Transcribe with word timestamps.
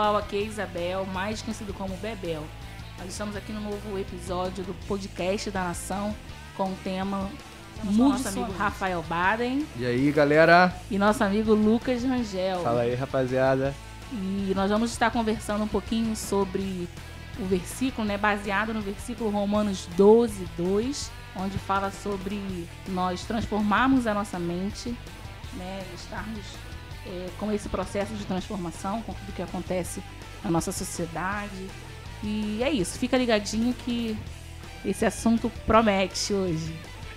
pessoal, 0.00 0.16
aqui 0.16 0.36
é 0.36 0.42
Isabel, 0.44 1.04
mais 1.12 1.42
conhecido 1.42 1.74
como 1.74 1.94
Bebel. 1.98 2.42
Nós 2.98 3.08
estamos 3.08 3.36
aqui 3.36 3.52
no 3.52 3.60
novo 3.60 3.98
episódio 3.98 4.64
do 4.64 4.72
podcast 4.86 5.50
da 5.50 5.64
Nação 5.64 6.16
com 6.56 6.70
o 6.70 6.76
tema 6.82 7.28
Mude 7.84 7.98
nosso 7.98 8.28
amigo 8.28 8.50
Rafael 8.52 9.02
Baden. 9.02 9.66
E 9.76 9.84
aí, 9.84 10.10
galera? 10.10 10.74
E 10.90 10.96
nosso 10.96 11.22
amigo 11.22 11.52
Lucas 11.52 12.02
Rangel. 12.02 12.60
Fala 12.60 12.80
aí, 12.80 12.94
rapaziada. 12.94 13.74
E 14.10 14.54
nós 14.56 14.70
vamos 14.70 14.90
estar 14.90 15.10
conversando 15.10 15.64
um 15.64 15.68
pouquinho 15.68 16.16
sobre 16.16 16.88
o 17.38 17.44
versículo, 17.44 18.08
né, 18.08 18.16
baseado 18.16 18.72
no 18.72 18.80
versículo 18.80 19.28
Romanos 19.28 19.86
12, 19.98 20.48
2, 20.56 21.12
onde 21.36 21.58
fala 21.58 21.90
sobre 21.90 22.66
nós 22.88 23.26
transformarmos 23.26 24.06
a 24.06 24.14
nossa 24.14 24.38
mente, 24.38 24.96
né, 25.58 25.84
estarmos 25.94 26.46
é, 27.06 27.28
com 27.38 27.52
esse 27.52 27.68
processo 27.68 28.14
de 28.14 28.24
transformação, 28.24 29.02
com 29.02 29.12
tudo 29.12 29.32
que 29.34 29.42
acontece 29.42 30.02
na 30.42 30.50
nossa 30.50 30.72
sociedade. 30.72 31.66
E 32.22 32.62
é 32.62 32.70
isso, 32.70 32.98
fica 32.98 33.16
ligadinho 33.16 33.74
que 33.74 34.16
esse 34.84 35.04
assunto 35.04 35.50
promete 35.66 36.32
hoje. 36.32 36.74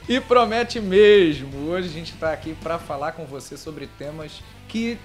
E 0.08 0.20
promete 0.20 0.82
mesmo! 0.82 1.70
Hoje 1.70 1.88
a 1.88 1.92
gente 1.92 2.14
está 2.14 2.34
aqui 2.34 2.54
para 2.62 2.78
falar 2.78 3.14
com 3.14 3.26
você 3.26 3.56
sobre 3.56 3.88
temas 3.88 4.44
que 4.68 4.98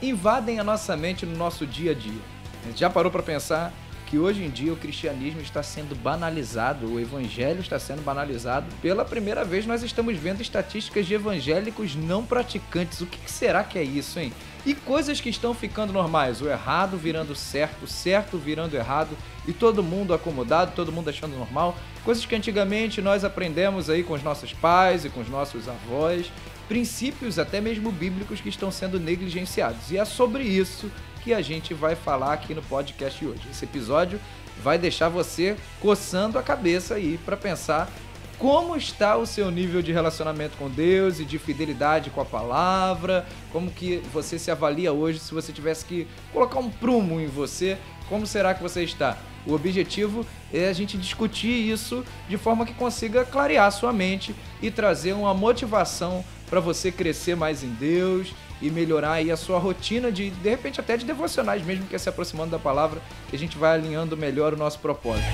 invadem 0.00 0.58
a 0.58 0.64
nossa 0.64 0.96
mente 0.96 1.26
no 1.26 1.36
nosso 1.36 1.66
dia 1.66 1.92
a 1.92 1.94
dia. 1.94 2.20
A 2.64 2.68
gente 2.68 2.80
já 2.80 2.88
parou 2.88 3.12
para 3.12 3.22
pensar 3.22 3.72
que 4.10 4.18
hoje 4.18 4.42
em 4.42 4.50
dia 4.50 4.72
o 4.72 4.76
cristianismo 4.76 5.40
está 5.40 5.62
sendo 5.62 5.94
banalizado, 5.94 6.92
o 6.92 6.98
evangelho 6.98 7.60
está 7.60 7.78
sendo 7.78 8.02
banalizado. 8.02 8.66
Pela 8.82 9.04
primeira 9.04 9.44
vez 9.44 9.64
nós 9.64 9.84
estamos 9.84 10.18
vendo 10.18 10.42
estatísticas 10.42 11.06
de 11.06 11.14
evangélicos 11.14 11.94
não 11.94 12.24
praticantes. 12.24 13.00
O 13.00 13.06
que 13.06 13.30
será 13.30 13.62
que 13.62 13.78
é 13.78 13.84
isso, 13.84 14.18
hein? 14.18 14.32
E 14.66 14.74
coisas 14.74 15.20
que 15.20 15.30
estão 15.30 15.54
ficando 15.54 15.92
normais, 15.92 16.42
o 16.42 16.48
errado 16.48 16.96
virando 16.96 17.36
certo, 17.36 17.84
o 17.84 17.86
certo 17.86 18.36
virando 18.36 18.74
errado 18.74 19.16
e 19.46 19.52
todo 19.52 19.80
mundo 19.80 20.12
acomodado, 20.12 20.72
todo 20.74 20.90
mundo 20.90 21.08
achando 21.08 21.38
normal. 21.38 21.76
Coisas 22.04 22.26
que 22.26 22.34
antigamente 22.34 23.00
nós 23.00 23.22
aprendemos 23.22 23.88
aí 23.88 24.02
com 24.02 24.14
os 24.14 24.24
nossos 24.24 24.52
pais 24.52 25.04
e 25.04 25.08
com 25.08 25.20
os 25.20 25.28
nossos 25.28 25.68
avós, 25.68 26.32
princípios 26.66 27.38
até 27.38 27.60
mesmo 27.60 27.92
bíblicos 27.92 28.40
que 28.40 28.48
estão 28.48 28.72
sendo 28.72 28.98
negligenciados. 28.98 29.92
E 29.92 29.98
é 29.98 30.04
sobre 30.04 30.42
isso 30.42 30.90
que 31.22 31.34
a 31.34 31.40
gente 31.40 31.74
vai 31.74 31.94
falar 31.94 32.32
aqui 32.32 32.54
no 32.54 32.62
podcast 32.62 33.24
hoje. 33.24 33.42
Esse 33.50 33.64
episódio 33.64 34.20
vai 34.62 34.78
deixar 34.78 35.08
você 35.08 35.56
coçando 35.80 36.38
a 36.38 36.42
cabeça 36.42 36.94
aí 36.94 37.18
para 37.24 37.36
pensar 37.36 37.90
como 38.38 38.74
está 38.74 39.18
o 39.18 39.26
seu 39.26 39.50
nível 39.50 39.82
de 39.82 39.92
relacionamento 39.92 40.56
com 40.56 40.70
Deus 40.70 41.20
e 41.20 41.26
de 41.26 41.38
fidelidade 41.38 42.08
com 42.08 42.22
a 42.22 42.24
palavra, 42.24 43.26
como 43.52 43.70
que 43.70 43.98
você 44.12 44.38
se 44.38 44.50
avalia 44.50 44.94
hoje 44.94 45.18
se 45.18 45.34
você 45.34 45.52
tivesse 45.52 45.84
que 45.84 46.08
colocar 46.32 46.58
um 46.58 46.70
prumo 46.70 47.20
em 47.20 47.26
você, 47.26 47.76
como 48.08 48.26
será 48.26 48.54
que 48.54 48.62
você 48.62 48.82
está? 48.82 49.18
O 49.46 49.52
objetivo 49.52 50.24
é 50.52 50.68
a 50.68 50.72
gente 50.72 50.96
discutir 50.96 51.70
isso 51.70 52.02
de 52.30 52.38
forma 52.38 52.64
que 52.64 52.72
consiga 52.72 53.26
clarear 53.26 53.70
sua 53.72 53.92
mente 53.92 54.34
e 54.62 54.70
trazer 54.70 55.12
uma 55.12 55.34
motivação 55.34 56.24
para 56.48 56.60
você 56.60 56.90
crescer 56.90 57.36
mais 57.36 57.62
em 57.62 57.70
Deus 57.70 58.32
e 58.60 58.70
melhorar 58.70 59.12
aí 59.12 59.30
a 59.30 59.36
sua 59.36 59.58
rotina 59.58 60.10
de, 60.10 60.30
de 60.30 60.48
repente 60.50 60.80
até 60.80 60.96
de 60.96 61.04
devocionais 61.04 61.64
mesmo 61.64 61.86
que 61.86 61.94
é 61.94 61.98
se 61.98 62.08
aproximando 62.08 62.50
da 62.50 62.58
palavra, 62.58 63.00
que 63.28 63.36
a 63.36 63.38
gente 63.38 63.56
vai 63.56 63.74
alinhando 63.74 64.16
melhor 64.16 64.54
o 64.54 64.56
nosso 64.56 64.78
propósito. 64.78 65.26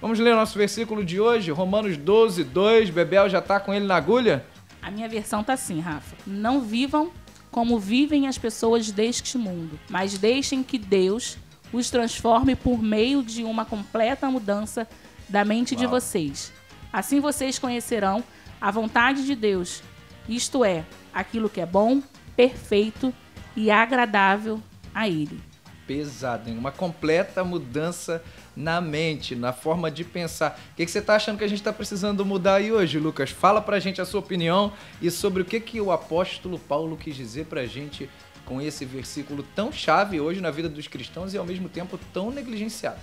Vamos 0.00 0.18
ler 0.18 0.32
o 0.32 0.36
nosso 0.36 0.58
versículo 0.58 1.04
de 1.04 1.20
hoje, 1.20 1.52
Romanos 1.52 1.96
12, 1.96 2.42
2. 2.42 2.90
Bebel 2.90 3.28
já 3.28 3.38
está 3.38 3.60
com 3.60 3.72
ele 3.72 3.86
na 3.86 3.94
agulha? 3.96 4.44
A 4.82 4.90
minha 4.90 5.08
versão 5.08 5.44
tá 5.44 5.52
assim, 5.52 5.78
Rafa. 5.78 6.16
Não 6.26 6.62
vivam 6.62 7.12
como 7.50 7.78
vivem 7.78 8.26
as 8.26 8.38
pessoas 8.38 8.90
deste 8.90 9.36
mundo, 9.36 9.78
mas 9.88 10.18
deixem 10.18 10.62
que 10.62 10.78
Deus 10.78 11.36
os 11.72 11.90
transforme 11.90 12.54
por 12.54 12.82
meio 12.82 13.22
de 13.22 13.44
uma 13.44 13.64
completa 13.64 14.30
mudança 14.30 14.88
da 15.28 15.44
mente 15.44 15.74
Uau. 15.74 15.80
de 15.80 15.86
vocês. 15.86 16.52
Assim 16.92 17.20
vocês 17.20 17.58
conhecerão 17.58 18.24
a 18.60 18.70
vontade 18.70 19.24
de 19.24 19.34
Deus, 19.34 19.82
isto 20.28 20.64
é, 20.64 20.84
aquilo 21.12 21.48
que 21.48 21.60
é 21.60 21.66
bom, 21.66 22.02
perfeito 22.36 23.12
e 23.56 23.70
agradável 23.70 24.60
a 24.94 25.08
Ele. 25.08 25.40
Pesado, 25.86 26.48
hein? 26.48 26.56
uma 26.56 26.70
completa 26.70 27.42
mudança 27.42 28.22
na 28.54 28.80
mente, 28.80 29.34
na 29.34 29.52
forma 29.52 29.90
de 29.90 30.04
pensar. 30.04 30.60
O 30.72 30.76
que, 30.76 30.84
que 30.84 30.90
você 30.90 30.98
está 30.98 31.16
achando 31.16 31.38
que 31.38 31.44
a 31.44 31.48
gente 31.48 31.58
está 31.58 31.72
precisando 31.72 32.24
mudar 32.24 32.56
aí 32.56 32.70
hoje, 32.70 32.98
Lucas? 32.98 33.30
Fala 33.30 33.60
para 33.60 33.76
a 33.76 33.80
gente 33.80 34.00
a 34.00 34.04
sua 34.04 34.20
opinião 34.20 34.72
e 35.02 35.10
sobre 35.10 35.42
o 35.42 35.44
que, 35.44 35.58
que 35.58 35.80
o 35.80 35.90
apóstolo 35.90 36.58
Paulo 36.58 36.96
quis 36.96 37.16
dizer 37.16 37.46
para 37.46 37.62
a 37.62 37.66
gente 37.66 38.08
com 38.50 38.60
esse 38.60 38.84
versículo 38.84 39.44
tão 39.54 39.70
chave 39.70 40.18
hoje 40.20 40.40
na 40.40 40.50
vida 40.50 40.68
dos 40.68 40.88
cristãos 40.88 41.32
e 41.32 41.38
ao 41.38 41.46
mesmo 41.46 41.68
tempo 41.68 41.96
tão 42.12 42.32
negligenciado? 42.32 42.98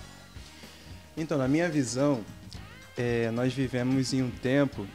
Então, 1.16 1.38
na 1.38 1.48
minha 1.48 1.70
visão, 1.70 2.20
é, 2.98 3.30
nós 3.30 3.54
vivemos 3.54 4.12
em 4.12 4.22
um 4.22 4.30
tempo 4.30 4.86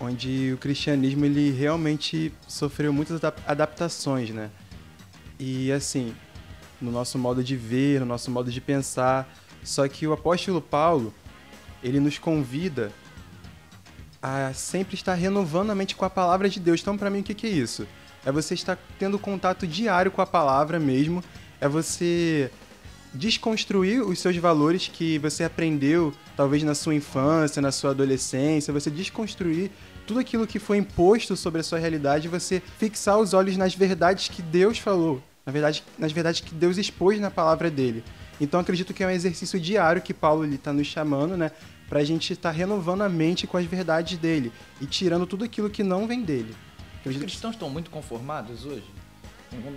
onde 0.00 0.52
o 0.52 0.58
cristianismo 0.58 1.24
ele 1.24 1.52
realmente 1.52 2.34
sofreu 2.48 2.92
muitas 2.92 3.20
adaptações, 3.46 4.30
né? 4.30 4.50
E 5.38 5.70
assim, 5.70 6.12
no 6.80 6.90
nosso 6.90 7.16
modo 7.16 7.44
de 7.44 7.56
ver, 7.56 8.00
no 8.00 8.06
nosso 8.06 8.28
modo 8.28 8.50
de 8.50 8.60
pensar. 8.60 9.32
Só 9.62 9.86
que 9.86 10.04
o 10.04 10.12
apóstolo 10.12 10.60
Paulo, 10.60 11.14
ele 11.80 12.00
nos 12.00 12.18
convida 12.18 12.90
a 14.20 14.52
sempre 14.52 14.96
estar 14.96 15.14
renovando 15.14 15.70
a 15.70 15.76
mente 15.76 15.94
com 15.94 16.04
a 16.04 16.10
palavra 16.10 16.48
de 16.48 16.58
Deus. 16.58 16.80
Então, 16.80 16.98
para 16.98 17.08
mim, 17.08 17.20
o 17.20 17.22
que, 17.22 17.34
que 17.34 17.46
é 17.46 17.50
isso? 17.50 17.86
É 18.24 18.32
você 18.32 18.54
estar 18.54 18.78
tendo 18.98 19.18
contato 19.18 19.66
diário 19.66 20.10
com 20.10 20.22
a 20.22 20.26
palavra 20.26 20.78
mesmo, 20.78 21.22
é 21.60 21.68
você 21.68 22.50
desconstruir 23.14 24.02
os 24.02 24.18
seus 24.18 24.36
valores 24.36 24.88
que 24.88 25.18
você 25.18 25.44
aprendeu, 25.44 26.14
talvez 26.36 26.62
na 26.62 26.74
sua 26.74 26.94
infância, 26.94 27.60
na 27.60 27.70
sua 27.70 27.90
adolescência, 27.90 28.72
você 28.72 28.90
desconstruir 28.90 29.70
tudo 30.06 30.20
aquilo 30.20 30.46
que 30.46 30.58
foi 30.58 30.78
imposto 30.78 31.36
sobre 31.36 31.60
a 31.60 31.64
sua 31.64 31.78
realidade 31.78 32.28
você 32.28 32.62
fixar 32.78 33.18
os 33.18 33.34
olhos 33.34 33.56
nas 33.56 33.74
verdades 33.74 34.28
que 34.28 34.42
Deus 34.42 34.78
falou, 34.78 35.22
na 35.44 35.52
verdade, 35.52 35.84
nas 35.98 36.12
verdades 36.12 36.40
que 36.40 36.54
Deus 36.54 36.76
expôs 36.78 37.20
na 37.20 37.30
palavra 37.30 37.70
dele. 37.70 38.02
Então 38.40 38.58
acredito 38.58 38.92
que 38.92 39.04
é 39.04 39.06
um 39.06 39.10
exercício 39.10 39.60
diário 39.60 40.02
que 40.02 40.14
Paulo 40.14 40.44
está 40.46 40.72
nos 40.72 40.86
chamando, 40.86 41.36
né? 41.36 41.50
Para 41.88 42.00
a 42.00 42.04
gente 42.04 42.32
estar 42.32 42.50
tá 42.50 42.56
renovando 42.56 43.02
a 43.02 43.08
mente 43.08 43.46
com 43.46 43.56
as 43.56 43.66
verdades 43.66 44.18
dele 44.18 44.50
e 44.80 44.86
tirando 44.86 45.26
tudo 45.26 45.44
aquilo 45.44 45.70
que 45.70 45.82
não 45.82 46.06
vem 46.06 46.22
dele. 46.22 46.54
Os 47.04 47.16
cristãos 47.16 47.54
estão 47.54 47.68
muito 47.68 47.90
conformados 47.90 48.64
hoje? 48.64 48.84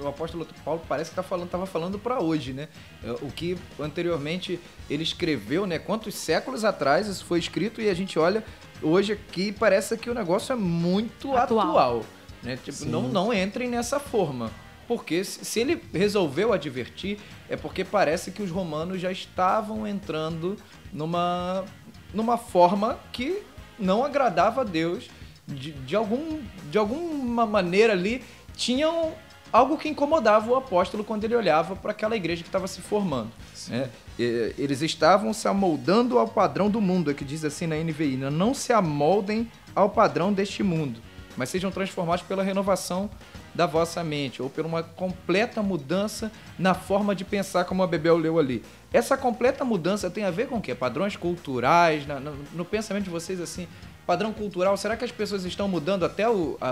O 0.02 0.08
apóstolo 0.08 0.48
Paulo 0.64 0.82
parece 0.88 1.10
que 1.10 1.16
tá 1.16 1.24
falando, 1.24 1.48
estava 1.48 1.66
falando 1.66 2.00
para 2.00 2.22
hoje, 2.22 2.54
né? 2.54 2.70
É, 3.04 3.12
o 3.12 3.30
que 3.30 3.58
anteriormente 3.80 4.60
ele 4.90 5.04
escreveu, 5.04 5.66
né? 5.68 5.78
Quantos 5.78 6.16
séculos 6.16 6.64
atrás 6.64 7.08
isso 7.08 7.26
foi 7.26 7.40
escrito 7.40 7.82
e 7.82 7.90
a 7.90 7.94
gente 7.94 8.18
olha 8.18 8.44
hoje 8.82 9.14
aqui 9.14 9.52
parece 9.52 9.98
que 9.98 10.10
o 10.10 10.14
negócio 10.14 10.54
é 10.54 10.56
muito 10.56 11.36
atual, 11.36 11.70
atual 11.70 12.06
né? 12.42 12.58
Tipo, 12.64 12.86
não, 12.86 13.04
não 13.04 13.34
entrem 13.34 13.70
nessa 13.70 14.00
forma. 14.00 14.50
Porque 14.88 15.24
se 15.24 15.60
ele 15.60 15.82
resolveu 15.92 16.54
advertir, 16.54 17.18
é 17.50 17.58
porque 17.58 17.84
parece 17.84 18.32
que 18.32 18.44
os 18.44 18.52
romanos 18.52 19.02
já 19.02 19.12
estavam 19.12 19.88
entrando 19.88 20.56
numa, 20.94 21.66
numa 22.14 22.38
forma 22.38 23.00
que 23.12 23.42
não 23.80 24.06
agradava 24.06 24.62
a 24.62 24.64
Deus 24.64 25.10
de, 25.48 25.72
de, 25.72 25.96
algum, 25.96 26.42
de 26.70 26.78
alguma 26.78 27.46
maneira 27.46 27.94
ali, 27.94 28.24
tinham 28.56 29.14
algo 29.52 29.78
que 29.78 29.88
incomodava 29.88 30.52
o 30.52 30.56
apóstolo 30.56 31.04
quando 31.04 31.24
ele 31.24 31.36
olhava 31.36 31.76
para 31.76 31.92
aquela 31.92 32.16
igreja 32.16 32.44
que 32.44 32.50
estava 32.50 32.68
se 32.68 32.82
formando. 32.82 33.32
Né? 33.70 33.90
Eles 34.18 34.82
estavam 34.82 35.34
se 35.34 35.48
amoldando 35.48 36.20
ao 36.20 36.28
padrão 36.28 36.70
do 36.70 36.82
mundo, 36.82 37.12
é 37.12 37.14
que 37.14 37.24
diz 37.24 37.46
assim 37.46 37.68
na 37.68 37.76
NVI: 37.76 38.18
né? 38.18 38.30
não 38.30 38.54
se 38.54 38.74
amoldem 38.74 39.50
ao 39.74 39.90
padrão 39.90 40.34
deste 40.34 40.64
mundo, 40.64 41.00
mas 41.38 41.50
sejam 41.50 41.72
transformados 41.72 42.24
pela 42.26 42.44
renovação 42.44 43.10
da 43.54 43.66
vossa 43.66 44.04
mente, 44.04 44.42
ou 44.42 44.50
por 44.50 44.66
uma 44.66 44.84
completa 44.84 45.64
mudança 45.64 46.30
na 46.60 46.74
forma 46.74 47.16
de 47.16 47.24
pensar, 47.24 47.64
como 47.64 47.82
a 47.82 47.88
Bebel 47.88 48.18
leu 48.18 48.38
ali. 48.38 48.62
Essa 48.92 49.16
completa 49.16 49.64
mudança 49.64 50.10
tem 50.10 50.26
a 50.26 50.32
ver 50.32 50.50
com 50.50 50.58
o 50.58 50.62
quê? 50.62 50.76
Padrões 50.76 51.16
culturais, 51.16 52.06
no, 52.06 52.36
no 52.54 52.66
pensamento 52.66 53.06
de 53.06 53.10
vocês, 53.10 53.40
assim, 53.40 53.66
padrão 54.06 54.32
cultural, 54.32 54.78
será 54.78 54.96
que 54.96 55.04
as 55.04 55.12
pessoas 55.12 55.44
estão 55.46 55.68
mudando 55.68 56.06
até 56.06 56.30
o, 56.30 56.58
a, 56.62 56.70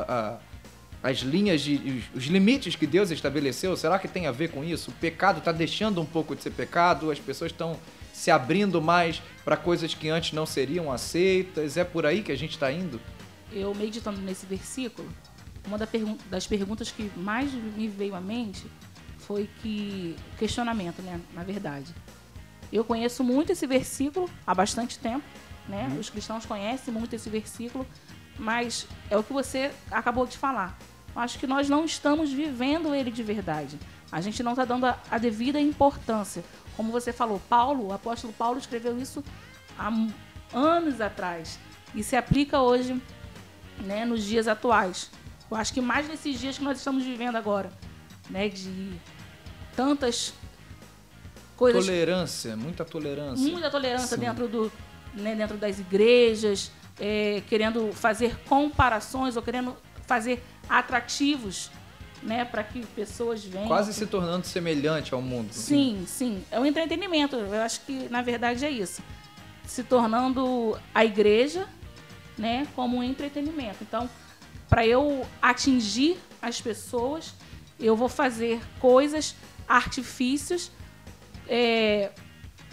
a, 1.04 1.10
as 1.10 1.20
linhas, 1.20 1.62
de, 1.62 2.04
os 2.14 2.26
limites 2.26 2.76
que 2.76 2.88
Deus 2.88 3.12
estabeleceu? 3.12 3.76
Será 3.76 4.00
que 4.00 4.08
tem 4.08 4.28
a 4.28 4.32
ver 4.32 4.52
com 4.52 4.64
isso? 4.64 4.92
O 4.92 4.94
pecado 4.94 5.40
está 5.40 5.52
deixando 5.52 6.00
um 6.00 6.06
pouco 6.06 6.36
de 6.36 6.44
ser 6.44 6.52
pecado? 6.52 7.12
As 7.12 7.20
pessoas 7.20 7.52
estão 7.52 7.78
se 8.14 8.30
abrindo 8.30 8.82
mais 8.82 9.22
para 9.44 9.58
coisas 9.58 9.94
que 9.94 10.10
antes 10.10 10.34
não 10.34 10.46
seriam 10.46 10.92
aceitas? 10.92 11.76
É 11.76 11.84
por 11.84 12.06
aí 12.06 12.22
que 12.22 12.32
a 12.32 12.38
gente 12.38 12.52
está 12.52 12.72
indo? 12.72 13.02
Eu 13.52 13.74
meditando 13.74 14.22
nesse 14.22 14.46
versículo, 14.46 15.08
uma 15.66 15.78
das 16.30 16.48
perguntas 16.48 16.92
que 16.92 17.12
mais 17.16 17.52
me 17.52 17.88
veio 17.88 18.16
à 18.16 18.22
mente 18.22 18.66
foi 19.20 19.50
que 19.62 20.16
questionamento, 20.38 21.02
né? 21.02 21.20
Na 21.34 21.44
verdade, 21.44 21.94
eu 22.72 22.84
conheço 22.84 23.24
muito 23.24 23.52
esse 23.52 23.66
versículo 23.66 24.30
há 24.46 24.54
bastante 24.54 25.00
tempo 25.00 25.24
né? 25.68 25.88
Uhum. 25.92 26.00
Os 26.00 26.10
cristãos 26.10 26.46
conhecem 26.46 26.94
muito 26.94 27.16
esse 27.16 27.30
versículo, 27.30 27.86
mas 28.38 28.88
é 29.10 29.18
o 29.18 29.24
que 29.24 29.34
você 29.34 29.72
acabou 29.92 30.26
de 30.26 30.38
falar. 30.38 30.78
Acho 31.16 31.38
que 31.38 31.46
nós 31.46 31.70
não 31.70 31.86
estamos 31.86 32.32
vivendo 32.32 32.94
ele 32.94 33.12
de 33.12 33.22
verdade. 33.22 33.78
A 34.12 34.20
gente 34.20 34.42
não 34.42 34.52
está 34.52 34.66
dando 34.66 34.86
a, 34.86 35.00
a, 35.10 35.18
devida 35.18 35.60
importância. 35.60 36.44
Como 36.76 36.92
você 36.92 37.14
falou, 37.14 37.42
Paulo, 37.48 37.88
o 37.88 37.94
apóstolo 37.94 38.34
Paulo 38.34 38.58
escreveu 38.58 38.98
isso 39.00 39.24
há 39.78 39.92
anos 40.54 41.02
atrás 41.02 41.60
e 41.94 42.04
se 42.04 42.16
aplica 42.16 42.60
hoje, 42.60 43.00
né, 43.80 44.06
nos 44.06 44.24
dias 44.24 44.48
atuais. 44.48 45.12
Eu 45.50 45.58
acho 45.58 45.74
que 45.74 45.82
mais 45.82 46.08
nesses 46.08 46.40
dias 46.40 46.58
que 46.58 46.64
nós 46.64 46.78
estamos 46.78 47.04
vivendo 47.04 47.36
agora, 47.36 47.72
né, 48.30 48.50
de 48.50 48.94
tantas 49.76 50.34
coisas. 51.56 51.86
Tolerância, 51.86 52.56
muita 52.56 52.84
tolerância. 52.84 53.52
Muita 53.52 53.70
tolerância 53.70 54.18
dentro 54.18 54.48
do, 54.48 54.72
né, 55.14 55.36
dentro 55.36 55.58
das 55.58 55.80
igrejas, 55.80 56.72
é, 57.00 57.42
querendo 57.48 57.92
fazer 57.94 58.38
comparações 58.48 59.36
ou 59.36 59.42
querendo 59.42 59.76
fazer 60.06 60.44
atrativos 60.70 61.72
né, 62.22 62.46
para 62.46 62.64
que 62.64 62.86
pessoas 62.88 63.44
venham. 63.44 63.68
Quase 63.68 63.94
se 63.94 64.06
tornando 64.06 64.46
semelhante 64.46 65.14
ao 65.14 65.22
mundo. 65.22 65.52
Sim, 65.52 66.06
sim. 66.08 66.44
É 66.50 66.60
um 66.60 66.66
entretenimento. 66.66 67.36
Eu 67.36 67.62
acho 67.62 67.82
que, 67.82 68.08
na 68.10 68.22
verdade, 68.22 68.66
é 68.66 68.70
isso. 68.70 69.02
Se 69.66 69.84
tornando 69.84 70.78
a 70.94 71.04
igreja 71.04 71.68
né, 72.38 72.68
como 72.76 72.98
um 72.98 73.04
entretenimento. 73.04 73.78
Então, 73.82 74.10
para 74.70 74.86
eu 74.88 75.26
atingir 75.42 76.18
as 76.42 76.60
pessoas, 76.60 77.34
eu 77.80 77.96
vou 77.96 78.10
fazer 78.10 78.62
coisas, 78.80 79.36
artifícios, 79.68 80.72
é, 81.48 82.12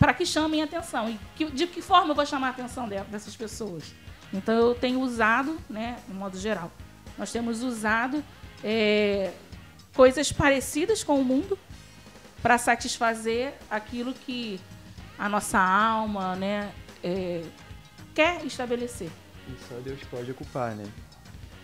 para 0.00 0.14
que 0.14 0.24
chamem 0.24 0.62
atenção. 0.62 1.10
E 1.10 1.20
que, 1.36 1.44
de 1.50 1.66
que 1.66 1.82
forma 1.82 2.12
eu 2.12 2.14
vou 2.14 2.24
chamar 2.24 2.48
a 2.48 2.50
atenção 2.50 2.88
dessas 2.88 3.36
pessoas? 3.36 3.84
Então, 4.32 4.54
eu 4.54 4.74
tenho 4.74 4.98
usado, 5.00 5.58
né, 5.68 5.98
de 6.08 6.14
modo 6.14 6.38
geral, 6.38 6.72
nós 7.18 7.30
temos 7.30 7.62
usado 7.62 8.24
é, 8.64 9.32
coisas 9.94 10.32
parecidas 10.32 11.04
com 11.04 11.20
o 11.20 11.24
mundo 11.24 11.58
para 12.40 12.56
satisfazer 12.56 13.52
aquilo 13.70 14.14
que 14.14 14.58
a 15.18 15.28
nossa 15.28 15.58
alma 15.58 16.34
né, 16.34 16.72
é, 17.04 17.44
quer 18.14 18.42
estabelecer. 18.46 19.10
E 19.46 19.68
só 19.68 19.74
Deus 19.80 20.00
pode 20.10 20.30
ocupar, 20.30 20.74
né? 20.74 20.84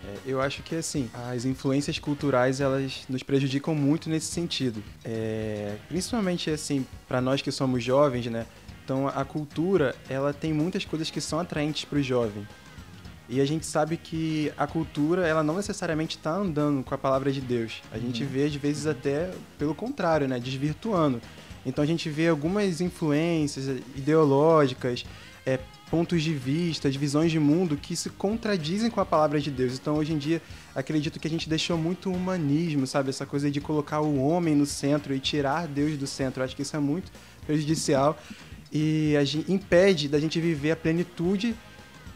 É, 0.07 0.17
eu 0.25 0.41
acho 0.41 0.63
que 0.63 0.77
assim, 0.77 1.11
as 1.31 1.45
influências 1.45 1.99
culturais 1.99 2.61
elas 2.61 3.05
nos 3.09 3.23
prejudicam 3.23 3.75
muito 3.75 4.09
nesse 4.09 4.27
sentido. 4.27 4.83
É, 5.05 5.77
principalmente 5.89 6.51
assim, 6.51 6.87
para 7.09 7.21
nós 7.21 7.43
que 7.43 7.51
somos 7.51 7.83
jovens, 7.83 8.27
né? 8.27 8.47
Então 8.85 9.09
a 9.09 9.25
cultura 9.25 9.97
ela 10.09 10.33
tem 10.33 10.53
muitas 10.53 10.85
coisas 10.85 11.11
que 11.11 11.21
são 11.21 11.41
atraentes 11.41 11.85
para 11.85 11.99
o 11.99 12.03
jovem. 12.03 12.47
E 13.29 13.41
a 13.41 13.45
gente 13.45 13.67
sabe 13.67 13.97
que 13.97 14.53
a 14.57 14.69
cultura, 14.69 15.27
ela 15.27 15.43
não 15.43 15.57
necessariamente 15.57 16.17
está 16.17 16.33
andando 16.33 16.85
com 16.85 16.95
a 16.95 16.99
palavra 16.99 17.33
de 17.33 17.41
Deus. 17.41 17.83
A 17.91 17.99
gente 17.99 18.23
uhum. 18.23 18.29
vê, 18.29 18.45
às 18.45 18.55
vezes, 18.55 18.87
até 18.87 19.33
pelo 19.59 19.75
contrário, 19.75 20.29
né? 20.29 20.39
Desvirtuando. 20.39 21.21
Então 21.65 21.83
a 21.83 21.87
gente 21.87 22.09
vê 22.09 22.29
algumas 22.29 22.81
influências 22.81 23.67
ideológicas, 23.97 25.05
é, 25.45 25.59
pontos 25.91 26.23
de 26.23 26.35
vista, 26.35 26.91
visões 26.91 27.31
de 27.31 27.39
mundo 27.39 27.77
que 27.77 27.95
se 27.95 28.11
contradizem 28.11 28.91
com 28.91 29.01
a 29.01 29.07
palavra 29.07 29.41
de 29.41 29.51
Deus. 29.51 29.75
Então 29.75 29.97
hoje 29.97 30.13
em 30.13 30.19
dia 30.19 30.43
acredito 30.75 31.21
que 31.21 31.29
a 31.29 31.31
gente 31.31 31.49
deixou 31.49 31.79
muito 31.79 32.11
humanismo, 32.11 32.87
sabe? 32.87 33.11
Essa 33.11 33.25
coisa 33.25 33.51
de 33.51 33.61
colocar 33.61 34.01
o 34.01 34.19
homem 34.19 34.55
no 34.55 34.67
centro 34.67 35.15
e 35.15 35.21
tirar 35.21 35.67
Deus 35.69 35.97
do 35.97 36.07
centro. 36.07 36.43
Acho 36.43 36.57
que 36.57 36.63
isso 36.63 36.77
é 36.77 36.81
muito 36.81 37.11
prejudicial 37.47 38.19
e 38.73 39.15
gente 39.25 39.51
impede 39.51 40.09
da 40.09 40.19
gente 40.19 40.41
viver 40.41 40.73
a 40.73 40.77
plenitude 40.77 41.55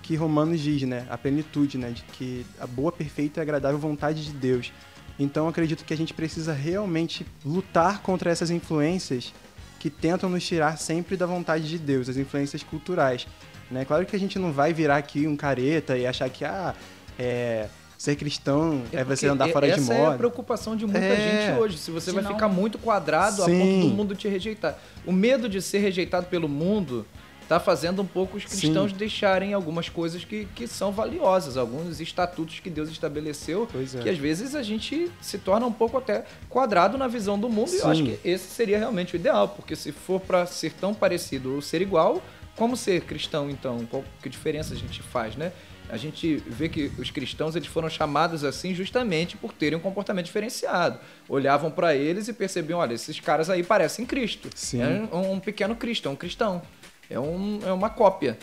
que 0.02 0.16
Romanos 0.16 0.60
diz, 0.60 0.82
né? 0.82 1.06
A 1.08 1.16
plenitude, 1.16 1.78
né? 1.78 1.90
De 1.90 2.02
que 2.02 2.44
a 2.58 2.66
boa, 2.66 2.90
perfeita 2.90 3.40
e 3.40 3.42
agradável 3.42 3.78
vontade 3.78 4.24
de 4.24 4.32
Deus. 4.32 4.72
Então 5.18 5.46
acredito 5.46 5.84
que 5.84 5.94
a 5.94 5.96
gente 5.96 6.12
precisa 6.12 6.52
realmente 6.52 7.24
lutar 7.44 8.02
contra 8.02 8.30
essas 8.30 8.50
influências 8.50 9.32
que 9.78 9.88
tentam 9.88 10.28
nos 10.28 10.44
tirar 10.44 10.76
sempre 10.76 11.16
da 11.16 11.26
vontade 11.26 11.68
de 11.68 11.78
Deus, 11.78 12.08
as 12.08 12.16
influências 12.16 12.62
culturais. 12.62 13.26
Né? 13.70 13.84
Claro 13.84 14.04
que 14.04 14.16
a 14.16 14.18
gente 14.18 14.38
não 14.38 14.52
vai 14.52 14.72
virar 14.72 14.96
aqui 14.96 15.26
um 15.26 15.36
careta 15.36 15.96
e 15.96 16.06
achar 16.06 16.28
que 16.28 16.44
ah, 16.44 16.74
é, 17.18 17.68
ser 17.96 18.16
cristão 18.16 18.82
é, 18.92 19.00
é 19.00 19.04
você 19.04 19.28
andar 19.28 19.48
fora 19.50 19.70
de 19.70 19.80
moda. 19.80 19.94
Essa 19.94 20.02
é 20.02 20.06
a 20.06 20.16
preocupação 20.16 20.74
de 20.74 20.86
muita 20.86 21.04
é. 21.04 21.46
gente 21.48 21.60
hoje. 21.60 21.78
Se 21.78 21.90
você 21.90 22.10
vai 22.12 22.22
não... 22.22 22.32
ficar 22.32 22.48
muito 22.48 22.78
quadrado 22.78 23.44
Sim. 23.44 23.60
a 23.60 23.64
ponto 23.64 23.88
do 23.88 23.94
mundo 23.94 24.14
te 24.14 24.26
rejeitar. 24.26 24.78
O 25.06 25.12
medo 25.12 25.48
de 25.48 25.60
ser 25.62 25.78
rejeitado 25.78 26.26
pelo 26.26 26.48
mundo 26.48 27.06
está 27.42 27.58
fazendo 27.58 28.00
um 28.00 28.06
pouco 28.06 28.36
os 28.36 28.44
cristãos 28.44 28.92
Sim. 28.92 28.96
deixarem 28.96 29.52
algumas 29.54 29.88
coisas 29.88 30.24
que, 30.24 30.46
que 30.54 30.68
são 30.68 30.92
valiosas, 30.92 31.56
alguns 31.56 32.00
estatutos 32.00 32.60
que 32.60 32.70
Deus 32.70 32.88
estabeleceu, 32.88 33.68
é. 33.74 34.02
que 34.02 34.08
às 34.08 34.16
vezes 34.16 34.54
a 34.54 34.62
gente 34.62 35.10
se 35.20 35.36
torna 35.36 35.66
um 35.66 35.72
pouco 35.72 35.98
até 35.98 36.24
quadrado 36.48 36.96
na 36.96 37.08
visão 37.08 37.36
do 37.36 37.48
mundo, 37.48 37.68
Sim. 37.68 37.76
e 37.76 37.80
eu 37.80 37.88
acho 37.88 38.02
que 38.04 38.18
esse 38.24 38.48
seria 38.48 38.78
realmente 38.78 39.14
o 39.14 39.16
ideal, 39.16 39.48
porque 39.48 39.74
se 39.74 39.90
for 39.90 40.20
para 40.20 40.46
ser 40.46 40.72
tão 40.74 40.94
parecido 40.94 41.56
ou 41.56 41.60
ser 41.60 41.82
igual, 41.82 42.22
como 42.56 42.76
ser 42.76 43.02
cristão 43.02 43.50
então? 43.50 43.86
Qual 43.86 44.04
que 44.22 44.28
diferença 44.28 44.74
a 44.74 44.76
gente 44.76 45.02
faz, 45.02 45.36
né? 45.36 45.52
A 45.88 45.96
gente 45.96 46.36
vê 46.46 46.68
que 46.68 46.90
os 46.98 47.10
cristãos 47.10 47.56
eles 47.56 47.66
foram 47.66 47.90
chamados 47.90 48.44
assim 48.44 48.74
justamente 48.74 49.36
por 49.36 49.52
terem 49.52 49.76
um 49.76 49.82
comportamento 49.82 50.26
diferenciado. 50.26 51.00
Olhavam 51.28 51.70
para 51.70 51.96
eles 51.96 52.28
e 52.28 52.32
percebiam, 52.32 52.78
olha, 52.78 52.94
esses 52.94 53.18
caras 53.18 53.50
aí 53.50 53.62
parecem 53.64 54.06
Cristo. 54.06 54.48
Sim. 54.54 54.82
É 54.82 54.86
um, 55.12 55.32
um 55.32 55.40
pequeno 55.40 55.74
Cristo, 55.74 56.08
é 56.08 56.12
um 56.12 56.16
cristão. 56.16 56.62
É, 57.08 57.18
um, 57.18 57.58
é 57.66 57.72
uma 57.72 57.90
cópia 57.90 58.38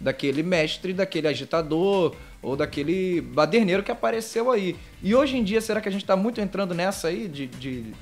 daquele 0.00 0.42
mestre, 0.42 0.92
daquele 0.92 1.26
agitador 1.26 2.14
ou 2.40 2.56
daquele 2.56 3.20
baderneiro 3.20 3.82
que 3.82 3.90
apareceu 3.90 4.50
aí. 4.50 4.76
E 5.02 5.14
hoje 5.14 5.36
em 5.36 5.42
dia, 5.42 5.60
será 5.60 5.80
que 5.80 5.88
a 5.88 5.92
gente 5.92 6.02
está 6.02 6.16
muito 6.16 6.40
entrando 6.40 6.72
nessa 6.72 7.08
aí 7.08 7.26
de, 7.26 7.46
de 7.46 7.92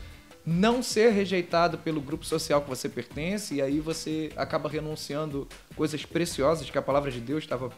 não 0.45 0.83
ser 0.83 1.13
rejeitado 1.13 1.79
pelo 1.79 2.01
grupo 2.01 2.25
social 2.25 2.63
que 2.63 2.69
você 2.69 2.89
pertence 2.89 3.55
e 3.55 3.63
aí 3.63 3.81
você 3.81 4.33
acaba 4.37 4.69
renunciando 4.69 5.49
coisas 5.77 6.05
preciosas 6.05 6.71
que 6.71 6.79
a 6.79 6.83
palavra 6.83 7.11
de 7.11 7.21
Deus 7.21 7.45
estava 7.45 7.71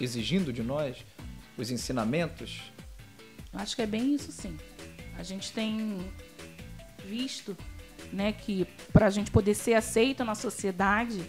exigindo 0.00 0.52
de 0.52 0.62
nós, 0.62 1.04
os 1.56 1.70
ensinamentos? 1.70 2.72
Acho 3.52 3.76
que 3.76 3.82
é 3.82 3.86
bem 3.86 4.14
isso 4.14 4.32
sim. 4.32 4.56
A 5.18 5.22
gente 5.22 5.52
tem 5.52 5.98
visto 7.04 7.56
né, 8.12 8.32
que 8.32 8.66
para 8.92 9.06
a 9.06 9.10
gente 9.10 9.30
poder 9.30 9.54
ser 9.54 9.74
aceito 9.74 10.24
na 10.24 10.34
sociedade, 10.34 11.20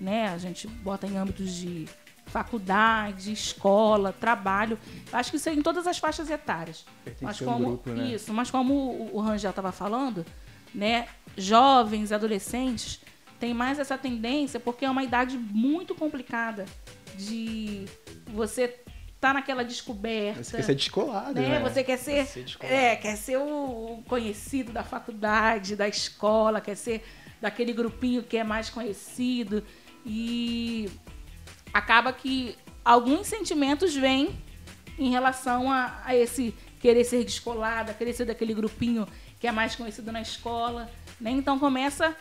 né? 0.00 0.28
A 0.28 0.38
gente 0.38 0.66
bota 0.66 1.06
em 1.06 1.16
âmbitos 1.16 1.54
de 1.54 1.86
faculdade, 2.26 3.32
escola, 3.32 4.12
trabalho. 4.12 4.78
Acho 5.12 5.30
que 5.30 5.36
isso 5.36 5.48
é 5.48 5.54
em 5.54 5.62
todas 5.62 5.86
as 5.86 5.98
faixas 5.98 6.28
etárias. 6.28 6.84
mas 7.20 7.38
como 7.38 7.66
grupo, 7.68 7.90
né? 7.90 8.08
isso, 8.08 8.32
mas 8.34 8.50
como 8.50 9.10
o, 9.12 9.20
Rangel 9.20 9.50
estava 9.50 9.72
falando, 9.72 10.26
né? 10.74 11.06
Jovens, 11.36 12.12
adolescentes 12.12 13.00
têm 13.38 13.54
mais 13.54 13.78
essa 13.78 13.96
tendência 13.96 14.58
porque 14.58 14.84
é 14.84 14.90
uma 14.90 15.04
idade 15.04 15.38
muito 15.38 15.94
complicada 15.94 16.64
de 17.16 17.84
você 18.28 18.80
tá 19.20 19.32
naquela 19.32 19.64
descoberta. 19.64 20.42
Você 20.42 20.56
quer 20.56 20.62
ser 20.62 20.74
descolado, 20.74 21.40
né? 21.40 21.48
né? 21.48 21.60
Você 21.60 21.82
quer 21.82 21.98
ser, 21.98 22.26
quer 22.26 22.46
ser 22.46 22.64
é, 22.64 22.96
quer 22.96 23.16
ser 23.16 23.36
o 23.38 24.02
conhecido 24.08 24.72
da 24.72 24.82
faculdade, 24.82 25.76
da 25.76 25.88
escola, 25.88 26.60
quer 26.60 26.76
ser 26.76 27.04
daquele 27.40 27.72
grupinho 27.72 28.22
que 28.22 28.36
é 28.36 28.44
mais 28.44 28.68
conhecido. 28.68 29.62
E 30.04 30.88
acaba 31.76 32.10
que 32.10 32.56
alguns 32.82 33.26
sentimentos 33.26 33.94
vêm 33.94 34.30
em 34.98 35.10
relação 35.10 35.70
a, 35.70 36.00
a 36.04 36.16
esse 36.16 36.54
querer 36.80 37.04
ser 37.04 37.22
descolada, 37.22 37.92
querer 37.92 38.14
ser 38.14 38.24
daquele 38.24 38.54
grupinho 38.54 39.06
que 39.38 39.46
é 39.46 39.52
mais 39.52 39.76
conhecido 39.76 40.10
na 40.10 40.22
escola. 40.22 40.90
Né? 41.20 41.32
Então 41.32 41.58
começa 41.58 42.16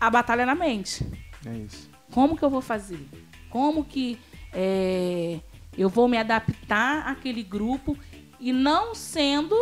a 0.00 0.10
batalha 0.10 0.44
na 0.44 0.56
mente. 0.56 1.06
É 1.46 1.56
isso. 1.56 1.88
Como 2.10 2.36
que 2.36 2.42
eu 2.42 2.50
vou 2.50 2.60
fazer? 2.60 3.06
Como 3.48 3.84
que 3.84 4.18
é, 4.52 5.38
eu 5.78 5.88
vou 5.88 6.08
me 6.08 6.18
adaptar 6.18 7.06
àquele 7.06 7.44
grupo 7.44 7.96
e 8.40 8.52
não 8.52 8.92
sendo 8.92 9.54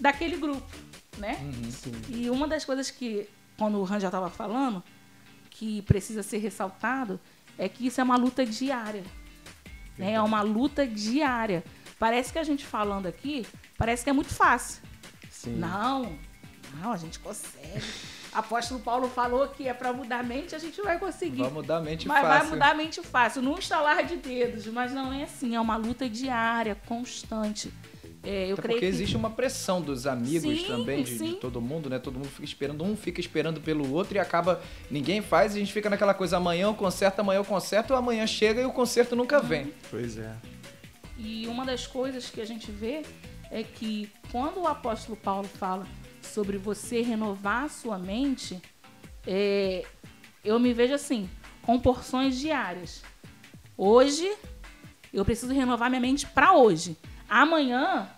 daquele 0.00 0.36
grupo, 0.36 0.70
né? 1.18 1.36
Uhum, 1.42 2.16
e 2.16 2.30
uma 2.30 2.46
das 2.46 2.64
coisas 2.64 2.90
que, 2.90 3.28
quando 3.58 3.78
o 3.78 3.84
Ran 3.84 4.00
já 4.00 4.08
estava 4.08 4.30
falando, 4.30 4.82
que 5.50 5.82
precisa 5.82 6.22
ser 6.22 6.38
ressaltado 6.38 7.20
é 7.64 7.68
que 7.68 7.86
isso 7.86 8.00
é 8.00 8.04
uma 8.04 8.16
luta 8.16 8.44
diária. 8.44 9.04
Né? 9.96 10.14
É 10.14 10.20
uma 10.20 10.42
luta 10.42 10.86
diária. 10.86 11.62
Parece 11.98 12.32
que 12.32 12.38
a 12.38 12.44
gente 12.44 12.64
falando 12.64 13.06
aqui, 13.06 13.46
parece 13.78 14.02
que 14.02 14.10
é 14.10 14.12
muito 14.12 14.34
fácil. 14.34 14.82
Sim. 15.30 15.56
Não, 15.56 16.18
não, 16.80 16.92
a 16.92 16.96
gente 16.96 17.18
consegue. 17.18 17.82
Apóstolo 18.32 18.80
Paulo 18.80 19.08
falou 19.08 19.46
que 19.48 19.68
é 19.68 19.74
para 19.74 19.92
mudar 19.92 20.20
a 20.20 20.22
mente, 20.22 20.54
a 20.54 20.58
gente 20.58 20.80
vai 20.80 20.98
conseguir. 20.98 21.42
Vai 21.42 21.50
mudar 21.50 21.76
a 21.76 21.80
mente 21.80 22.08
mas 22.08 22.22
fácil. 22.22 22.38
Vai 22.38 22.50
mudar 22.50 22.70
a 22.70 22.74
mente 22.74 23.02
fácil, 23.02 23.42
num 23.42 23.58
estalar 23.58 24.04
de 24.04 24.16
dedos. 24.16 24.66
Mas 24.68 24.92
não 24.92 25.12
é 25.12 25.24
assim, 25.24 25.54
é 25.54 25.60
uma 25.60 25.76
luta 25.76 26.08
diária, 26.08 26.74
constante. 26.86 27.72
É, 28.24 28.46
eu 28.46 28.52
Até 28.54 28.62
creio 28.62 28.78
porque 28.78 28.78
que... 28.78 28.86
existe 28.86 29.16
uma 29.16 29.30
pressão 29.30 29.80
dos 29.80 30.06
amigos 30.06 30.60
Sim, 30.60 30.66
também, 30.66 31.02
de, 31.02 31.18
de 31.18 31.32
todo 31.34 31.60
mundo, 31.60 31.90
né? 31.90 31.98
Todo 31.98 32.14
mundo 32.14 32.28
fica 32.28 32.44
esperando, 32.44 32.84
um 32.84 32.96
fica 32.96 33.20
esperando 33.20 33.60
pelo 33.60 33.92
outro 33.92 34.16
e 34.16 34.20
acaba. 34.20 34.62
Ninguém 34.90 35.20
faz 35.20 35.54
e 35.54 35.56
a 35.56 35.60
gente 35.60 35.72
fica 35.72 35.90
naquela 35.90 36.14
coisa, 36.14 36.36
amanhã 36.36 36.66
eu 36.66 36.74
conserto, 36.74 37.18
amanhã 37.18 37.38
eu 37.38 37.44
conserto, 37.44 37.94
amanhã 37.94 38.26
chega 38.26 38.60
e 38.60 38.64
o 38.64 38.72
conserto 38.72 39.16
nunca 39.16 39.40
vem. 39.40 39.72
Pois 39.90 40.18
é. 40.18 40.34
E 41.18 41.46
uma 41.48 41.64
das 41.64 41.86
coisas 41.86 42.30
que 42.30 42.40
a 42.40 42.44
gente 42.44 42.70
vê 42.70 43.02
é 43.50 43.62
que 43.62 44.08
quando 44.30 44.60
o 44.60 44.66
apóstolo 44.68 45.16
Paulo 45.16 45.48
fala 45.48 45.86
sobre 46.20 46.56
você 46.56 47.02
renovar 47.02 47.64
a 47.64 47.68
sua 47.68 47.98
mente, 47.98 48.62
é, 49.26 49.84
eu 50.44 50.58
me 50.60 50.72
vejo 50.72 50.94
assim, 50.94 51.28
com 51.60 51.78
porções 51.78 52.38
diárias. 52.38 53.02
Hoje, 53.76 54.32
eu 55.12 55.24
preciso 55.24 55.52
renovar 55.52 55.90
minha 55.90 56.00
mente 56.00 56.26
para 56.26 56.54
hoje. 56.54 56.96
Amanhã, 57.32 58.10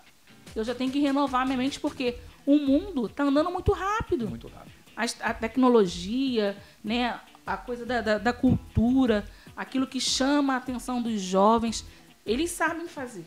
eu 0.53 0.63
já 0.65 0.75
tenho 0.75 0.91
que 0.91 0.99
renovar 0.99 1.45
minha 1.45 1.57
mente 1.57 1.79
porque 1.79 2.17
o 2.45 2.57
mundo 2.57 3.05
está 3.05 3.23
andando 3.23 3.49
muito 3.49 3.71
rápido 3.71 4.27
Muito 4.29 4.47
rápido. 4.49 4.73
as- 4.95 5.15
a, 5.21 5.33
tecnologia, 5.33 6.57
né, 6.83 7.17
a 7.45 7.55
coisa 7.55 7.85
da, 7.85 8.01
da, 8.01 8.17
da 8.17 8.33
cultura, 8.33 9.25
aquilo 9.55 9.87
que 9.87 10.01
chama 10.01 10.53
a 10.53 10.57
atenção 10.57 11.01
dos 11.01 11.21
jovens, 11.21 11.85
eles 12.25 12.51
sabem 12.51 12.89
fazer, 12.89 13.23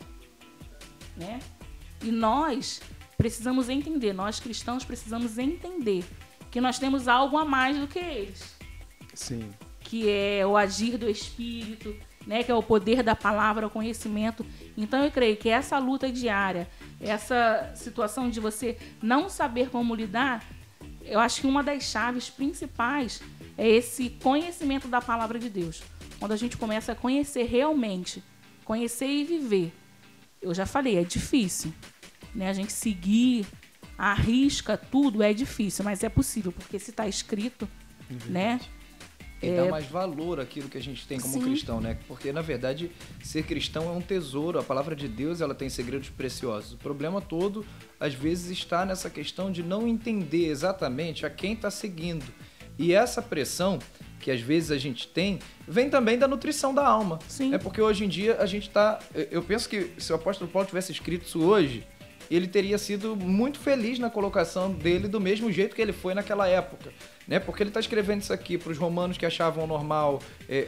né? 1.17 1.39
E 2.03 2.11
nós 2.11 2.81
precisamos 3.17 3.67
entender, 3.67 4.13
nós 4.13 4.39
cristãos 4.39 4.85
precisamos 4.85 5.39
entender 5.39 6.05
que 6.51 6.61
nós 6.61 6.77
temos 6.77 7.07
algo 7.07 7.35
a 7.37 7.43
mais 7.45 7.77
do 7.79 7.87
que 7.87 7.97
eles, 7.99 8.55
Sim. 9.15 9.49
que 9.79 10.07
é 10.07 10.45
o 10.45 10.55
agir 10.55 10.97
do 10.97 11.09
Espírito, 11.09 11.95
né, 12.27 12.43
que 12.43 12.51
é 12.51 12.55
o 12.55 12.61
poder 12.61 13.01
da 13.01 13.15
palavra, 13.15 13.65
o 13.67 13.69
conhecimento. 13.69 14.45
Então 14.77 15.03
eu 15.03 15.11
creio 15.11 15.37
que 15.37 15.49
essa 15.49 15.77
luta 15.77 16.11
diária, 16.11 16.67
essa 16.99 17.71
situação 17.75 18.29
de 18.29 18.39
você 18.39 18.77
não 19.01 19.29
saber 19.29 19.69
como 19.69 19.95
lidar, 19.95 20.45
eu 21.03 21.19
acho 21.19 21.41
que 21.41 21.47
uma 21.47 21.63
das 21.63 21.83
chaves 21.83 22.29
principais 22.29 23.21
é 23.57 23.67
esse 23.67 24.09
conhecimento 24.21 24.87
da 24.87 25.01
palavra 25.01 25.39
de 25.39 25.49
Deus. 25.49 25.81
Quando 26.19 26.31
a 26.33 26.37
gente 26.37 26.57
começa 26.57 26.91
a 26.91 26.95
conhecer 26.95 27.43
realmente, 27.43 28.23
conhecer 28.63 29.07
e 29.07 29.23
viver. 29.23 29.73
Eu 30.41 30.53
já 30.53 30.65
falei, 30.65 30.97
é 30.97 31.03
difícil. 31.03 31.73
Né? 32.33 32.49
A 32.49 32.53
gente 32.53 32.71
seguir, 32.71 33.47
arrisca 33.97 34.77
tudo, 34.77 35.23
é 35.23 35.33
difícil, 35.33 35.83
mas 35.83 36.03
é 36.03 36.09
possível, 36.09 36.51
porque 36.51 36.79
se 36.79 36.91
está 36.91 37.07
escrito, 37.07 37.67
né? 38.27 38.59
E 39.41 39.55
dá 39.55 39.65
mais 39.65 39.85
valor 39.85 40.39
àquilo 40.39 40.67
que 40.67 40.77
a 40.77 40.81
gente 40.81 41.07
tem 41.07 41.19
como 41.19 41.33
Sim. 41.33 41.41
cristão, 41.41 41.79
né? 41.79 41.97
Porque, 42.07 42.33
na 42.33 42.41
verdade, 42.41 42.91
ser 43.23 43.43
cristão 43.43 43.83
é 43.87 43.91
um 43.91 44.01
tesouro. 44.01 44.59
A 44.59 44.63
palavra 44.63 44.95
de 44.95 45.07
Deus, 45.07 45.39
ela 45.39 45.55
tem 45.55 45.69
segredos 45.69 46.09
preciosos. 46.09 46.73
O 46.73 46.77
problema 46.77 47.21
todo, 47.21 47.65
às 47.99 48.13
vezes, 48.13 48.51
está 48.51 48.85
nessa 48.85 49.09
questão 49.09 49.51
de 49.51 49.63
não 49.63 49.87
entender 49.87 50.47
exatamente 50.47 51.25
a 51.25 51.29
quem 51.29 51.53
está 51.53 51.71
seguindo. 51.71 52.25
E 52.77 52.93
essa 52.93 53.21
pressão 53.21 53.79
que 54.19 54.29
às 54.29 54.41
vezes 54.41 54.71
a 54.71 54.77
gente 54.77 55.07
tem, 55.07 55.39
vem 55.65 55.89
também 55.89 56.17
da 56.17 56.27
nutrição 56.27 56.73
da 56.73 56.85
alma. 56.85 57.19
Sim. 57.27 57.53
É 57.53 57.57
porque 57.57 57.81
hoje 57.81 58.03
em 58.03 58.09
dia 58.09 58.35
a 58.39 58.45
gente 58.45 58.67
está... 58.67 58.99
Eu 59.31 59.41
penso 59.41 59.69
que 59.69 59.91
se 59.97 60.11
o 60.11 60.15
apóstolo 60.15 60.51
Paulo 60.51 60.67
tivesse 60.67 60.91
escrito 60.91 61.25
isso 61.25 61.41
hoje, 61.41 61.87
ele 62.35 62.47
teria 62.47 62.77
sido 62.77 63.15
muito 63.15 63.59
feliz 63.59 63.97
na 63.99 64.09
colocação 64.09 64.71
dele 64.71 65.07
do 65.07 65.19
mesmo 65.19 65.51
jeito 65.51 65.75
que 65.75 65.81
ele 65.81 65.93
foi 65.93 66.13
naquela 66.13 66.47
época. 66.47 66.91
Né? 67.27 67.39
Porque 67.39 67.61
ele 67.63 67.69
está 67.69 67.79
escrevendo 67.79 68.21
isso 68.21 68.33
aqui 68.33 68.57
para 68.57 68.71
os 68.71 68.77
romanos 68.77 69.17
que 69.17 69.25
achavam 69.25 69.65
normal 69.67 70.19
é, 70.47 70.67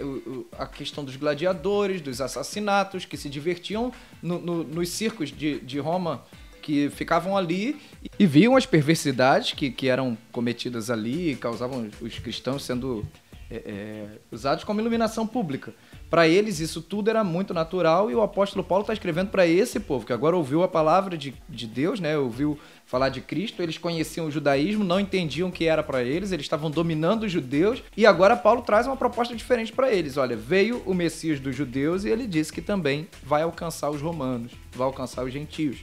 a 0.58 0.66
questão 0.66 1.04
dos 1.04 1.16
gladiadores, 1.16 2.02
dos 2.02 2.22
assassinatos, 2.22 3.06
que 3.06 3.18
se 3.18 3.30
divertiam 3.30 3.92
no- 4.22 4.40
no- 4.40 4.64
nos 4.64 4.90
circos 4.90 5.30
de, 5.32 5.60
de 5.60 5.80
Roma, 5.80 6.24
que 6.62 6.90
ficavam 6.92 7.36
ali 7.36 7.82
e 8.20 8.26
viam 8.28 8.56
as 8.56 8.66
perversidades 8.68 9.54
que, 9.54 9.72
que 9.72 9.88
eram 9.88 10.16
cometidas 10.32 10.92
ali 10.92 11.32
e 11.32 11.36
causavam 11.36 11.90
os 12.00 12.20
cristãos 12.20 12.64
sendo 12.64 13.04
é, 13.50 13.56
é, 13.66 14.06
usados 14.32 14.64
como 14.64 14.80
iluminação 14.80 15.26
pública. 15.26 15.74
Para 16.12 16.28
eles, 16.28 16.60
isso 16.60 16.82
tudo 16.82 17.10
era 17.10 17.24
muito 17.24 17.54
natural 17.54 18.12
e 18.12 18.16
o 18.16 18.22
apóstolo 18.22 18.66
Paulo 18.66 18.82
está 18.82 18.92
escrevendo 18.92 19.30
para 19.30 19.48
esse 19.48 19.80
povo, 19.80 20.06
que 20.06 20.12
agora 20.12 20.36
ouviu 20.36 20.62
a 20.62 20.68
palavra 20.68 21.18
de, 21.18 21.34
de 21.48 21.66
Deus, 21.66 22.02
né? 22.02 22.18
ouviu 22.18 22.60
falar 22.86 23.08
de 23.08 23.22
Cristo, 23.22 23.64
eles 23.64 23.78
conheciam 23.78 24.26
o 24.26 24.32
judaísmo, 24.32 24.84
não 24.84 25.00
entendiam 25.00 25.48
o 25.48 25.52
que 25.54 25.68
era 25.68 25.82
para 25.82 26.04
eles, 26.04 26.34
eles 26.34 26.46
estavam 26.46 26.70
dominando 26.70 27.24
os 27.24 27.32
judeus 27.32 27.82
e 27.96 28.06
agora 28.06 28.36
Paulo 28.36 28.62
traz 28.62 28.88
uma 28.88 28.98
proposta 28.98 29.34
diferente 29.34 29.72
para 29.72 29.90
eles. 29.90 30.18
Olha, 30.18 30.36
veio 30.36 30.84
o 30.86 30.94
Messias 30.94 31.40
dos 31.40 31.56
judeus 31.56 32.04
e 32.04 32.10
ele 32.10 32.28
disse 32.28 32.52
que 32.52 32.62
também 32.62 33.08
vai 33.24 33.44
alcançar 33.44 33.90
os 33.90 34.02
romanos, 34.02 34.52
vai 34.74 34.88
alcançar 34.88 35.24
os 35.24 35.32
gentios. 35.32 35.78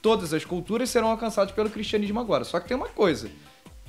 Todas 0.00 0.32
as 0.32 0.46
culturas 0.46 0.88
serão 0.88 1.08
alcançadas 1.08 1.52
pelo 1.52 1.68
cristianismo 1.68 2.18
agora. 2.18 2.44
Só 2.44 2.58
que 2.58 2.68
tem 2.68 2.76
uma 2.76 2.88
coisa: 2.88 3.30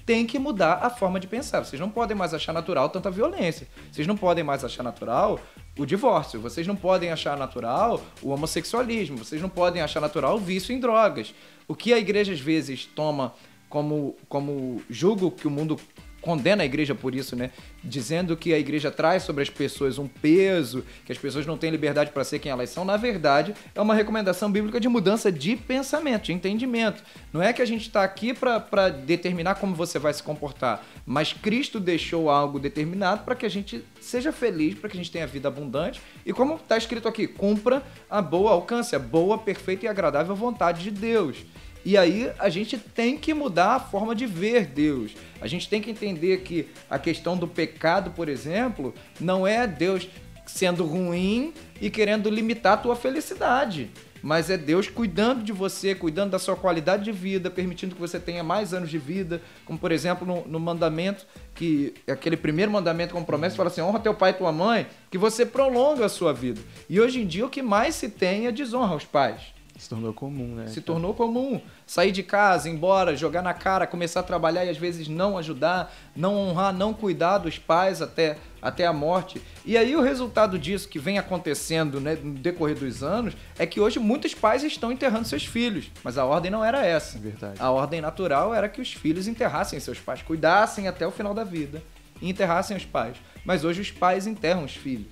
tem 0.06 0.26
que 0.26 0.38
mudar 0.38 0.80
a 0.82 0.90
forma 0.90 1.20
de 1.20 1.28
pensar. 1.28 1.64
Vocês 1.64 1.80
não 1.80 1.90
podem 1.90 2.16
mais 2.16 2.34
achar 2.34 2.54
natural 2.54 2.90
tanta 2.90 3.10
violência. 3.10 3.68
Vocês 3.92 4.06
não 4.06 4.16
podem 4.16 4.44
mais 4.44 4.64
achar 4.64 4.84
natural 4.84 5.40
o 5.78 5.86
divórcio. 5.86 6.40
Vocês 6.40 6.66
não 6.66 6.76
podem 6.76 7.12
achar 7.12 7.38
natural 7.38 8.02
o 8.22 8.30
homossexualismo. 8.30 9.18
Vocês 9.18 9.42
não 9.42 9.50
podem 9.50 9.82
achar 9.82 10.00
natural 10.00 10.36
o 10.36 10.40
vício 10.40 10.74
em 10.74 10.80
drogas. 10.80 11.34
O 11.68 11.76
que 11.76 11.94
a 11.94 11.98
igreja 11.98 12.34
às 12.34 12.40
vezes 12.40 12.86
toma 12.86 13.34
como, 13.70 14.16
como 14.30 14.82
julgo 14.90 15.32
que 15.32 15.48
o 15.48 15.52
mundo 15.52 15.80
condena 16.26 16.64
a 16.64 16.66
igreja 16.66 16.96
por 16.96 17.14
isso, 17.14 17.36
né? 17.36 17.52
Dizendo 17.84 18.36
que 18.36 18.52
a 18.52 18.58
igreja 18.58 18.90
traz 18.90 19.22
sobre 19.22 19.44
as 19.44 19.50
pessoas 19.50 20.00
um 20.00 20.08
peso, 20.08 20.84
que 21.06 21.12
as 21.12 21.18
pessoas 21.20 21.46
não 21.46 21.56
têm 21.56 21.70
liberdade 21.70 22.10
para 22.10 22.24
ser 22.24 22.40
quem 22.40 22.52
elas 22.52 22.72
são, 22.72 22.84
na 22.84 22.98
verdade, 22.98 23.54
é 23.76 23.80
uma 23.80 23.94
recomendação 23.94 24.52
bíblica 24.52 24.80
de 24.80 24.90
mudança 24.90 25.32
de 25.32 25.56
pensamento, 25.56 26.24
de 26.24 26.34
entendimento. 26.34 27.04
Não 27.32 27.44
é 27.44 27.54
que 27.54 27.62
a 27.62 27.66
gente 27.66 27.84
está 27.84 28.04
aqui 28.04 28.34
para 28.34 28.90
determinar 28.90 29.56
como 29.56 29.76
você 29.76 30.00
vai 30.00 30.12
se 30.14 30.24
comportar, 30.24 30.84
mas 31.06 31.32
Cristo 31.32 31.80
deixou 31.80 32.28
algo 32.28 32.60
determinado 32.60 33.24
para 33.24 33.36
que 33.36 33.46
a 33.46 33.50
gente 33.50 33.86
seja 34.02 34.32
feliz, 34.32 34.74
para 34.74 34.90
que 34.90 34.98
a 34.98 35.00
gente 35.00 35.12
tenha 35.12 35.28
vida 35.28 35.48
abundante 35.48 36.02
e, 36.26 36.34
como 36.34 36.56
está 36.56 36.76
escrito 36.76 37.08
aqui, 37.08 37.28
cumpra 37.28 37.84
a 38.10 38.20
boa, 38.20 38.52
alcance 38.52 38.96
a 38.96 39.00
boa, 39.00 39.38
perfeita 39.38 39.86
e 39.86 39.88
agradável 39.88 40.36
vontade 40.36 40.82
de 40.82 40.90
Deus. 40.90 41.46
E 41.86 41.96
aí 42.00 42.32
a 42.40 42.50
gente 42.50 42.80
tem 42.80 43.16
que 43.16 43.32
mudar 43.32 43.76
a 43.76 43.80
forma 43.80 44.16
de 44.16 44.26
ver 44.26 44.66
Deus. 44.66 45.12
A 45.40 45.46
gente 45.46 45.70
tem 45.70 45.80
que 45.80 45.92
entender 45.92 46.42
que 46.42 46.68
a 46.90 46.98
questão 46.98 47.38
do 47.38 47.48
pecado, 47.48 48.10
por 48.10 48.28
exemplo, 48.28 48.92
não 49.20 49.46
é 49.46 49.68
Deus 49.68 50.10
sendo 50.48 50.84
ruim 50.84 51.54
e 51.80 51.92
querendo 51.92 52.28
limitar 52.28 52.74
a 52.74 52.78
tua 52.78 52.96
felicidade. 52.96 53.92
Mas 54.20 54.50
é 54.50 54.58
Deus 54.58 54.90
cuidando 54.90 55.44
de 55.44 55.52
você, 55.52 55.94
cuidando 55.94 56.32
da 56.32 56.40
sua 56.40 56.56
qualidade 56.56 57.04
de 57.04 57.12
vida, 57.12 57.52
permitindo 57.52 57.94
que 57.94 58.02
você 58.02 58.20
tenha 58.20 58.44
mais 58.44 58.74
anos 58.74 58.90
de 58.90 58.98
vida. 58.98 59.40
Como, 59.64 59.78
por 59.78 59.92
exemplo, 59.92 60.26
no, 60.26 60.44
no 60.48 60.60
mandamento, 60.60 61.28
que 61.54 61.94
aquele 62.08 62.36
primeiro 62.36 62.72
mandamento 62.72 63.14
com 63.14 63.24
promessa, 63.24 63.56
fala 63.56 63.70
assim: 63.70 63.82
honra 63.82 64.00
teu 64.00 64.16
pai 64.16 64.32
e 64.32 64.34
tua 64.34 64.52
mãe, 64.52 64.88
que 65.12 65.20
você 65.20 65.46
prolonga 65.46 66.08
a 66.08 66.10
sua 66.10 66.34
vida. 66.34 66.60
E 66.90 67.00
hoje 67.00 67.22
em 67.22 67.28
dia 67.28 67.46
o 67.46 67.50
que 67.50 67.62
mais 67.62 67.94
se 67.94 68.10
tem 68.10 68.48
é 68.48 68.52
desonra 68.52 68.94
aos 68.94 69.06
pais. 69.06 69.55
Se 69.78 69.90
tornou 69.90 70.14
comum, 70.14 70.56
né? 70.56 70.68
Se 70.68 70.80
tornou 70.80 71.14
comum 71.14 71.62
sair 71.86 72.12
de 72.12 72.24
casa, 72.24 72.70
ir 72.70 72.72
embora, 72.72 73.16
jogar 73.16 73.42
na 73.42 73.54
cara, 73.54 73.86
começar 73.86 74.22
a 74.22 74.24
trabalhar 74.24 74.64
e 74.66 74.70
às 74.70 74.78
vezes 74.78 75.08
não 75.08 75.38
ajudar, 75.38 75.94
não 76.16 76.36
honrar, 76.36 76.74
não 76.74 76.94
cuidar 76.94 77.40
dos 77.40 77.60
pais 77.60 78.02
até, 78.02 78.38
até 78.62 78.86
a 78.86 78.94
morte. 78.94 79.42
E 79.66 79.78
aí 79.78 79.96
o 79.96 80.02
resultado 80.02 80.58
disso 80.58 80.88
que 80.88 80.98
vem 80.98 81.18
acontecendo 81.18 82.00
né, 82.00 82.16
no 82.16 82.36
decorrer 82.36 82.78
dos 82.78 83.04
anos 83.04 83.36
é 83.60 83.66
que 83.66 83.80
hoje 83.82 84.00
muitos 84.00 84.34
pais 84.34 84.64
estão 84.64 84.92
enterrando 84.92 85.28
seus 85.28 85.46
filhos, 85.46 85.92
mas 86.04 86.18
a 86.18 86.24
ordem 86.24 86.50
não 86.50 86.64
era 86.64 86.86
essa. 86.86 87.18
É 87.18 87.22
verdade. 87.22 87.56
A 87.60 87.70
ordem 87.70 88.00
natural 88.00 88.54
era 88.54 88.70
que 88.70 88.82
os 88.82 88.94
filhos 88.94 89.28
enterrassem 89.28 89.80
seus 89.80 90.00
pais, 90.00 90.22
cuidassem 90.22 90.88
até 90.88 91.06
o 91.06 91.12
final 91.12 91.34
da 91.34 91.44
vida 91.44 91.84
e 92.22 92.30
enterrassem 92.30 92.78
os 92.78 92.86
pais. 92.86 93.18
Mas 93.44 93.66
hoje 93.66 93.82
os 93.82 93.92
pais 93.92 94.26
enterram 94.26 94.64
os 94.64 94.74
filhos, 94.74 95.08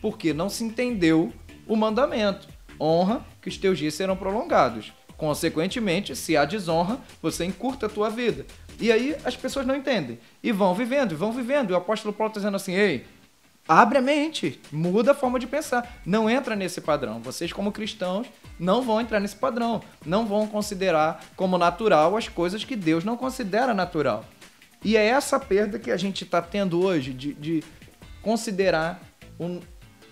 porque 0.00 0.32
não 0.32 0.48
se 0.48 0.64
entendeu 0.64 1.30
o 1.66 1.76
mandamento. 1.76 2.48
Honra 2.80 3.24
que 3.40 3.48
os 3.48 3.56
teus 3.56 3.78
dias 3.78 3.94
serão 3.94 4.16
prolongados. 4.16 4.92
Consequentemente, 5.16 6.14
se 6.14 6.36
há 6.36 6.44
desonra, 6.44 6.98
você 7.20 7.44
encurta 7.44 7.86
a 7.86 7.88
tua 7.88 8.08
vida. 8.08 8.46
E 8.78 8.92
aí 8.92 9.16
as 9.24 9.36
pessoas 9.36 9.66
não 9.66 9.74
entendem. 9.74 10.18
E 10.42 10.52
vão 10.52 10.74
vivendo, 10.74 11.16
vão 11.16 11.32
vivendo. 11.32 11.70
E 11.70 11.72
o 11.72 11.76
apóstolo 11.76 12.14
Paulo 12.14 12.30
está 12.30 12.38
dizendo 12.38 12.54
assim, 12.54 12.74
ei, 12.74 13.04
abre 13.66 13.98
a 13.98 14.00
mente, 14.00 14.60
muda 14.70 15.10
a 15.10 15.14
forma 15.14 15.40
de 15.40 15.46
pensar. 15.46 16.00
Não 16.06 16.30
entra 16.30 16.54
nesse 16.54 16.80
padrão. 16.80 17.20
Vocês, 17.20 17.52
como 17.52 17.72
cristãos, 17.72 18.28
não 18.58 18.80
vão 18.80 19.00
entrar 19.00 19.18
nesse 19.18 19.34
padrão. 19.34 19.82
Não 20.06 20.24
vão 20.24 20.46
considerar 20.46 21.24
como 21.34 21.58
natural 21.58 22.16
as 22.16 22.28
coisas 22.28 22.62
que 22.62 22.76
Deus 22.76 23.04
não 23.04 23.16
considera 23.16 23.74
natural. 23.74 24.24
E 24.84 24.96
é 24.96 25.04
essa 25.04 25.40
perda 25.40 25.78
que 25.80 25.90
a 25.90 25.96
gente 25.96 26.22
está 26.22 26.40
tendo 26.40 26.80
hoje 26.80 27.12
de, 27.12 27.34
de 27.34 27.64
considerar 28.22 29.02
o, 29.38 29.60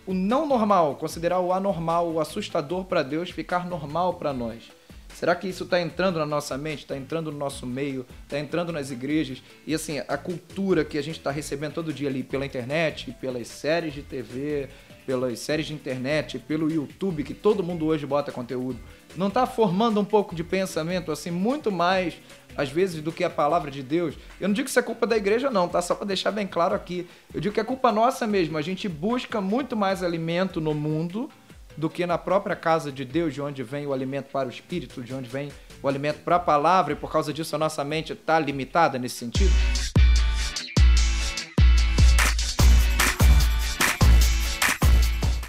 o 0.06 0.14
não 0.14 0.46
normal, 0.46 0.96
considerar 0.96 1.40
o 1.40 1.52
anormal, 1.52 2.08
o 2.12 2.20
assustador 2.20 2.84
para 2.84 3.02
Deus 3.02 3.30
ficar 3.30 3.66
normal 3.66 4.14
para 4.14 4.32
nós. 4.32 4.70
Será 5.14 5.34
que 5.34 5.48
isso 5.48 5.64
está 5.64 5.80
entrando 5.80 6.18
na 6.18 6.26
nossa 6.26 6.58
mente, 6.58 6.80
está 6.80 6.96
entrando 6.96 7.32
no 7.32 7.38
nosso 7.38 7.66
meio, 7.66 8.04
está 8.24 8.38
entrando 8.38 8.70
nas 8.70 8.90
igrejas? 8.90 9.42
E 9.66 9.74
assim, 9.74 9.98
a 9.98 10.16
cultura 10.18 10.84
que 10.84 10.98
a 10.98 11.02
gente 11.02 11.16
está 11.16 11.30
recebendo 11.30 11.72
todo 11.72 11.92
dia 11.92 12.08
ali 12.08 12.22
pela 12.22 12.44
internet, 12.44 13.16
pelas 13.18 13.48
séries 13.48 13.94
de 13.94 14.02
TV, 14.02 14.68
pelas 15.06 15.38
séries 15.38 15.66
de 15.66 15.72
internet, 15.72 16.38
pelo 16.38 16.70
YouTube, 16.70 17.24
que 17.24 17.32
todo 17.32 17.62
mundo 17.62 17.86
hoje 17.86 18.04
bota 18.04 18.30
conteúdo, 18.30 18.78
não 19.16 19.28
está 19.28 19.46
formando 19.46 19.98
um 20.00 20.04
pouco 20.04 20.34
de 20.34 20.44
pensamento, 20.44 21.10
assim, 21.10 21.30
muito 21.30 21.72
mais, 21.72 22.14
às 22.56 22.70
vezes, 22.70 23.02
do 23.02 23.12
que 23.12 23.22
a 23.22 23.30
palavra 23.30 23.70
de 23.70 23.82
Deus? 23.82 24.14
Eu 24.40 24.48
não 24.48 24.54
digo 24.54 24.64
que 24.64 24.70
isso 24.70 24.78
é 24.78 24.82
culpa 24.82 25.06
da 25.06 25.16
igreja, 25.16 25.50
não, 25.50 25.68
tá? 25.68 25.82
Só 25.82 25.94
para 25.94 26.06
deixar 26.06 26.30
bem 26.30 26.46
claro 26.46 26.74
aqui. 26.74 27.06
Eu 27.34 27.40
digo 27.40 27.54
que 27.54 27.60
é 27.60 27.64
culpa 27.64 27.92
nossa 27.92 28.26
mesmo. 28.26 28.56
A 28.56 28.62
gente 28.62 28.88
busca 28.88 29.40
muito 29.40 29.76
mais 29.76 30.02
alimento 30.02 30.60
no 30.60 30.74
mundo 30.74 31.30
do 31.76 31.90
que 31.90 32.06
na 32.06 32.16
própria 32.16 32.56
casa 32.56 32.90
de 32.90 33.04
Deus, 33.04 33.34
de 33.34 33.42
onde 33.42 33.62
vem 33.62 33.86
o 33.86 33.92
alimento 33.92 34.30
para 34.30 34.48
o 34.48 34.50
espírito, 34.50 35.02
de 35.02 35.12
onde 35.12 35.28
vem 35.28 35.52
o 35.82 35.88
alimento 35.88 36.20
para 36.20 36.36
a 36.36 36.40
palavra, 36.40 36.94
e 36.94 36.96
por 36.96 37.12
causa 37.12 37.32
disso 37.32 37.54
a 37.54 37.58
nossa 37.58 37.84
mente 37.84 38.14
está 38.14 38.38
limitada 38.38 38.98
nesse 38.98 39.16
sentido? 39.16 39.52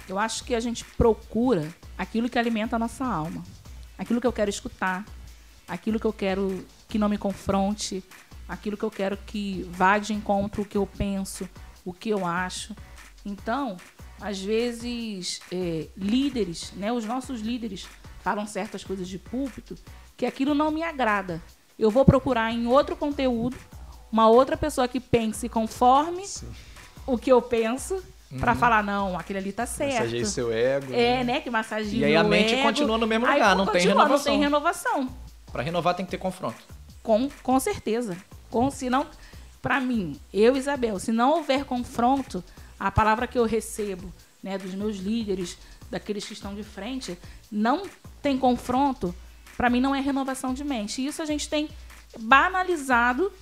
Eu 0.08 0.18
acho 0.18 0.44
que 0.44 0.54
a 0.54 0.60
gente 0.60 0.84
procura 0.84 1.68
aquilo 1.96 2.28
que 2.28 2.38
alimenta 2.38 2.76
a 2.76 2.78
nossa 2.78 3.04
alma. 3.04 3.42
Aquilo 3.96 4.20
que 4.20 4.26
eu 4.26 4.32
quero 4.32 4.48
escutar, 4.48 5.04
aquilo 5.68 6.00
que 6.00 6.06
eu 6.06 6.12
quero 6.12 6.64
que 6.88 6.98
não 6.98 7.08
me 7.08 7.18
confronte, 7.18 8.02
aquilo 8.48 8.76
que 8.76 8.84
eu 8.84 8.90
quero 8.90 9.16
que 9.16 9.68
vá 9.70 9.98
de 9.98 10.14
encontro 10.14 10.62
o 10.62 10.64
que 10.64 10.76
eu 10.76 10.86
penso, 10.86 11.48
o 11.84 11.92
que 11.92 12.08
eu 12.08 12.26
acho. 12.26 12.74
Então, 13.24 13.76
às 14.20 14.40
vezes, 14.40 15.40
é, 15.52 15.86
líderes, 15.96 16.72
né, 16.76 16.92
os 16.92 17.04
nossos 17.04 17.40
líderes 17.40 17.86
falam 18.20 18.46
certas 18.46 18.82
coisas 18.82 19.06
de 19.06 19.18
púlpito 19.18 19.76
que 20.16 20.26
aquilo 20.26 20.54
não 20.54 20.70
me 20.70 20.82
agrada. 20.82 21.40
Eu 21.78 21.90
vou 21.90 22.04
procurar 22.04 22.52
em 22.52 22.66
outro 22.66 22.96
conteúdo 22.96 23.56
uma 24.10 24.28
outra 24.28 24.56
pessoa 24.56 24.88
que 24.88 24.98
pense 24.98 25.48
conforme 25.48 26.26
Sim. 26.26 26.48
o 27.06 27.18
que 27.18 27.30
eu 27.30 27.40
penso 27.40 28.02
Uhum. 28.30 28.40
Pra 28.40 28.54
falar, 28.54 28.84
não, 28.84 29.18
aquele 29.18 29.38
ali 29.38 29.52
tá 29.52 29.64
certo. 29.64 29.94
Massageia 29.94 30.24
seu 30.26 30.52
ego. 30.52 30.92
É, 30.92 31.18
né? 31.18 31.24
né 31.24 31.40
que 31.40 31.48
massageia 31.48 32.00
E 32.00 32.04
aí 32.04 32.16
a 32.16 32.22
mente 32.22 32.52
ego. 32.52 32.62
continua 32.62 32.98
no 32.98 33.06
mesmo 33.06 33.26
lugar, 33.26 33.56
não 33.56 33.66
tem 33.66 33.86
renovação. 33.86 34.16
Não 34.16 34.24
tem 34.24 34.40
renovação. 34.40 35.08
Pra 35.52 35.62
renovar 35.62 35.94
tem 35.94 36.04
que 36.04 36.10
ter 36.10 36.18
confronto. 36.18 36.62
Com, 37.02 37.28
com 37.42 37.60
certeza. 37.60 38.16
Com, 38.50 38.70
se 38.70 38.88
não, 38.90 39.06
pra 39.62 39.80
mim, 39.80 40.18
eu, 40.32 40.56
Isabel, 40.56 40.98
se 40.98 41.12
não 41.12 41.36
houver 41.36 41.64
confronto, 41.64 42.42
a 42.78 42.90
palavra 42.90 43.26
que 43.26 43.38
eu 43.38 43.44
recebo 43.44 44.12
né, 44.42 44.58
dos 44.58 44.74
meus 44.74 44.96
líderes, 44.96 45.58
daqueles 45.90 46.24
que 46.26 46.32
estão 46.32 46.54
de 46.54 46.62
frente, 46.62 47.18
não 47.50 47.82
tem 48.22 48.38
confronto, 48.38 49.14
para 49.56 49.70
mim 49.70 49.80
não 49.80 49.94
é 49.94 50.00
renovação 50.00 50.54
de 50.54 50.64
mente. 50.64 51.00
E 51.00 51.06
isso 51.06 51.22
a 51.22 51.26
gente 51.26 51.48
tem 51.48 51.68
banalizado 52.18 53.32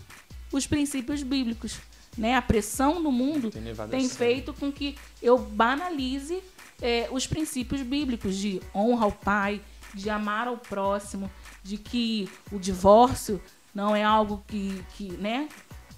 os 0.53 0.67
princípios 0.67 1.23
bíblicos 1.23 1.81
né, 2.17 2.35
a 2.35 2.43
pressão 2.43 2.99
no 2.99 3.13
mundo 3.13 3.51
tem, 3.51 3.75
tem 3.91 4.09
feito 4.09 4.55
com 4.55 4.73
que 4.73 4.97
eu 5.23 5.37
banalize 5.39 6.43
é, 6.81 7.09
os 7.11 7.27
princípios 7.27 7.83
bíblicos 7.83 8.37
de 8.37 8.61
honra 8.75 9.05
ao 9.05 9.13
pai, 9.13 9.61
de 9.93 10.09
amar 10.09 10.49
ao 10.49 10.57
próximo, 10.57 11.31
de 11.67 11.77
que 11.77 12.29
o 12.53 12.59
divórcio 12.59 13.41
não 13.75 13.95
é 13.95 14.05
algo 14.05 14.43
que, 14.47 14.83
que, 14.97 15.13
né, 15.13 15.49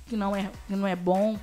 que, 0.06 0.16
não, 0.16 0.34
é, 0.34 0.50
que 0.66 0.74
não 0.74 0.86
é 0.86 0.96
bom, 0.96 1.38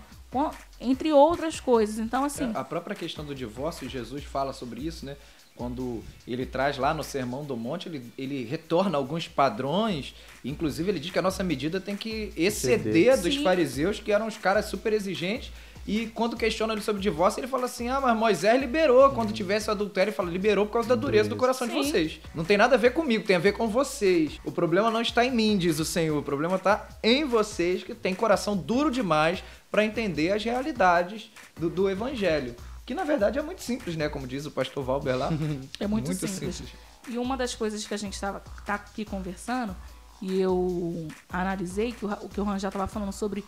entre 0.82 1.14
outras 1.14 1.60
coisas. 1.60 1.98
Então, 2.00 2.26
assim. 2.26 2.52
É, 2.54 2.58
a 2.58 2.64
própria 2.64 2.96
questão 2.96 3.24
do 3.24 3.34
divórcio, 3.34 3.88
Jesus 3.88 4.24
fala 4.24 4.52
sobre 4.52 4.82
isso, 4.82 5.06
né? 5.06 5.16
quando 5.56 6.04
ele 6.28 6.46
traz 6.46 6.78
lá 6.78 6.94
no 6.94 7.04
Sermão 7.04 7.46
do 7.46 7.56
Monte, 7.56 7.88
ele, 7.88 8.12
ele 8.18 8.44
retorna 8.44 8.98
alguns 8.98 9.28
padrões, 9.28 10.14
inclusive 10.44 10.92
ele 10.92 11.00
diz 11.00 11.12
que 11.12 11.20
a 11.20 11.22
nossa 11.22 11.44
medida 11.44 11.80
tem 11.80 11.96
que 11.96 12.34
exceder 12.36 13.14
a 13.14 13.16
dos 13.16 13.36
Sim. 13.36 13.44
fariseus, 13.44 14.00
que 14.00 14.12
eram 14.12 14.28
os 14.28 14.38
caras 14.38 14.66
super 14.66 14.92
exigentes, 14.92 15.52
e 15.88 16.08
quando 16.08 16.36
questiona 16.36 16.74
ele 16.74 16.82
sobre 16.82 17.02
divórcio, 17.02 17.40
ele 17.40 17.48
fala 17.48 17.66
assim: 17.66 17.90
ah, 17.90 18.02
mas 18.02 18.18
Moisés 18.18 18.60
liberou. 18.60 19.12
Quando 19.12 19.32
tivesse 19.32 19.70
adultério, 19.70 20.10
ele 20.10 20.16
fala: 20.16 20.32
liberou 20.32 20.66
por 20.66 20.74
causa 20.74 20.90
da 20.90 20.96
dureza 20.96 21.30
do 21.30 21.36
coração 21.36 21.68
Sim. 21.68 21.74
de 21.74 21.88
vocês. 21.88 22.20
Não 22.34 22.44
tem 22.44 22.58
nada 22.58 22.76
a 22.76 22.78
ver 22.78 22.92
comigo, 22.92 23.24
tem 23.24 23.36
a 23.36 23.40
ver 23.40 23.52
com 23.52 23.68
vocês. 23.68 24.40
O 24.44 24.52
problema 24.52 24.90
não 24.90 25.02
está 25.02 25.24
em 25.24 25.32
mim, 25.32 25.58
diz 25.58 25.80
o 25.80 25.86
Senhor. 25.86 26.18
O 26.18 26.24
problema 26.24 26.56
está 26.56 26.88
em 27.04 27.24
vocês, 27.24 27.84
que 27.84 27.94
tem 27.94 28.16
coração 28.16 28.58
duro 28.58 28.90
demais 28.90 29.44
para 29.70 29.86
entender 29.86 30.32
as 30.32 30.44
realidades 30.44 31.32
do, 31.56 31.70
do 31.70 31.88
evangelho. 31.88 32.56
Que 32.84 32.96
na 32.96 33.04
verdade 33.04 33.38
é 33.38 33.42
muito 33.44 33.62
simples, 33.62 33.96
né? 33.96 34.10
Como 34.10 34.26
diz 34.26 34.46
o 34.48 34.52
pastor 34.52 34.84
Valber 34.84 35.16
lá. 35.16 35.30
é 35.80 35.86
muito, 35.86 36.08
muito 36.08 36.28
simples. 36.28 36.56
simples. 36.56 36.74
E 37.08 37.20
uma 37.20 37.38
das 37.38 37.54
coisas 37.54 37.86
que 37.86 37.94
a 37.94 37.98
gente 37.98 38.14
estava 38.14 38.42
tá 38.66 38.74
aqui 38.74 39.06
conversando, 39.06 39.76
e 40.20 40.42
eu 40.42 41.08
analisei 41.30 41.92
que 41.92 42.04
o, 42.04 42.12
o 42.12 42.30
que 42.30 42.42
o 42.42 42.44
Ran 42.44 42.58
já 42.58 42.70
estava 42.70 42.88
falando 42.88 43.12
sobre 43.12 43.46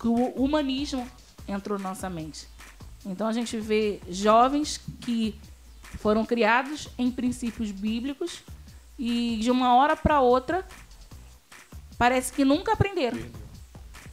que 0.00 0.08
o 0.08 0.14
humanismo 0.30 1.06
entrou 1.48 1.78
na 1.78 1.90
nossa 1.90 2.08
mente. 2.08 2.46
Então 3.04 3.26
a 3.26 3.32
gente 3.32 3.58
vê 3.58 4.00
jovens 4.08 4.80
que 5.00 5.38
foram 5.98 6.24
criados 6.24 6.88
em 6.98 7.10
princípios 7.10 7.70
bíblicos 7.70 8.42
e 8.98 9.38
de 9.40 9.50
uma 9.50 9.74
hora 9.74 9.96
para 9.96 10.20
outra 10.20 10.66
parece 11.96 12.32
que 12.32 12.44
nunca 12.44 12.72
aprenderam 12.72 13.18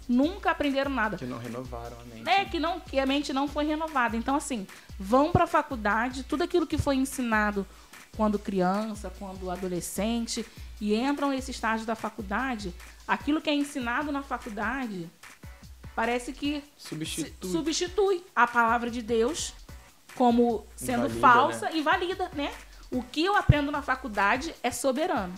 nunca 0.08 0.52
aprenderam 0.52 0.92
nada. 0.92 1.18
Que 1.18 1.26
não 1.26 1.38
renovaram 1.38 1.98
a 2.00 2.04
mente. 2.06 2.30
É, 2.30 2.46
que, 2.46 2.60
não, 2.60 2.80
que 2.80 3.00
a 3.00 3.06
mente 3.06 3.34
não 3.34 3.48
foi 3.48 3.66
renovada. 3.66 4.16
Então, 4.16 4.36
assim, 4.36 4.68
vão 5.00 5.32
para 5.32 5.46
a 5.46 5.48
faculdade, 5.48 6.24
tudo 6.24 6.44
aquilo 6.44 6.68
que 6.68 6.78
foi 6.78 6.96
ensinado 6.96 7.66
quando 8.16 8.40
criança, 8.40 9.12
quando 9.20 9.52
adolescente, 9.52 10.46
e 10.80 10.96
entram 10.96 11.30
nesse 11.30 11.52
estágio 11.52 11.86
da 11.86 11.96
faculdade, 11.96 12.74
aquilo 13.08 13.42
que 13.42 13.50
é 13.50 13.54
ensinado 13.54 14.12
na 14.12 14.24
faculdade 14.24 15.10
parece 15.96 16.34
que 16.34 16.64
substitui, 16.78 17.50
substitui 17.50 18.24
a 18.36 18.46
palavra 18.46 18.92
de 18.92 19.02
Deus 19.02 19.54
como 20.16 20.66
sendo 20.76 21.06
Invalida, 21.06 21.20
falsa 21.20 21.66
né? 21.70 21.78
e 21.78 21.82
valida, 21.82 22.30
né? 22.34 22.52
O 22.92 23.04
que 23.04 23.24
eu 23.24 23.36
aprendo 23.36 23.72
na 23.72 23.82
faculdade 23.82 24.54
é 24.64 24.72
soberano. 24.72 25.34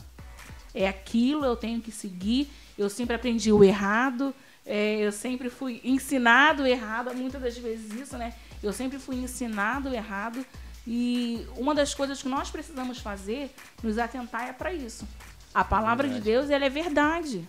É 0.74 0.88
aquilo, 0.88 1.46
eu 1.46 1.56
tenho 1.56 1.82
que 1.82 1.92
seguir. 1.92 2.50
Eu 2.78 2.90
sempre 2.90 3.16
aprendi 3.16 3.52
o 3.52 3.64
errado, 3.64 4.34
é, 4.66 5.00
eu 5.00 5.12
sempre 5.12 5.50
fui 5.50 5.82
ensinado 5.84 6.68
errado, 6.68 7.14
muitas 7.16 7.42
das 7.42 7.58
vezes 7.58 7.92
isso, 7.94 8.18
né? 8.18 8.34
Eu 8.62 8.72
sempre 8.74 9.00
fui 9.00 9.16
ensinado 9.16 9.94
errado. 9.94 10.46
E 10.86 11.46
uma 11.58 11.74
das 11.74 11.94
coisas 11.94 12.22
que 12.22 12.30
nós 12.30 12.50
precisamos 12.50 13.00
fazer, 13.00 13.54
nos 13.82 13.98
atentar, 13.98 14.48
é 14.48 14.54
para 14.54 14.72
isso. 14.72 15.08
A 15.54 15.64
palavra 15.64 16.08
verdade. 16.08 16.24
de 16.24 16.32
Deus, 16.32 16.50
ela 16.50 16.66
é 16.66 16.70
verdade. 16.70 17.48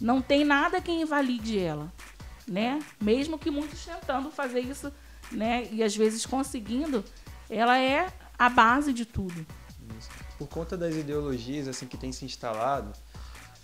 Não 0.00 0.22
tem 0.22 0.44
nada 0.44 0.80
que 0.80 0.92
invalide 0.92 1.58
ela, 1.58 1.92
né? 2.50 2.80
Mesmo 3.00 3.38
que 3.38 3.48
muitos 3.48 3.84
tentando 3.84 4.28
fazer 4.28 4.58
isso, 4.58 4.92
né? 5.30 5.68
E 5.70 5.84
às 5.84 5.96
vezes 5.96 6.26
conseguindo, 6.26 7.04
ela 7.48 7.78
é 7.78 8.12
a 8.36 8.48
base 8.48 8.92
de 8.92 9.04
tudo. 9.04 9.46
Isso. 9.96 10.10
Por 10.36 10.48
conta 10.48 10.76
das 10.76 10.96
ideologias 10.96 11.68
assim 11.68 11.86
que 11.86 11.96
tem 11.96 12.10
se 12.10 12.24
instalado, 12.24 12.92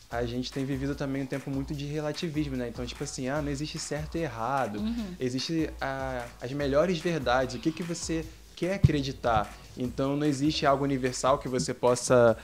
a 0.09 0.25
gente 0.25 0.53
tem 0.53 0.65
vivido 0.65 0.95
também 0.95 1.23
um 1.23 1.27
tempo 1.27 1.51
muito 1.51 1.75
de 1.75 1.85
relativismo, 1.85 2.57
né? 2.57 2.69
Então, 2.69 2.87
tipo 2.87 3.03
assim, 3.03 3.29
ah, 3.29 3.43
não 3.43 3.51
existe 3.51 3.77
certo 3.77 4.17
e 4.17 4.21
errado, 4.21 4.79
uhum. 4.79 5.17
existe 5.19 5.69
a, 5.81 6.25
as 6.41 6.53
melhores 6.53 6.99
verdades, 6.99 7.57
o 7.57 7.59
que, 7.59 7.73
que 7.73 7.83
você 7.83 8.25
quer 8.55 8.75
acreditar. 8.75 9.53
Então, 9.77 10.17
não 10.17 10.25
existe 10.25 10.65
algo 10.65 10.85
universal 10.85 11.39
que 11.39 11.49
você 11.49 11.75
possa 11.75 12.37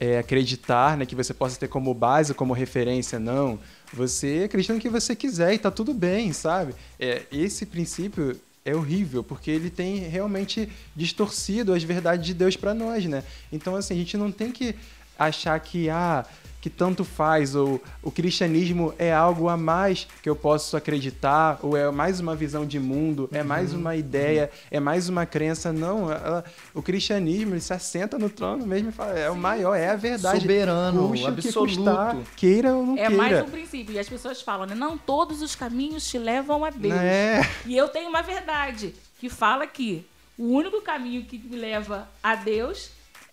é, 0.00 0.18
acreditar, 0.18 0.96
né? 0.96 1.04
Que 1.04 1.14
você 1.14 1.34
possa 1.34 1.60
ter 1.60 1.68
como 1.68 1.92
base, 1.92 2.32
como 2.32 2.54
referência, 2.54 3.18
não. 3.18 3.60
Você 3.92 4.42
acredita 4.46 4.72
no 4.72 4.80
que 4.80 4.88
você 4.88 5.14
quiser 5.14 5.52
e 5.52 5.58
tá 5.58 5.70
tudo 5.70 5.92
bem, 5.92 6.32
sabe? 6.32 6.74
É, 6.98 7.22
esse 7.30 7.66
princípio 7.66 8.40
é 8.64 8.74
horrível, 8.74 9.22
porque 9.22 9.50
ele 9.50 9.68
tem 9.68 9.98
realmente 9.98 10.70
distorcido 10.96 11.74
as 11.74 11.82
verdades 11.82 12.24
de 12.26 12.32
Deus 12.32 12.56
para 12.56 12.72
nós, 12.72 13.04
né? 13.04 13.22
Então, 13.52 13.76
assim, 13.76 13.94
a 13.94 13.98
gente 13.98 14.16
não 14.16 14.32
tem 14.32 14.50
que 14.50 14.74
achar 15.18 15.58
que, 15.60 15.90
ah, 15.90 16.24
que 16.60 16.68
tanto 16.68 17.04
faz, 17.04 17.54
ou 17.54 17.82
o 18.02 18.10
cristianismo 18.10 18.94
é 18.98 19.12
algo 19.12 19.48
a 19.48 19.56
mais 19.56 20.06
que 20.22 20.28
eu 20.28 20.36
posso 20.36 20.76
acreditar, 20.76 21.58
ou 21.62 21.76
é 21.76 21.90
mais 21.90 22.20
uma 22.20 22.36
visão 22.36 22.66
de 22.66 22.78
mundo, 22.78 23.28
é 23.32 23.42
mais 23.42 23.72
uhum. 23.72 23.80
uma 23.80 23.96
ideia, 23.96 24.50
é 24.70 24.78
mais 24.78 25.08
uma 25.08 25.24
crença. 25.24 25.72
Não, 25.72 26.12
ela, 26.12 26.44
o 26.74 26.82
cristianismo 26.82 27.54
ele 27.54 27.60
se 27.60 27.72
assenta 27.72 28.18
no 28.18 28.28
trono 28.28 28.66
mesmo 28.66 28.90
e 28.90 28.92
fala, 28.92 29.18
é 29.18 29.28
Sim. 29.28 29.34
o 29.34 29.36
maior, 29.36 29.74
é 29.74 29.88
a 29.88 29.96
verdade. 29.96 30.40
Soberano, 30.40 31.08
Puxa, 31.08 31.28
absoluto. 31.28 31.76
Custar, 31.76 32.16
queira 32.36 32.74
ou 32.74 32.86
não 32.86 32.94
é 32.94 33.06
queira. 33.06 33.14
É 33.14 33.16
mais 33.16 33.42
um 33.42 33.50
princípio. 33.50 33.94
E 33.94 33.98
as 33.98 34.08
pessoas 34.08 34.42
falam, 34.42 34.66
né? 34.66 34.74
Não, 34.74 34.98
todos 34.98 35.40
os 35.40 35.54
caminhos 35.54 36.06
te 36.06 36.18
levam 36.18 36.64
a 36.64 36.70
Deus. 36.70 36.94
É. 36.94 37.40
E 37.64 37.76
eu 37.76 37.88
tenho 37.88 38.08
uma 38.08 38.22
verdade 38.22 38.94
que 39.18 39.28
fala 39.28 39.66
que 39.66 40.04
o 40.36 40.44
único 40.44 40.80
caminho 40.82 41.24
que 41.24 41.38
me 41.38 41.56
leva 41.56 42.08
a 42.22 42.34
Deus 42.34 42.90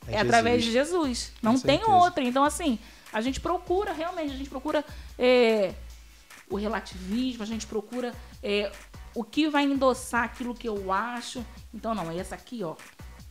é, 0.07 0.15
é 0.15 0.19
através 0.19 0.63
de 0.63 0.71
Jesus. 0.71 1.31
Não 1.41 1.59
tem 1.59 1.83
outra. 1.85 2.23
Então, 2.23 2.43
assim, 2.43 2.79
a 3.12 3.22
gente 3.22 3.39
procura, 3.39 3.93
realmente, 3.93 4.34
a 4.34 4.38
gente 4.38 4.50
procura 4.50 4.84
é, 5.17 5.74
o 6.50 6.56
relativismo, 6.56 7.43
a 7.43 7.46
gente 7.46 7.65
procura 7.65 8.13
é, 8.41 8.72
o 9.15 9.24
que 9.24 9.50
vai 9.50 9.63
endossar 9.63 10.24
aquilo 10.24 10.54
que 10.54 10.67
eu 10.67 10.91
acho. 10.91 11.46
Então, 11.74 11.93
não, 11.96 12.10
é 12.12 12.17
essa 12.17 12.36
aqui, 12.36 12.63
ó. 12.63 12.76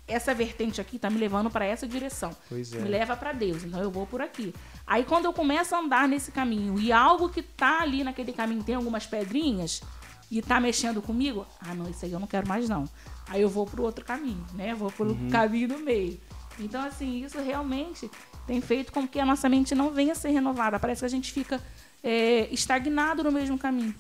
Essa 0.08 0.32
vertente 0.32 0.80
aqui 0.80 0.98
tá 0.98 1.10
me 1.10 1.18
levando 1.18 1.50
para 1.50 1.64
essa 1.64 1.86
direção. 1.86 2.30
Pois 2.48 2.72
é. 2.72 2.78
Me 2.78 2.88
leva 2.88 3.16
para 3.16 3.32
Deus, 3.32 3.64
então 3.64 3.80
eu 3.80 3.90
vou 3.90 4.06
por 4.06 4.22
aqui. 4.22 4.54
Aí 4.86 5.04
quando 5.04 5.24
eu 5.24 5.32
começo 5.32 5.74
a 5.74 5.80
andar 5.80 6.06
nesse 6.06 6.30
caminho 6.30 6.78
e 6.78 6.92
algo 6.92 7.28
que 7.28 7.42
tá 7.42 7.80
ali 7.80 8.04
naquele 8.04 8.32
caminho 8.32 8.62
tem 8.62 8.76
algumas 8.76 9.04
pedrinhas, 9.04 9.82
e 10.30 10.42
tá 10.42 10.60
mexendo 10.60 11.00
comigo, 11.00 11.46
ah, 11.60 11.74
não, 11.74 11.88
isso 11.88 12.04
aí 12.04 12.12
eu 12.12 12.20
não 12.20 12.26
quero 12.26 12.48
mais 12.48 12.68
não. 12.68 12.84
Aí 13.28 13.40
eu 13.40 13.48
vou 13.48 13.66
pro 13.66 13.82
outro 13.82 14.04
caminho, 14.04 14.44
né? 14.54 14.74
Vou 14.74 14.90
pro 14.90 15.12
uhum. 15.12 15.30
caminho 15.30 15.68
do 15.68 15.78
meio. 15.78 16.20
Então, 16.58 16.82
assim, 16.82 17.24
isso 17.24 17.40
realmente 17.40 18.10
tem 18.46 18.60
feito 18.60 18.92
com 18.92 19.06
que 19.06 19.18
a 19.18 19.26
nossa 19.26 19.48
mente 19.48 19.74
não 19.74 19.92
venha 19.92 20.12
a 20.12 20.14
ser 20.16 20.30
renovada. 20.30 20.78
Parece 20.78 21.00
que 21.00 21.06
a 21.06 21.10
gente 21.10 21.32
fica 21.32 21.60
é, 22.02 22.48
estagnado 22.52 23.24
no 23.24 23.32
mesmo 23.32 23.58
caminho. 23.58 23.94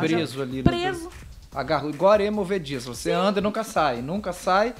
Preso 0.00 0.42
ali. 0.42 0.62
Preso. 0.62 1.10
Agarro, 1.52 1.90
igual 1.90 2.12
areia 2.12 2.30
movediça. 2.30 2.86
Você 2.86 3.10
Sim. 3.10 3.16
anda 3.16 3.40
e 3.40 3.42
nunca 3.42 3.64
sai. 3.64 4.02
Nunca 4.02 4.32
sai, 4.32 4.74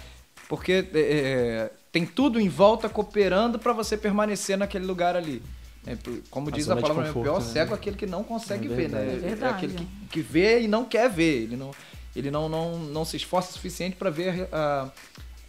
porque 0.49 0.89
é, 0.93 1.01
é 1.01 1.71
tem 1.95 2.05
tudo 2.05 2.41
em 2.41 2.49
volta 2.49 2.89
cooperando 2.89 3.57
para 3.57 3.73
você 3.73 3.97
permanecer 3.97 4.59
naquele 4.59 4.85
lugar 4.85 5.15
ali. 5.15 5.41
É, 5.87 5.97
como 6.29 6.51
diz 6.51 6.69
a, 6.69 6.75
a 6.75 6.77
palavra, 6.77 7.09
o 7.09 7.23
pior 7.23 7.41
né? 7.41 7.47
cego 7.47 7.73
é 7.73 7.77
aquele 7.77 7.97
que 7.97 8.05
não 8.07 8.25
consegue 8.25 8.67
é 8.67 8.75
ver, 8.75 8.89
né? 8.89 9.03
É, 9.03 9.17
verdade. 9.17 9.45
é 9.45 9.57
aquele 9.57 9.75
que, 9.75 9.87
que 10.11 10.21
vê 10.21 10.63
e 10.63 10.67
não 10.67 10.85
quer 10.85 11.09
ver. 11.09 11.43
Ele 11.43 11.57
não, 11.57 11.71
ele 12.17 12.33
não, 12.33 12.49
não, 12.49 12.79
não 12.81 13.05
se 13.05 13.17
esforça 13.17 13.51
o 13.51 13.53
suficiente 13.53 13.95
para 13.95 14.11
ver 14.11 14.45
uh, 14.45 14.91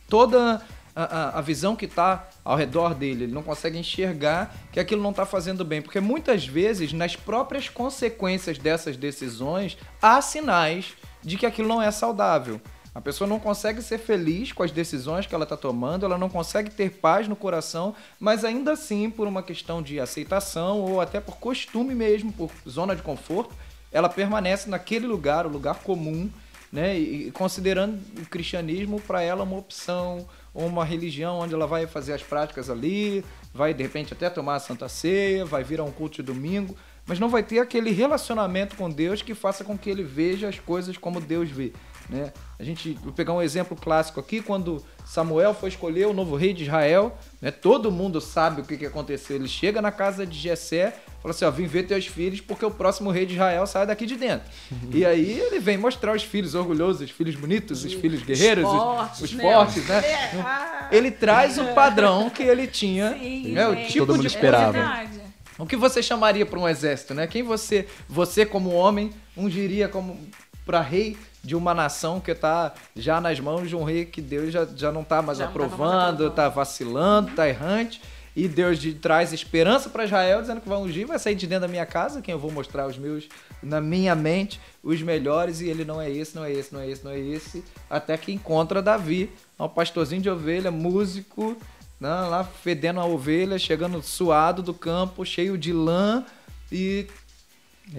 toda 0.07 0.61
a, 0.95 1.39
a, 1.39 1.41
visão 1.41 1.75
que 1.75 1.85
está 1.85 2.29
ao 2.43 2.55
redor 2.55 2.95
dele. 2.95 3.25
Ele 3.25 3.33
não 3.33 3.43
consegue 3.43 3.77
enxergar 3.77 4.55
que 4.71 4.79
aquilo 4.79 5.03
não 5.03 5.09
está 5.11 5.25
fazendo 5.25 5.65
bem. 5.65 5.81
Porque 5.81 5.99
muitas 5.99 6.47
vezes, 6.47 6.93
nas 6.93 7.15
próprias 7.15 7.67
consequências 7.67 8.57
dessas 8.57 8.95
decisões, 8.95 9.77
há 10.01 10.21
sinais 10.21 10.93
de 11.21 11.37
que 11.37 11.45
aquilo 11.45 11.67
não 11.67 11.81
é 11.81 11.91
saudável. 11.91 12.61
A 12.93 13.01
pessoa 13.01 13.27
não 13.27 13.39
consegue 13.39 13.81
ser 13.81 13.97
feliz 13.97 14.53
com 14.53 14.63
as 14.63 14.71
decisões 14.71 15.25
que 15.25 15.35
ela 15.35 15.43
está 15.43 15.57
tomando, 15.57 16.05
ela 16.05 16.17
não 16.17 16.29
consegue 16.29 16.71
ter 16.71 16.89
paz 16.91 17.27
no 17.27 17.35
coração, 17.35 17.93
mas 18.17 18.45
ainda 18.45 18.71
assim, 18.71 19.09
por 19.09 19.27
uma 19.27 19.43
questão 19.43 19.81
de 19.81 19.99
aceitação 19.99 20.79
ou 20.79 21.01
até 21.01 21.19
por 21.19 21.35
costume 21.35 21.93
mesmo, 21.93 22.31
por 22.31 22.49
zona 22.65 22.95
de 22.95 23.01
conforto, 23.01 23.53
ela 23.91 24.07
permanece 24.07 24.69
naquele 24.69 25.05
lugar, 25.07 25.45
o 25.45 25.49
lugar 25.49 25.75
comum, 25.79 26.31
né? 26.71 26.97
E 26.97 27.31
considerando 27.31 27.99
o 28.17 28.25
cristianismo 28.27 29.01
para 29.01 29.21
ela 29.21 29.43
uma 29.43 29.57
opção, 29.57 30.25
uma 30.55 30.85
religião 30.85 31.39
onde 31.39 31.53
ela 31.53 31.67
vai 31.67 31.85
fazer 31.85 32.13
as 32.13 32.23
práticas 32.23 32.69
ali, 32.69 33.23
vai 33.53 33.73
de 33.73 33.83
repente 33.83 34.13
até 34.13 34.29
tomar 34.29 34.55
a 34.55 34.59
Santa 34.59 34.87
Ceia, 34.87 35.43
vai 35.43 35.63
vir 35.63 35.81
a 35.81 35.83
um 35.83 35.91
culto 35.91 36.17
de 36.17 36.23
domingo, 36.23 36.75
mas 37.05 37.19
não 37.19 37.29
vai 37.29 37.43
ter 37.43 37.59
aquele 37.59 37.91
relacionamento 37.91 38.75
com 38.77 38.89
Deus 38.89 39.21
que 39.21 39.35
faça 39.35 39.63
com 39.63 39.77
que 39.77 39.89
ele 39.89 40.03
veja 40.03 40.47
as 40.47 40.57
coisas 40.57 40.97
como 40.97 41.19
Deus 41.19 41.49
vê. 41.49 41.73
Né? 42.09 42.31
A 42.59 42.63
gente 42.63 42.93
vou 43.03 43.11
pegar 43.11 43.33
um 43.33 43.41
exemplo 43.41 43.75
clássico 43.75 44.19
aqui, 44.19 44.41
quando 44.41 44.83
Samuel 45.05 45.53
foi 45.53 45.69
escolher 45.69 46.05
o 46.07 46.13
novo 46.13 46.35
rei 46.35 46.53
de 46.53 46.63
Israel, 46.63 47.17
né? 47.41 47.49
todo 47.51 47.91
mundo 47.91 48.21
sabe 48.21 48.61
o 48.61 48.63
que, 48.63 48.77
que 48.77 48.85
aconteceu. 48.85 49.35
Ele 49.35 49.47
chega 49.47 49.81
na 49.81 49.91
casa 49.91 50.25
de 50.25 50.37
Jessé, 50.37 50.95
fala 51.21 51.33
assim: 51.33 51.45
ó, 51.45 51.51
vim 51.51 51.65
ver 51.65 51.83
teus 51.83 52.05
filhos 52.05 52.41
porque 52.41 52.63
o 52.63 52.71
próximo 52.71 53.09
rei 53.09 53.25
de 53.25 53.33
Israel 53.33 53.65
sai 53.65 53.87
daqui 53.87 54.05
de 54.05 54.15
dentro. 54.15 54.47
e 54.93 55.03
aí 55.03 55.39
ele 55.39 55.59
vem 55.59 55.77
mostrar 55.77 56.15
os 56.15 56.23
filhos 56.23 56.53
orgulhosos, 56.53 57.01
os 57.01 57.11
filhos 57.11 57.35
bonitos, 57.35 57.83
os 57.83 57.93
filhos 57.93 58.21
guerreiros, 58.21 58.65
os, 58.65 59.21
os 59.21 59.31
fortes, 59.31 59.87
né? 59.87 59.97
É. 59.97 60.87
Ele 60.91 61.09
traz 61.09 61.57
o 61.57 61.65
padrão 61.73 62.29
que 62.29 62.43
ele 62.43 62.67
tinha, 62.67 63.17
Sim, 63.17 63.51
né? 63.53 63.67
o 63.67 63.75
tipo 63.75 64.05
todo 64.05 64.17
mundo 64.17 64.21
de 64.21 64.27
esperava. 64.27 64.77
É 64.77 65.25
o 65.57 65.65
que 65.65 65.75
você 65.75 66.03
chamaria 66.03 66.45
para 66.45 66.59
um 66.59 66.67
exército, 66.67 67.13
né? 67.13 67.27
Quem 67.27 67.41
você, 67.41 67.87
você 68.07 68.45
como 68.45 68.71
homem, 68.71 69.11
ungiria 69.37 69.87
como 69.87 70.19
para 70.65 70.81
rei 70.81 71.15
de 71.45 71.55
uma 71.55 71.73
nação 71.73 72.19
que 72.19 72.31
está 72.31 72.73
já 72.95 73.21
nas 73.21 73.39
mãos 73.39 73.69
de 73.69 73.75
um 73.75 73.83
rei 73.83 74.05
que 74.05 74.21
Deus 74.21 74.51
já, 74.51 74.65
já 74.65 74.91
não 74.91 75.01
está 75.01 75.21
mais 75.21 75.37
já 75.37 75.45
aprovando, 75.45 76.27
está 76.27 76.49
vacilando, 76.49 77.29
está 77.29 77.47
errante. 77.47 78.01
E 78.35 78.49
Deus 78.49 78.79
de, 78.79 78.93
traz 78.93 79.31
esperança 79.31 79.89
para 79.89 80.03
Israel, 80.03 80.41
dizendo 80.41 80.59
que 80.59 80.67
vai 80.67 80.77
ungir, 80.77 81.07
vai 81.07 81.17
sair 81.17 81.35
de 81.35 81.47
dentro 81.47 81.61
da 81.61 81.67
minha 81.69 81.85
casa, 81.85 82.21
quem 82.21 82.33
eu 82.33 82.39
vou 82.39 82.51
mostrar 82.51 82.85
os 82.85 82.97
meus, 82.97 83.29
na 83.63 83.79
minha 83.79 84.13
mente, 84.13 84.59
os 84.83 85.01
melhores, 85.01 85.61
e 85.61 85.69
ele 85.69 85.85
não 85.85 86.01
é 86.01 86.11
esse, 86.11 86.35
não 86.35 86.43
é 86.43 86.51
esse, 86.51 86.73
não 86.73 86.81
é 86.81 86.89
esse, 86.89 87.05
não 87.05 87.11
é 87.11 87.19
esse, 87.19 87.63
até 87.89 88.17
que 88.17 88.33
encontra 88.33 88.81
Davi, 88.81 89.31
um 89.57 89.69
pastorzinho 89.69 90.21
de 90.21 90.29
ovelha, 90.29 90.69
músico, 90.69 91.55
né, 91.97 92.09
lá 92.09 92.43
fedendo 92.43 92.99
a 92.99 93.05
ovelha, 93.05 93.57
chegando 93.57 94.03
suado 94.03 94.61
do 94.61 94.73
campo, 94.73 95.23
cheio 95.23 95.57
de 95.57 95.71
lã, 95.71 96.25
e 96.69 97.07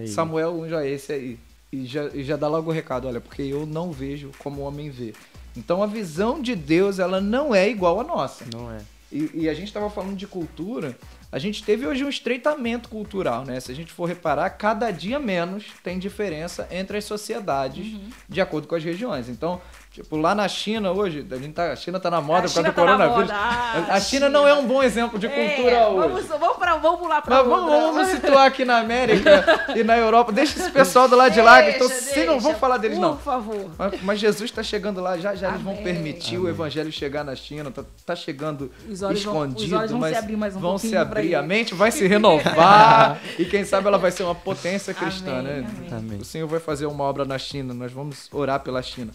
Samuel 0.05 0.53
unge 0.53 0.75
a 0.75 0.85
esse 0.85 1.13
aí 1.13 1.39
e 1.71 1.85
já, 1.85 2.05
e 2.13 2.23
já 2.23 2.35
dá 2.35 2.47
logo 2.47 2.69
o 2.69 2.73
recado, 2.73 3.07
olha, 3.07 3.19
porque 3.19 3.41
eu 3.41 3.65
não 3.65 3.91
vejo 3.91 4.31
como 4.39 4.61
o 4.61 4.65
homem 4.65 4.89
vê. 4.89 5.13
Então 5.55 5.81
a 5.81 5.87
visão 5.87 6.41
de 6.41 6.55
Deus, 6.55 6.99
ela 6.99 7.19
não 7.19 7.53
é 7.53 7.67
igual 7.69 7.99
à 7.99 8.03
nossa. 8.03 8.45
Não 8.53 8.71
é. 8.71 8.79
E, 9.11 9.31
e 9.33 9.49
a 9.49 9.53
gente 9.53 9.67
estava 9.67 9.89
falando 9.89 10.15
de 10.15 10.27
cultura, 10.27 10.97
a 11.31 11.39
gente 11.39 11.63
teve 11.63 11.85
hoje 11.85 12.03
um 12.03 12.09
estreitamento 12.09 12.89
cultural, 12.89 13.45
né? 13.45 13.59
Se 13.59 13.71
a 13.71 13.75
gente 13.75 13.91
for 13.91 14.05
reparar, 14.05 14.49
cada 14.51 14.91
dia 14.91 15.19
menos 15.19 15.65
tem 15.83 15.97
diferença 15.97 16.67
entre 16.71 16.97
as 16.97 17.05
sociedades 17.05 17.93
uhum. 17.93 18.09
de 18.27 18.41
acordo 18.41 18.67
com 18.67 18.75
as 18.75 18.83
regiões. 18.83 19.27
Então, 19.29 19.61
Tipo, 19.97 20.15
lá 20.15 20.35
na 20.35 20.47
China 20.47 20.91
hoje, 20.91 21.25
a, 21.31 21.35
gente 21.37 21.53
tá, 21.53 21.71
a 21.71 21.75
China 21.75 21.99
tá 21.99 22.11
na 22.11 22.21
moda 22.21 22.45
a 22.45 22.49
por 22.49 22.53
causa 22.53 22.69
do 22.69 22.75
tá 22.75 22.81
coronavírus. 22.81 23.31
Ah, 23.33 23.71
a, 23.89 23.99
China, 23.99 24.27
China, 24.27 24.29
não 24.29 24.47
é 24.47 24.53
um 24.53 24.67
bom 24.67 24.83
exemplo 24.83 25.17
de 25.17 25.25
é, 25.25 25.29
cultura 25.29 25.87
hoje. 25.87 26.07
Vamos, 26.07 26.39
vamos, 26.39 26.57
pra, 26.57 26.75
vamos 26.75 26.99
pular 26.99 27.19
pra 27.23 27.37
Mas 27.37 27.47
vamos, 27.47 27.71
vamos 27.71 28.07
situar 28.09 28.45
aqui 28.45 28.63
na 28.63 28.77
América 28.77 29.43
e 29.75 29.83
na 29.83 29.97
Europa. 29.97 30.31
Deixa 30.31 30.59
esse 30.59 30.69
pessoal 30.69 31.09
do 31.09 31.15
lado 31.15 31.33
de 31.33 31.41
lá, 31.41 31.63
que 31.63 31.69
estão 31.71 31.89
sem 31.89 32.27
não 32.27 32.39
vamos 32.39 32.59
falar 32.59 32.77
deles, 32.77 32.99
por 32.99 33.01
não. 33.01 33.15
Por 33.15 33.23
favor. 33.23 33.71
Mas, 33.75 34.01
mas 34.03 34.19
Jesus 34.19 34.51
está 34.51 34.61
chegando 34.61 35.01
lá, 35.01 35.17
já, 35.17 35.33
já 35.33 35.49
eles 35.49 35.63
vão 35.63 35.75
permitir 35.77 36.35
Amém. 36.35 36.45
o 36.45 36.49
evangelho 36.49 36.91
chegar 36.91 37.23
na 37.23 37.35
China, 37.35 37.71
tá, 37.71 37.83
tá 38.05 38.15
chegando 38.15 38.71
escondido, 38.87 39.79
vão, 39.79 39.87
vão 39.87 39.99
mas 39.99 40.11
se 40.11 40.17
abrir 40.19 40.37
mais 40.37 40.55
um 40.55 40.59
vão 40.59 40.77
se 40.77 40.95
abrir, 40.95 41.33
a 41.33 41.41
mente 41.41 41.73
vai 41.73 41.91
se 41.91 42.05
renovar 42.05 43.19
e 43.39 43.45
quem 43.45 43.65
sabe 43.65 43.87
ela 43.87 43.97
vai 43.97 44.11
ser 44.11 44.21
uma 44.21 44.35
potência 44.35 44.93
cristã, 44.93 45.39
Amém, 45.39 45.61
né? 45.61 45.67
Amém. 45.91 46.19
O 46.19 46.25
Senhor 46.25 46.47
vai 46.47 46.59
fazer 46.59 46.85
uma 46.85 47.03
obra 47.03 47.25
na 47.25 47.39
China, 47.39 47.73
nós 47.73 47.91
vamos 47.91 48.29
orar 48.31 48.59
pela 48.59 48.83
China. 48.83 49.11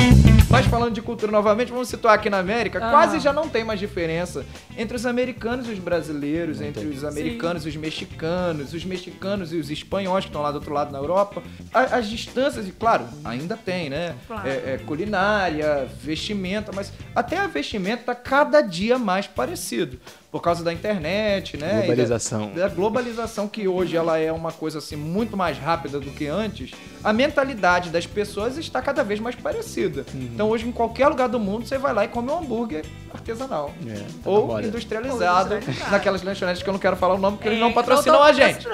Thank 0.00 0.26
you. 0.26 0.39
Mas 0.50 0.66
falando 0.66 0.92
de 0.92 1.00
cultura 1.00 1.30
novamente, 1.30 1.70
vamos 1.70 1.88
situar 1.88 2.14
aqui 2.14 2.28
na 2.28 2.38
América, 2.38 2.80
ah. 2.82 2.90
quase 2.90 3.20
já 3.20 3.32
não 3.32 3.48
tem 3.48 3.62
mais 3.62 3.78
diferença 3.78 4.44
entre 4.76 4.96
os 4.96 5.06
americanos 5.06 5.68
e 5.68 5.70
os 5.70 5.78
brasileiros, 5.78 6.58
não 6.58 6.66
entre 6.66 6.82
tem. 6.82 6.90
os 6.90 7.04
americanos 7.04 7.62
Sim. 7.62 7.68
e 7.68 7.70
os 7.70 7.76
mexicanos, 7.76 8.74
os 8.74 8.84
mexicanos 8.84 9.52
e 9.52 9.56
os 9.56 9.70
espanhóis 9.70 10.24
que 10.24 10.30
estão 10.30 10.42
lá 10.42 10.50
do 10.50 10.56
outro 10.56 10.74
lado 10.74 10.90
na 10.90 10.98
Europa. 10.98 11.40
As, 11.72 11.92
as 11.92 12.08
distâncias, 12.08 12.66
e 12.66 12.72
claro, 12.72 13.04
ainda 13.24 13.56
tem, 13.56 13.88
né? 13.88 14.16
Claro. 14.26 14.48
É, 14.48 14.74
é, 14.74 14.78
culinária, 14.84 15.88
vestimenta, 16.02 16.72
mas 16.74 16.92
até 17.14 17.38
a 17.38 17.46
vestimenta 17.46 18.02
tá 18.06 18.14
cada 18.14 18.60
dia 18.60 18.98
mais 18.98 19.28
parecido 19.28 20.00
por 20.30 20.40
causa 20.40 20.62
da 20.62 20.72
internet, 20.72 21.56
né? 21.56 21.78
Globalização. 21.78 22.52
Da, 22.52 22.68
da, 22.68 22.74
globalização 22.74 23.48
que 23.48 23.66
hoje 23.66 23.96
ela 23.96 24.16
é 24.16 24.30
uma 24.30 24.52
coisa 24.52 24.78
assim 24.78 24.94
muito 24.94 25.36
mais 25.36 25.58
rápida 25.58 25.98
do 25.98 26.10
que 26.10 26.28
antes. 26.28 26.70
A 27.02 27.12
mentalidade 27.12 27.90
das 27.90 28.06
pessoas 28.06 28.56
está 28.56 28.80
cada 28.80 29.02
vez 29.02 29.18
mais 29.18 29.34
parecida. 29.34 30.06
Uhum. 30.14 30.30
Então 30.40 30.48
hoje 30.48 30.66
em 30.66 30.72
qualquer 30.72 31.06
lugar 31.06 31.28
do 31.28 31.38
mundo 31.38 31.66
você 31.66 31.76
vai 31.76 31.92
lá 31.92 32.02
e 32.02 32.08
come 32.08 32.30
um 32.30 32.38
hambúrguer 32.38 32.82
artesanal 33.12 33.74
é, 33.86 33.92
tá 34.24 34.30
ou, 34.30 34.58
industrializado, 34.58 35.56
naquelas 35.90 36.22
lanchonetes 36.22 36.62
que 36.62 36.68
eu 36.70 36.72
não 36.72 36.80
quero 36.80 36.96
falar 36.96 37.12
o 37.12 37.18
nome 37.18 37.36
porque 37.36 37.48
é, 37.48 37.52
eles 37.52 37.60
não 37.60 37.74
patrocinam 37.74 38.22
a 38.22 38.32
gente. 38.32 38.66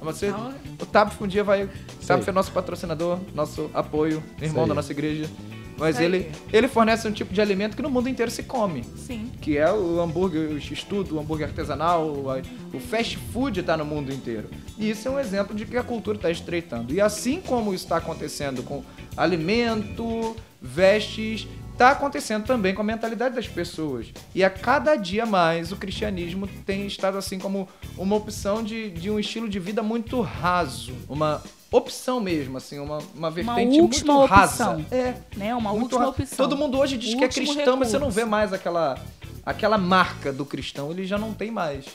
Você, 0.00 0.28
então... 0.28 0.54
O 0.80 0.86
TABF 0.86 1.22
um 1.22 1.26
dia 1.26 1.44
vai. 1.44 1.64
O 1.64 1.68
é 2.26 2.32
nosso 2.32 2.50
patrocinador, 2.50 3.18
nosso 3.34 3.70
apoio, 3.74 4.24
irmão 4.40 4.66
da 4.66 4.72
nossa 4.72 4.90
igreja. 4.90 5.28
Mas 5.76 6.00
ele, 6.00 6.30
ele 6.50 6.66
fornece 6.66 7.06
um 7.06 7.12
tipo 7.12 7.34
de 7.34 7.42
alimento 7.42 7.76
que 7.76 7.82
no 7.82 7.90
mundo 7.90 8.08
inteiro 8.08 8.30
se 8.30 8.44
come. 8.44 8.82
Sim. 8.96 9.30
Que 9.40 9.58
é 9.58 9.70
o 9.70 10.00
hambúrguer, 10.00 10.50
o 10.50 10.60
x-tudo, 10.60 11.16
o 11.16 11.20
hambúrguer 11.20 11.48
artesanal, 11.48 12.06
o 12.72 12.80
fast 12.80 13.18
food 13.18 13.60
está 13.60 13.76
no 13.76 13.84
mundo 13.84 14.10
inteiro. 14.12 14.48
E 14.78 14.88
isso 14.88 15.08
é 15.08 15.10
um 15.10 15.18
exemplo 15.18 15.54
de 15.54 15.66
que 15.66 15.76
a 15.76 15.82
cultura 15.82 16.16
está 16.16 16.30
estreitando. 16.30 16.94
E 16.94 17.02
assim 17.02 17.40
como 17.40 17.74
isso 17.74 17.84
está 17.84 17.98
acontecendo 17.98 18.62
com 18.62 18.82
alimento, 19.16 20.36
vestes, 20.62 21.46
está 21.72 21.90
acontecendo 21.90 22.44
também 22.44 22.74
com 22.74 22.80
a 22.80 22.84
mentalidade 22.84 23.34
das 23.34 23.48
pessoas. 23.48 24.06
E 24.34 24.44
a 24.44 24.50
cada 24.50 24.94
dia 24.94 25.26
mais 25.26 25.72
o 25.72 25.76
cristianismo 25.76 26.46
tem 26.64 26.86
estado 26.86 27.18
assim 27.18 27.38
como 27.38 27.68
uma 27.98 28.14
opção 28.14 28.62
de, 28.62 28.90
de 28.90 29.10
um 29.10 29.18
estilo 29.18 29.48
de 29.48 29.58
vida 29.58 29.82
muito 29.82 30.20
raso, 30.20 30.92
uma 31.08 31.42
opção 31.70 32.20
mesmo, 32.20 32.58
assim, 32.58 32.78
uma, 32.78 32.98
uma 33.14 33.30
vertente 33.30 33.78
uma 33.78 33.82
última 33.82 34.14
muito 34.14 34.34
opção. 34.34 34.76
rasa. 34.76 34.86
É, 34.94 35.14
né? 35.36 35.54
Uma 35.54 35.72
última 35.72 36.08
opção. 36.08 36.36
Todo 36.36 36.56
mundo 36.56 36.78
hoje 36.78 36.96
diz 36.96 37.14
que 37.14 37.24
é 37.24 37.28
cristão, 37.28 37.56
recurso. 37.56 37.78
mas 37.78 37.88
você 37.88 37.98
não 37.98 38.10
vê 38.10 38.24
mais 38.24 38.52
aquela, 38.52 38.98
aquela 39.44 39.78
marca 39.78 40.32
do 40.32 40.44
cristão, 40.44 40.90
ele 40.90 41.06
já 41.06 41.18
não 41.18 41.32
tem 41.32 41.50
mais, 41.50 41.86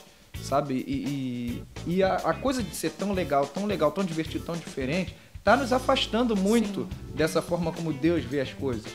sabe? 0.42 0.84
E, 0.86 1.62
e, 1.86 1.94
e 1.94 2.02
a, 2.02 2.16
a, 2.16 2.34
coisa 2.34 2.62
de 2.62 2.74
ser 2.74 2.90
tão 2.90 3.12
legal, 3.12 3.46
tão 3.46 3.66
legal, 3.66 3.92
tão 3.92 4.04
divertido, 4.04 4.44
tão 4.44 4.56
diferente, 4.56 5.14
tá 5.48 5.56
nos 5.56 5.72
afastando 5.72 6.36
muito 6.36 6.82
Sim. 6.82 7.14
dessa 7.14 7.40
forma 7.40 7.72
como 7.72 7.90
Deus 7.90 8.22
vê 8.22 8.42
as 8.42 8.52
coisas. 8.52 8.92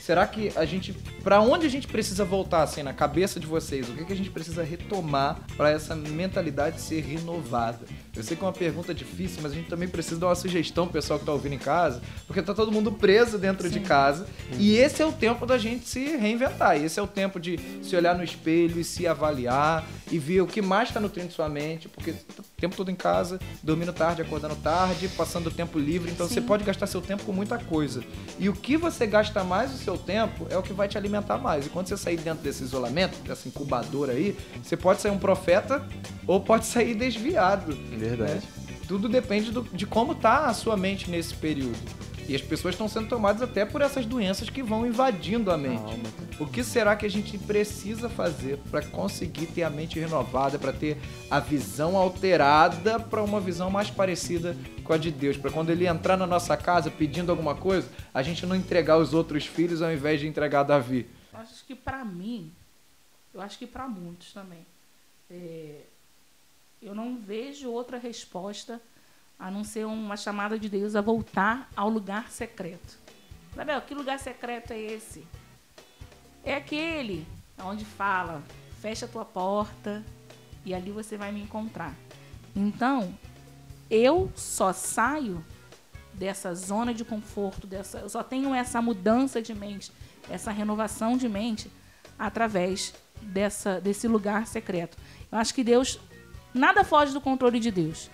Será 0.00 0.26
que 0.26 0.52
a 0.56 0.64
gente, 0.64 0.92
para 1.22 1.40
onde 1.40 1.66
a 1.66 1.68
gente 1.68 1.86
precisa 1.86 2.24
voltar 2.24 2.62
assim 2.62 2.82
na 2.82 2.92
cabeça 2.92 3.38
de 3.38 3.46
vocês? 3.46 3.88
O 3.88 3.92
que, 3.92 4.04
que 4.04 4.12
a 4.12 4.16
gente 4.16 4.30
precisa 4.30 4.62
retomar 4.62 5.40
para 5.56 5.70
essa 5.70 5.94
mentalidade 5.94 6.80
ser 6.80 7.02
renovada? 7.02 7.80
Eu 8.14 8.22
sei 8.22 8.36
que 8.36 8.44
é 8.44 8.46
uma 8.46 8.52
pergunta 8.52 8.92
difícil, 8.92 9.40
mas 9.42 9.52
a 9.52 9.54
gente 9.54 9.68
também 9.68 9.88
precisa 9.88 10.20
dar 10.20 10.26
uma 10.26 10.34
sugestão 10.34 10.84
pro 10.84 10.94
pessoal 10.94 11.18
que 11.18 11.24
tá 11.24 11.32
ouvindo 11.32 11.54
em 11.54 11.58
casa, 11.58 12.02
porque 12.26 12.42
tá 12.42 12.52
todo 12.52 12.70
mundo 12.70 12.92
preso 12.92 13.38
dentro 13.38 13.68
Sim. 13.68 13.74
de 13.74 13.80
casa. 13.80 14.26
E 14.58 14.76
esse 14.76 15.00
é 15.00 15.06
o 15.06 15.12
tempo 15.12 15.46
da 15.46 15.56
gente 15.56 15.88
se 15.88 16.16
reinventar. 16.16 16.76
Esse 16.76 17.00
é 17.00 17.02
o 17.02 17.06
tempo 17.06 17.40
de 17.40 17.58
se 17.82 17.96
olhar 17.96 18.14
no 18.14 18.22
espelho 18.22 18.78
e 18.78 18.84
se 18.84 19.06
avaliar 19.06 19.86
e 20.10 20.18
ver 20.18 20.42
o 20.42 20.46
que 20.46 20.60
mais 20.60 20.88
está 20.88 21.00
nutrindo 21.00 21.32
sua 21.32 21.48
mente, 21.48 21.88
porque 21.88 22.12
tá 22.12 22.42
o 22.42 22.60
tempo 22.60 22.76
todo 22.76 22.90
em 22.90 22.94
casa, 22.94 23.40
dormindo 23.62 23.92
tarde, 23.92 24.20
acordando 24.20 24.56
tarde, 24.56 25.08
passando 25.08 25.46
o 25.46 25.50
tempo 25.50 25.78
livre, 25.78 26.10
então 26.10 26.28
Sim. 26.28 26.34
você 26.34 26.40
pode 26.42 26.64
gastar 26.64 26.86
seu 26.86 27.00
tempo 27.00 27.24
com 27.24 27.32
muita 27.32 27.58
coisa. 27.58 28.04
E 28.38 28.48
o 28.48 28.52
que 28.52 28.76
você 28.76 29.06
gasta 29.06 29.42
mais 29.42 29.72
seu 29.82 29.98
tempo 29.98 30.46
é 30.50 30.56
o 30.56 30.62
que 30.62 30.72
vai 30.72 30.88
te 30.88 30.96
alimentar 30.96 31.38
mais. 31.38 31.66
E 31.66 31.68
quando 31.68 31.88
você 31.88 31.96
sair 31.96 32.16
dentro 32.16 32.42
desse 32.42 32.62
isolamento, 32.62 33.18
dessa 33.26 33.48
incubadora 33.48 34.12
aí, 34.12 34.36
você 34.62 34.76
pode 34.76 35.00
sair 35.00 35.12
um 35.12 35.18
profeta 35.18 35.86
ou 36.26 36.40
pode 36.40 36.66
sair 36.66 36.94
desviado. 36.94 37.76
Verdade. 37.96 38.34
né? 38.34 38.42
Tudo 38.88 39.08
depende 39.08 39.50
do- 39.50 39.62
de 39.72 39.86
como 39.86 40.14
tá 40.14 40.46
a 40.46 40.54
sua 40.54 40.76
mente 40.76 41.10
nesse 41.10 41.34
período. 41.34 41.78
E 42.28 42.34
as 42.34 42.40
pessoas 42.40 42.74
estão 42.74 42.88
sendo 42.88 43.08
tomadas 43.08 43.42
até 43.42 43.64
por 43.64 43.82
essas 43.82 44.06
doenças 44.06 44.48
que 44.48 44.62
vão 44.62 44.86
invadindo 44.86 45.50
a 45.50 45.58
mente. 45.58 46.00
O 46.38 46.46
que 46.46 46.62
será 46.62 46.94
que 46.94 47.04
a 47.04 47.10
gente 47.10 47.36
precisa 47.36 48.08
fazer 48.08 48.58
para 48.70 48.82
conseguir 48.82 49.46
ter 49.46 49.64
a 49.64 49.70
mente 49.70 49.98
renovada, 49.98 50.58
para 50.58 50.72
ter 50.72 50.96
a 51.30 51.40
visão 51.40 51.96
alterada 51.96 53.00
para 53.00 53.22
uma 53.22 53.40
visão 53.40 53.70
mais 53.70 53.90
parecida 53.90 54.56
com 54.84 54.92
a 54.92 54.98
de 54.98 55.10
Deus? 55.10 55.36
Para 55.36 55.50
quando 55.50 55.70
ele 55.70 55.86
entrar 55.86 56.16
na 56.16 56.26
nossa 56.26 56.56
casa 56.56 56.90
pedindo 56.90 57.30
alguma 57.30 57.54
coisa, 57.54 57.88
a 58.14 58.22
gente 58.22 58.46
não 58.46 58.54
entregar 58.54 58.98
os 58.98 59.12
outros 59.12 59.46
filhos 59.46 59.82
ao 59.82 59.92
invés 59.92 60.20
de 60.20 60.26
entregar 60.26 60.62
Davi. 60.62 61.06
Eu 61.32 61.40
acho 61.40 61.64
que 61.64 61.74
pra 61.74 62.04
mim, 62.04 62.52
eu 63.34 63.40
acho 63.40 63.58
que 63.58 63.66
pra 63.66 63.88
muitos 63.88 64.32
também, 64.32 64.64
é, 65.30 65.80
eu 66.80 66.94
não 66.94 67.16
vejo 67.16 67.70
outra 67.70 67.98
resposta 67.98 68.80
a 69.38 69.50
não 69.50 69.64
ser 69.64 69.86
uma 69.86 70.16
chamada 70.16 70.58
de 70.58 70.68
Deus 70.68 70.94
a 70.94 71.00
voltar 71.00 71.68
ao 71.74 71.88
lugar 71.88 72.30
secreto. 72.30 72.98
Isabel, 73.52 73.80
que 73.82 73.94
lugar 73.94 74.18
secreto 74.18 74.72
é 74.72 74.78
esse? 74.78 75.26
É 76.44 76.54
aquele 76.54 77.26
onde 77.62 77.84
fala, 77.84 78.42
fecha 78.80 79.06
a 79.06 79.08
tua 79.08 79.24
porta 79.24 80.02
e 80.64 80.74
ali 80.74 80.90
você 80.90 81.16
vai 81.16 81.30
me 81.32 81.42
encontrar. 81.42 81.94
Então, 82.54 83.16
eu 83.90 84.30
só 84.34 84.72
saio 84.72 85.44
dessa 86.14 86.54
zona 86.54 86.92
de 86.92 87.04
conforto, 87.04 87.66
dessa, 87.66 87.98
eu 87.98 88.08
só 88.08 88.22
tenho 88.22 88.54
essa 88.54 88.80
mudança 88.82 89.40
de 89.40 89.54
mente, 89.54 89.90
essa 90.30 90.50
renovação 90.50 91.16
de 91.16 91.28
mente 91.28 91.70
através 92.18 92.94
dessa, 93.20 93.80
desse 93.80 94.06
lugar 94.06 94.46
secreto. 94.46 94.96
Eu 95.30 95.38
acho 95.38 95.54
que 95.54 95.64
Deus 95.64 95.98
nada 96.52 96.84
foge 96.84 97.12
do 97.12 97.20
controle 97.20 97.58
de 97.58 97.70
Deus, 97.70 98.10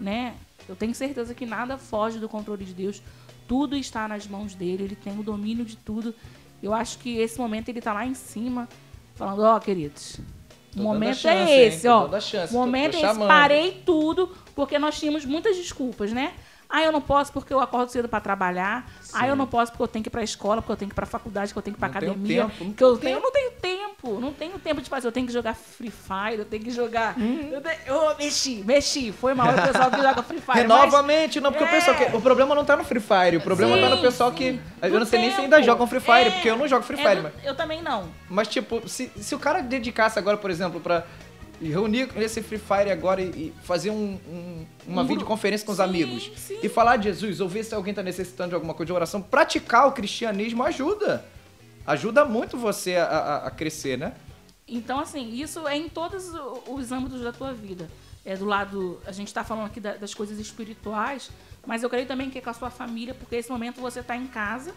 né? 0.00 0.34
Eu 0.68 0.76
tenho 0.76 0.94
certeza 0.94 1.34
que 1.34 1.46
nada 1.46 1.76
foge 1.76 2.18
do 2.18 2.28
controle 2.28 2.64
de 2.64 2.74
Deus. 2.74 3.02
Tudo 3.46 3.76
está 3.76 4.08
nas 4.08 4.26
mãos 4.26 4.54
dele, 4.54 4.84
ele 4.84 4.96
tem 4.96 5.18
o 5.18 5.22
domínio 5.22 5.64
de 5.64 5.76
tudo. 5.76 6.14
Eu 6.62 6.72
acho 6.72 6.98
que 6.98 7.18
esse 7.18 7.38
momento 7.38 7.68
ele 7.68 7.78
está 7.78 7.92
lá 7.92 8.06
em 8.06 8.14
cima, 8.14 8.68
falando, 9.14 9.42
ó, 9.42 9.58
queridos, 9.60 10.18
o 10.76 10.82
momento 10.82 11.16
chance, 11.16 11.52
é 11.52 11.62
hein? 11.62 11.68
esse, 11.68 11.82
Tô 11.86 11.92
ó. 11.92 12.20
chance, 12.20 12.54
o 12.54 12.58
momento 12.58 12.96
é 12.96 13.02
esse. 13.02 13.18
Parei 13.18 13.82
tudo, 13.84 14.34
porque 14.54 14.78
nós 14.78 14.98
tínhamos 14.98 15.24
muitas 15.24 15.56
desculpas, 15.56 16.12
né? 16.12 16.32
Ah, 16.76 16.82
eu 16.82 16.90
não 16.90 17.00
posso 17.00 17.32
porque 17.32 17.52
eu 17.54 17.60
acordo 17.60 17.88
cedo 17.92 18.08
para 18.08 18.18
trabalhar. 18.20 18.84
Ah, 19.12 19.28
eu 19.28 19.36
não 19.36 19.46
posso 19.46 19.70
porque 19.70 19.82
eu 19.84 19.86
tenho 19.88 20.02
que 20.02 20.08
ir 20.08 20.10
para 20.10 20.22
a 20.22 20.24
escola, 20.24 20.60
porque 20.60 20.72
eu 20.72 20.76
tenho 20.76 20.88
que 20.88 20.92
ir 20.94 20.96
para 20.96 21.04
a 21.04 21.06
faculdade, 21.06 21.48
porque 21.54 21.58
eu 21.58 21.62
tenho 21.62 21.74
que 21.76 21.78
ir 21.78 21.88
para 21.88 21.88
academia. 21.98 22.46
tempo, 22.46 22.74
que 22.74 22.82
eu, 22.82 22.96
tenho 22.98 23.16
eu 23.18 23.22
não 23.22 23.30
tenho 23.30 23.50
tempo, 23.52 24.20
não 24.20 24.32
tenho 24.32 24.58
tempo 24.58 24.82
de 24.82 24.90
fazer. 24.90 25.06
Eu 25.06 25.12
tenho 25.12 25.24
que 25.26 25.32
jogar 25.32 25.54
Free 25.54 25.92
Fire, 25.92 26.38
eu 26.40 26.44
tenho 26.44 26.64
que 26.64 26.72
jogar. 26.72 27.14
Eu, 27.16 27.60
te- 27.60 27.78
eu 27.86 28.16
mexi, 28.18 28.62
mexi. 28.66 29.12
Foi 29.12 29.34
mal 29.34 29.50
o 29.50 29.62
pessoal 29.62 29.88
que 29.88 30.02
joga 30.02 30.22
Free 30.24 30.40
Fire. 30.40 30.66
Mas- 30.66 31.04
mente, 31.06 31.40
não, 31.40 31.52
porque 31.52 31.64
o 31.64 31.68
É. 31.68 31.70
pessoal 31.70 31.96
que. 31.96 32.16
O 32.16 32.20
problema 32.20 32.54
não 32.56 32.64
tá 32.64 32.76
no 32.76 32.82
Free 32.82 32.98
Fire, 33.00 33.36
o 33.36 33.40
problema 33.40 33.78
tá 33.78 33.88
no 33.90 33.96
Sim, 33.96 34.02
pessoal 34.02 34.30
sim. 34.30 34.36
que. 34.36 34.60
Eu 34.82 34.90
Do 34.90 34.98
não 34.98 35.06
sei 35.06 35.20
nem 35.20 35.30
se 35.30 35.36
tempo. 35.36 35.44
ainda 35.44 35.62
jogam 35.62 35.86
Free 35.86 36.00
Fire, 36.00 36.26
É. 36.26 36.30
porque 36.30 36.50
eu 36.50 36.56
não 36.56 36.66
jogo 36.66 36.82
Free 36.84 36.98
É 37.00 37.08
Fire, 37.08 37.20
mas. 37.22 37.32
Eu 37.44 37.54
também 37.54 37.82
não. 37.82 38.08
Mas, 38.28 38.48
tipo, 38.48 38.88
se, 38.88 39.12
se 39.16 39.32
o 39.32 39.38
cara 39.38 39.60
dedicasse 39.62 40.18
agora, 40.18 40.36
por 40.36 40.50
exemplo, 40.50 40.80
pra 40.80 41.04
reunir 41.70 42.08
esse 42.16 42.42
Free 42.42 42.58
Fire 42.58 42.90
agora 42.90 43.20
e, 43.20 43.26
e 43.26 43.54
fazer 43.62 43.90
um- 43.90 44.18
um- 44.28 44.66
uma 44.86 45.02
Um 45.02 45.06
videoconferência 45.06 45.64
com 45.64 45.72
os 45.72 45.78
Sim, 45.78 45.84
amigos 45.84 46.30
sim. 46.36 46.58
e 46.62 46.68
falar 46.68 46.96
de 46.96 47.04
Jesus, 47.04 47.40
ou 47.40 47.48
ver 47.48 47.64
se 47.64 47.74
alguém 47.74 47.92
tá 47.94 48.02
necessitando 48.02 48.50
de 48.50 48.54
alguma 48.54 48.74
coisa 48.74 48.86
de 48.86 48.92
oração, 48.92 49.20
praticar 49.22 49.86
o 49.88 49.92
cristianismo 49.92 50.62
ajuda. 50.62 51.24
Ajuda 51.86 52.24
muito 52.24 52.56
você 52.56 52.96
a, 52.96 53.04
a- 53.04 53.46
a 53.46 53.50
crescer, 53.50 53.98
né? 53.98 54.14
Então, 54.66 54.98
assim, 54.98 55.34
isso 55.34 55.66
é 55.68 55.76
em 55.76 55.88
todos 55.88 56.32
os 56.68 56.90
âmbitos 56.90 57.20
da 57.20 57.32
tua 57.32 57.52
vida. 57.52 57.88
É 58.24 58.34
do 58.36 58.46
lado, 58.46 58.98
a 59.06 59.12
gente 59.12 59.28
está 59.28 59.44
falando 59.44 59.66
aqui 59.66 59.78
da- 59.80 59.96
das 59.96 60.14
coisas 60.14 60.38
espirituais, 60.38 61.30
mas 61.66 61.82
eu 61.82 61.90
creio 61.90 62.06
também 62.06 62.30
que 62.30 62.38
é 62.38 62.40
com 62.40 62.48
a 62.48 62.54
sua 62.54 62.70
família, 62.70 63.12
porque 63.14 63.36
esse 63.36 63.50
momento 63.50 63.80
você 63.82 64.00
está 64.00 64.16
em 64.16 64.26
casa. 64.26 64.72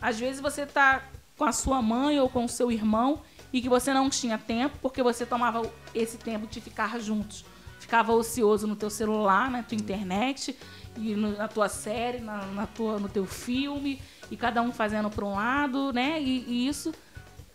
Às 0.00 0.18
vezes 0.20 0.40
você 0.42 0.62
está 0.62 1.02
com 1.38 1.44
a 1.44 1.52
sua 1.52 1.80
mãe 1.80 2.20
ou 2.20 2.28
com 2.28 2.44
o 2.44 2.48
seu 2.48 2.70
irmão 2.70 3.22
e 3.54 3.62
que 3.62 3.68
você 3.68 3.94
não 3.94 4.10
tinha 4.10 4.36
tempo, 4.36 4.76
porque 4.82 5.00
você 5.00 5.24
tomava 5.24 5.62
esse 5.94 6.18
tempo 6.18 6.44
de 6.44 6.60
ficar 6.60 6.98
juntos. 6.98 7.44
Ficava 7.78 8.12
ocioso 8.12 8.66
no 8.66 8.74
teu 8.74 8.90
celular, 8.90 9.48
na 9.48 9.62
tua 9.62 9.76
internet, 9.76 10.56
e 10.96 11.14
no- 11.14 11.36
na 11.36 11.46
tua 11.46 11.68
série, 11.68 12.18
na, 12.18 12.44
na 12.46 12.66
tua, 12.66 12.98
no 12.98 13.08
teu 13.08 13.24
filme, 13.24 14.02
e 14.28 14.36
cada 14.36 14.60
um 14.60 14.72
fazendo 14.72 15.08
para 15.08 15.24
um 15.24 15.34
lado, 15.36 15.92
né? 15.92 16.20
E, 16.20 16.44
e 16.48 16.66
isso 16.66 16.92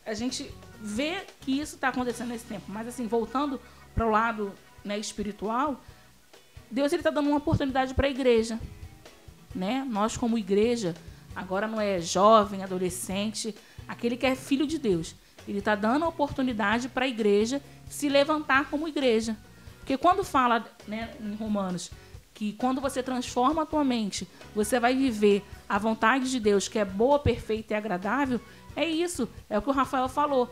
a 0.05 0.13
gente 0.13 0.49
vê 0.81 1.25
que 1.41 1.59
isso 1.59 1.75
está 1.75 1.89
acontecendo 1.89 2.29
nesse 2.29 2.45
tempo. 2.45 2.63
Mas 2.69 2.87
assim, 2.87 3.05
voltando 3.05 3.59
para 3.93 4.05
o 4.07 4.09
lado 4.09 4.53
né, 4.85 4.97
espiritual, 4.97 5.81
Deus 6.71 6.93
está 6.93 7.09
dando 7.09 7.27
uma 7.27 7.37
oportunidade 7.39 7.93
para 7.93 8.07
a 8.07 8.09
igreja, 8.09 8.57
né? 9.53 9.85
Nós 9.89 10.15
como 10.15 10.37
igreja, 10.37 10.93
agora 11.35 11.67
não 11.67 11.81
é 11.81 11.99
jovem, 11.99 12.63
adolescente, 12.63 13.53
aquele 13.85 14.15
que 14.15 14.25
é 14.25 14.33
filho 14.33 14.65
de 14.65 14.77
Deus, 14.77 15.13
ele 15.47 15.59
está 15.59 15.75
dando 15.75 16.05
a 16.05 16.07
oportunidade 16.07 16.89
para 16.89 17.05
a 17.05 17.07
igreja 17.07 17.61
se 17.89 18.07
levantar 18.09 18.69
como 18.69 18.87
igreja. 18.87 19.35
Porque 19.79 19.97
quando 19.97 20.23
fala 20.23 20.65
né, 20.87 21.09
em 21.19 21.35
Romanos 21.35 21.91
que 22.39 22.53
quando 22.53 22.79
você 22.79 23.03
transforma 23.03 23.63
a 23.63 23.65
tua 23.65 23.83
mente, 23.83 24.25
você 24.55 24.79
vai 24.79 24.95
viver 24.95 25.43
a 25.67 25.77
vontade 25.77 26.31
de 26.31 26.39
Deus, 26.39 26.69
que 26.69 26.79
é 26.79 26.85
boa, 26.85 27.19
perfeita 27.19 27.73
e 27.73 27.75
agradável, 27.75 28.39
é 28.77 28.85
isso. 28.85 29.27
É 29.49 29.57
o 29.57 29.61
que 29.61 29.69
o 29.69 29.73
Rafael 29.73 30.07
falou. 30.07 30.49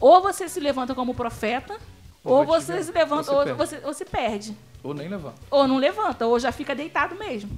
Ou 0.00 0.20
você 0.20 0.48
se 0.48 0.58
levanta 0.58 0.96
como 0.96 1.14
profeta, 1.14 1.78
Ou 2.24 2.38
ou, 2.38 2.44
você 2.44 2.82
se 2.82 2.90
levanta, 2.90 3.30
ou 3.30 3.38
ou 3.38 3.44
se 3.44 3.44
perde. 3.44 3.56
você, 3.56 3.80
ou 3.84 3.94
se 3.94 4.04
perde. 4.04 4.56
Ou 4.82 4.94
nem 4.94 5.08
levanta. 5.08 5.38
Ou 5.48 5.68
não 5.68 5.76
levanta, 5.76 6.26
ou 6.26 6.40
já 6.40 6.50
fica 6.50 6.74
deitado 6.74 7.14
mesmo. 7.14 7.56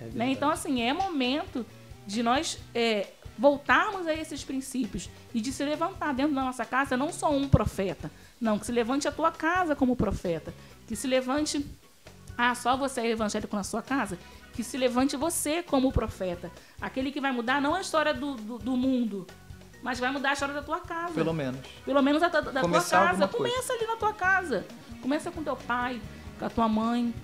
É 0.00 0.04
Né? 0.06 0.30
Então, 0.30 0.48
assim, 0.48 0.80
é 0.80 0.92
momento 0.92 1.66
de 2.06 2.22
nós 2.22 2.58
é, 2.74 3.08
voltarmos 3.38 4.06
a 4.06 4.14
esses 4.14 4.42
princípios 4.42 5.10
e 5.34 5.40
de 5.40 5.52
se 5.52 5.64
levantar 5.64 6.14
dentro 6.14 6.34
da 6.34 6.42
nossa 6.42 6.64
casa, 6.64 6.96
não 6.96 7.12
só 7.12 7.30
um 7.30 7.48
profeta. 7.48 8.10
Não, 8.40 8.58
que 8.58 8.66
se 8.66 8.72
levante 8.72 9.08
a 9.08 9.12
tua 9.12 9.30
casa 9.30 9.74
como 9.74 9.96
profeta. 9.96 10.52
Que 10.86 10.96
se 10.96 11.06
levante. 11.06 11.64
Ah, 12.36 12.54
só 12.54 12.76
você 12.76 13.00
é 13.00 13.10
evangélico 13.10 13.54
na 13.56 13.64
sua 13.64 13.82
casa? 13.82 14.18
Que 14.52 14.62
se 14.62 14.76
levante 14.76 15.16
você 15.16 15.62
como 15.62 15.92
profeta. 15.92 16.50
Aquele 16.80 17.10
que 17.10 17.20
vai 17.20 17.32
mudar 17.32 17.60
não 17.60 17.74
a 17.74 17.80
história 17.80 18.12
do, 18.12 18.34
do, 18.34 18.58
do 18.58 18.76
mundo, 18.76 19.26
mas 19.82 19.98
vai 19.98 20.10
mudar 20.10 20.30
a 20.30 20.32
história 20.32 20.54
da 20.54 20.62
tua 20.62 20.80
casa. 20.80 21.14
Pelo 21.14 21.32
menos. 21.32 21.60
Pelo 21.84 22.02
menos 22.02 22.22
a, 22.22 22.28
da 22.28 22.40
da 22.40 22.60
tua 22.60 22.82
casa. 22.82 23.28
Começa 23.28 23.72
ali 23.72 23.86
na 23.86 23.96
tua 23.96 24.12
casa. 24.12 24.66
Começa 25.00 25.30
com 25.30 25.42
teu 25.42 25.56
pai, 25.56 26.00
com 26.38 26.44
a 26.44 26.50
tua 26.50 26.68
mãe, 26.68 27.14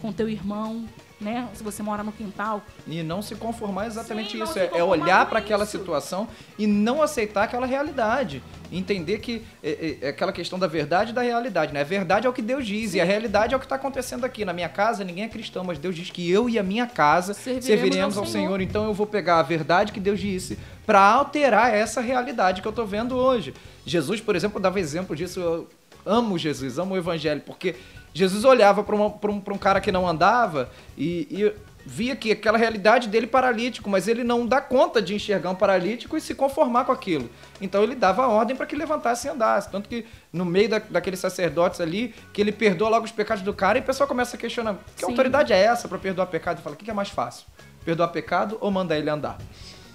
com 0.00 0.12
teu 0.12 0.28
irmão, 0.28 0.88
né? 1.20 1.48
Se 1.54 1.62
você 1.62 1.82
mora 1.82 2.02
no 2.02 2.12
quintal. 2.12 2.62
E 2.86 3.02
não 3.02 3.20
se 3.20 3.34
conformar 3.34 3.86
exatamente 3.86 4.32
Sim, 4.36 4.42
isso. 4.42 4.58
É, 4.58 4.70
é 4.74 4.82
olhar 4.82 5.26
para 5.26 5.38
aquela 5.38 5.66
situação 5.66 6.26
e 6.58 6.66
não 6.66 7.02
aceitar 7.02 7.44
aquela 7.44 7.66
realidade. 7.66 8.42
Entender 8.72 9.18
que 9.18 9.42
é, 9.62 9.70
é- 10.02 10.06
é 10.06 10.08
aquela 10.10 10.32
questão 10.32 10.58
da 10.58 10.66
verdade 10.66 11.10
e 11.10 11.14
da 11.14 11.22
realidade, 11.22 11.72
né? 11.72 11.80
A 11.80 11.84
verdade 11.84 12.26
é 12.26 12.30
o 12.30 12.32
que 12.32 12.40
Deus 12.40 12.64
diz 12.66 12.94
e 12.94 13.00
a 13.00 13.04
realidade 13.04 13.52
é 13.52 13.56
o 13.56 13.60
que 13.60 13.66
está 13.66 13.76
acontecendo 13.76 14.24
aqui. 14.24 14.44
Na 14.44 14.52
minha 14.52 14.68
casa 14.68 15.02
ninguém 15.04 15.24
é 15.24 15.28
cristão, 15.28 15.64
mas 15.64 15.78
Deus 15.78 15.94
diz 15.94 16.10
que 16.10 16.30
eu 16.30 16.48
e 16.48 16.58
a 16.58 16.62
minha 16.62 16.86
casa 16.86 17.34
Serviremos 17.34 17.64
serviremos, 17.66 18.16
ao 18.16 18.24
ao 18.24 18.30
Senhor. 18.30 18.46
Senhor. 18.46 18.60
Então 18.60 18.84
eu 18.84 18.94
vou 18.94 19.06
pegar 19.06 19.38
a 19.40 19.42
verdade 19.42 19.92
que 19.92 20.00
Deus 20.00 20.20
disse 20.20 20.58
para 20.86 21.00
alterar 21.00 21.74
essa 21.74 22.00
realidade 22.00 22.62
que 22.62 22.68
eu 22.68 22.72
tô 22.72 22.84
vendo 22.86 23.16
hoje. 23.16 23.52
Jesus, 23.84 24.20
por 24.20 24.34
exemplo, 24.36 24.60
dava 24.60 24.78
exemplo 24.80 25.14
disso. 25.16 25.40
Eu 25.40 25.68
amo 26.06 26.38
Jesus, 26.38 26.78
amo 26.78 26.94
o 26.94 26.96
Evangelho, 26.96 27.40
porque 27.44 27.74
Jesus 28.12 28.44
olhava 28.44 28.82
para 28.82 28.96
um, 28.96 29.42
um 29.48 29.58
cara 29.58 29.80
que 29.80 29.92
não 29.92 30.06
andava 30.06 30.70
e, 30.96 31.26
e 31.30 31.54
via 31.84 32.14
que 32.14 32.32
aquela 32.32 32.58
realidade 32.58 33.08
dele 33.08 33.26
paralítico, 33.26 33.88
mas 33.88 34.06
ele 34.06 34.22
não 34.22 34.46
dá 34.46 34.60
conta 34.60 35.00
de 35.00 35.14
enxergar 35.14 35.50
um 35.50 35.54
paralítico 35.54 36.16
e 36.16 36.20
se 36.20 36.34
conformar 36.34 36.84
com 36.84 36.92
aquilo. 36.92 37.30
Então 37.60 37.82
ele 37.82 37.94
dava 37.94 38.26
ordem 38.28 38.54
para 38.54 38.66
que 38.66 38.76
levantasse 38.76 39.26
e 39.26 39.30
andasse. 39.30 39.70
Tanto 39.70 39.88
que 39.88 40.06
no 40.32 40.44
meio 40.44 40.68
da, 40.68 40.78
daqueles 40.78 41.20
sacerdotes 41.20 41.80
ali, 41.80 42.14
que 42.32 42.40
ele 42.40 42.52
perdoa 42.52 42.88
logo 42.88 43.04
os 43.04 43.12
pecados 43.12 43.42
do 43.42 43.54
cara 43.54 43.78
e 43.78 43.80
o 43.80 43.84
pessoal 43.84 44.08
começa 44.08 44.36
a 44.36 44.38
questionar: 44.38 44.76
que 44.96 45.04
Sim. 45.04 45.10
autoridade 45.10 45.52
é 45.52 45.58
essa 45.58 45.88
para 45.88 45.98
perdoar 45.98 46.26
pecado? 46.26 46.58
E 46.58 46.62
fala: 46.62 46.74
o 46.74 46.78
que 46.78 46.84
que 46.84 46.90
é 46.90 46.94
mais 46.94 47.08
fácil? 47.08 47.46
Perdoar 47.84 48.08
pecado 48.08 48.58
ou 48.60 48.70
mandar 48.70 48.98
ele 48.98 49.08
andar? 49.08 49.38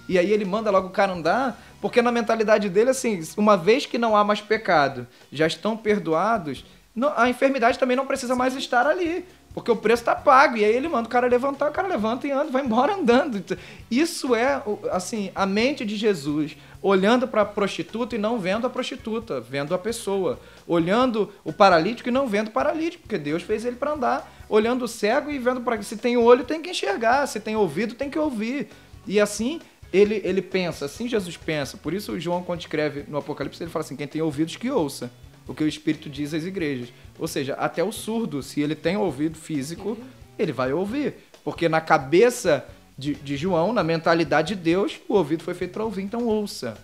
E 0.07 0.19
aí 0.19 0.31
ele 0.31 0.45
manda 0.45 0.69
logo 0.69 0.87
o 0.87 0.91
cara 0.91 1.13
andar, 1.13 1.59
porque 1.81 2.01
na 2.01 2.11
mentalidade 2.11 2.69
dele, 2.69 2.91
assim, 2.91 3.21
uma 3.37 3.57
vez 3.57 3.85
que 3.85 3.97
não 3.97 4.15
há 4.15 4.23
mais 4.23 4.39
pecado, 4.39 5.07
já 5.31 5.47
estão 5.47 5.75
perdoados, 5.75 6.63
não, 6.95 7.11
a 7.15 7.29
enfermidade 7.29 7.77
também 7.77 7.97
não 7.97 8.07
precisa 8.07 8.35
mais 8.35 8.55
estar 8.55 8.87
ali. 8.87 9.25
Porque 9.53 9.71
o 9.71 9.75
preço 9.75 10.03
tá 10.03 10.15
pago. 10.15 10.57
E 10.57 10.65
aí 10.65 10.75
ele 10.75 10.87
manda 10.87 11.07
o 11.07 11.11
cara 11.11 11.27
levantar, 11.27 11.69
o 11.69 11.73
cara 11.73 11.87
levanta 11.87 12.27
e 12.27 12.31
anda, 12.31 12.51
vai 12.51 12.63
embora 12.63 12.93
andando. 12.93 13.43
Isso 13.89 14.33
é, 14.35 14.61
assim, 14.91 15.31
a 15.33 15.45
mente 15.45 15.85
de 15.85 15.95
Jesus 15.95 16.57
olhando 16.81 17.27
para 17.27 17.41
a 17.41 17.45
prostituta 17.45 18.15
e 18.15 18.19
não 18.19 18.37
vendo 18.37 18.67
a 18.67 18.69
prostituta, 18.69 19.41
vendo 19.41 19.73
a 19.73 19.77
pessoa. 19.77 20.39
Olhando 20.67 21.31
o 21.43 21.51
paralítico 21.51 22.09
e 22.09 22.11
não 22.11 22.27
vendo 22.27 22.49
o 22.49 22.51
paralítico, 22.51 23.03
porque 23.03 23.17
Deus 23.17 23.43
fez 23.43 23.65
ele 23.65 23.75
para 23.75 23.91
andar. 23.91 24.31
Olhando 24.47 24.85
o 24.85 24.87
cego 24.87 25.31
e 25.31 25.39
vendo 25.39 25.61
para 25.61 25.81
se 25.81 25.97
tem 25.97 26.17
olho 26.17 26.43
tem 26.43 26.61
que 26.61 26.69
enxergar, 26.69 27.25
se 27.27 27.39
tem 27.39 27.55
ouvido 27.55 27.95
tem 27.95 28.09
que 28.09 28.19
ouvir. 28.19 28.69
E 29.07 29.19
assim 29.19 29.59
ele, 29.91 30.21
ele 30.23 30.41
pensa, 30.41 30.85
assim 30.85 31.07
Jesus 31.07 31.37
pensa. 31.37 31.77
Por 31.77 31.93
isso 31.93 32.19
João 32.19 32.43
quando 32.43 32.59
escreve 32.59 33.05
no 33.07 33.17
Apocalipse 33.17 33.63
ele 33.63 33.71
fala 33.71 33.83
assim, 33.83 33.95
quem 33.95 34.07
tem 34.07 34.21
ouvidos 34.21 34.55
que 34.55 34.69
ouça 34.69 35.09
o 35.47 35.53
que 35.53 35.63
o 35.63 35.67
Espírito 35.67 36.09
diz 36.09 36.33
às 36.33 36.43
igrejas. 36.43 36.89
Ou 37.19 37.27
seja, 37.27 37.53
até 37.53 37.83
o 37.83 37.91
surdo, 37.91 38.41
se 38.41 38.61
ele 38.61 38.75
tem 38.75 38.97
ouvido 38.97 39.37
físico, 39.37 39.97
ele 40.37 40.51
vai 40.51 40.73
ouvir. 40.73 41.15
Porque 41.43 41.69
na 41.69 41.79
cabeça 41.79 42.65
de, 42.97 43.13
de 43.15 43.37
João, 43.37 43.73
na 43.73 43.83
mentalidade 43.83 44.55
de 44.55 44.61
Deus, 44.61 44.99
o 45.07 45.13
ouvido 45.15 45.43
foi 45.43 45.53
feito 45.53 45.73
para 45.73 45.83
ouvir, 45.83 46.03
então 46.03 46.25
ouça. 46.25 46.77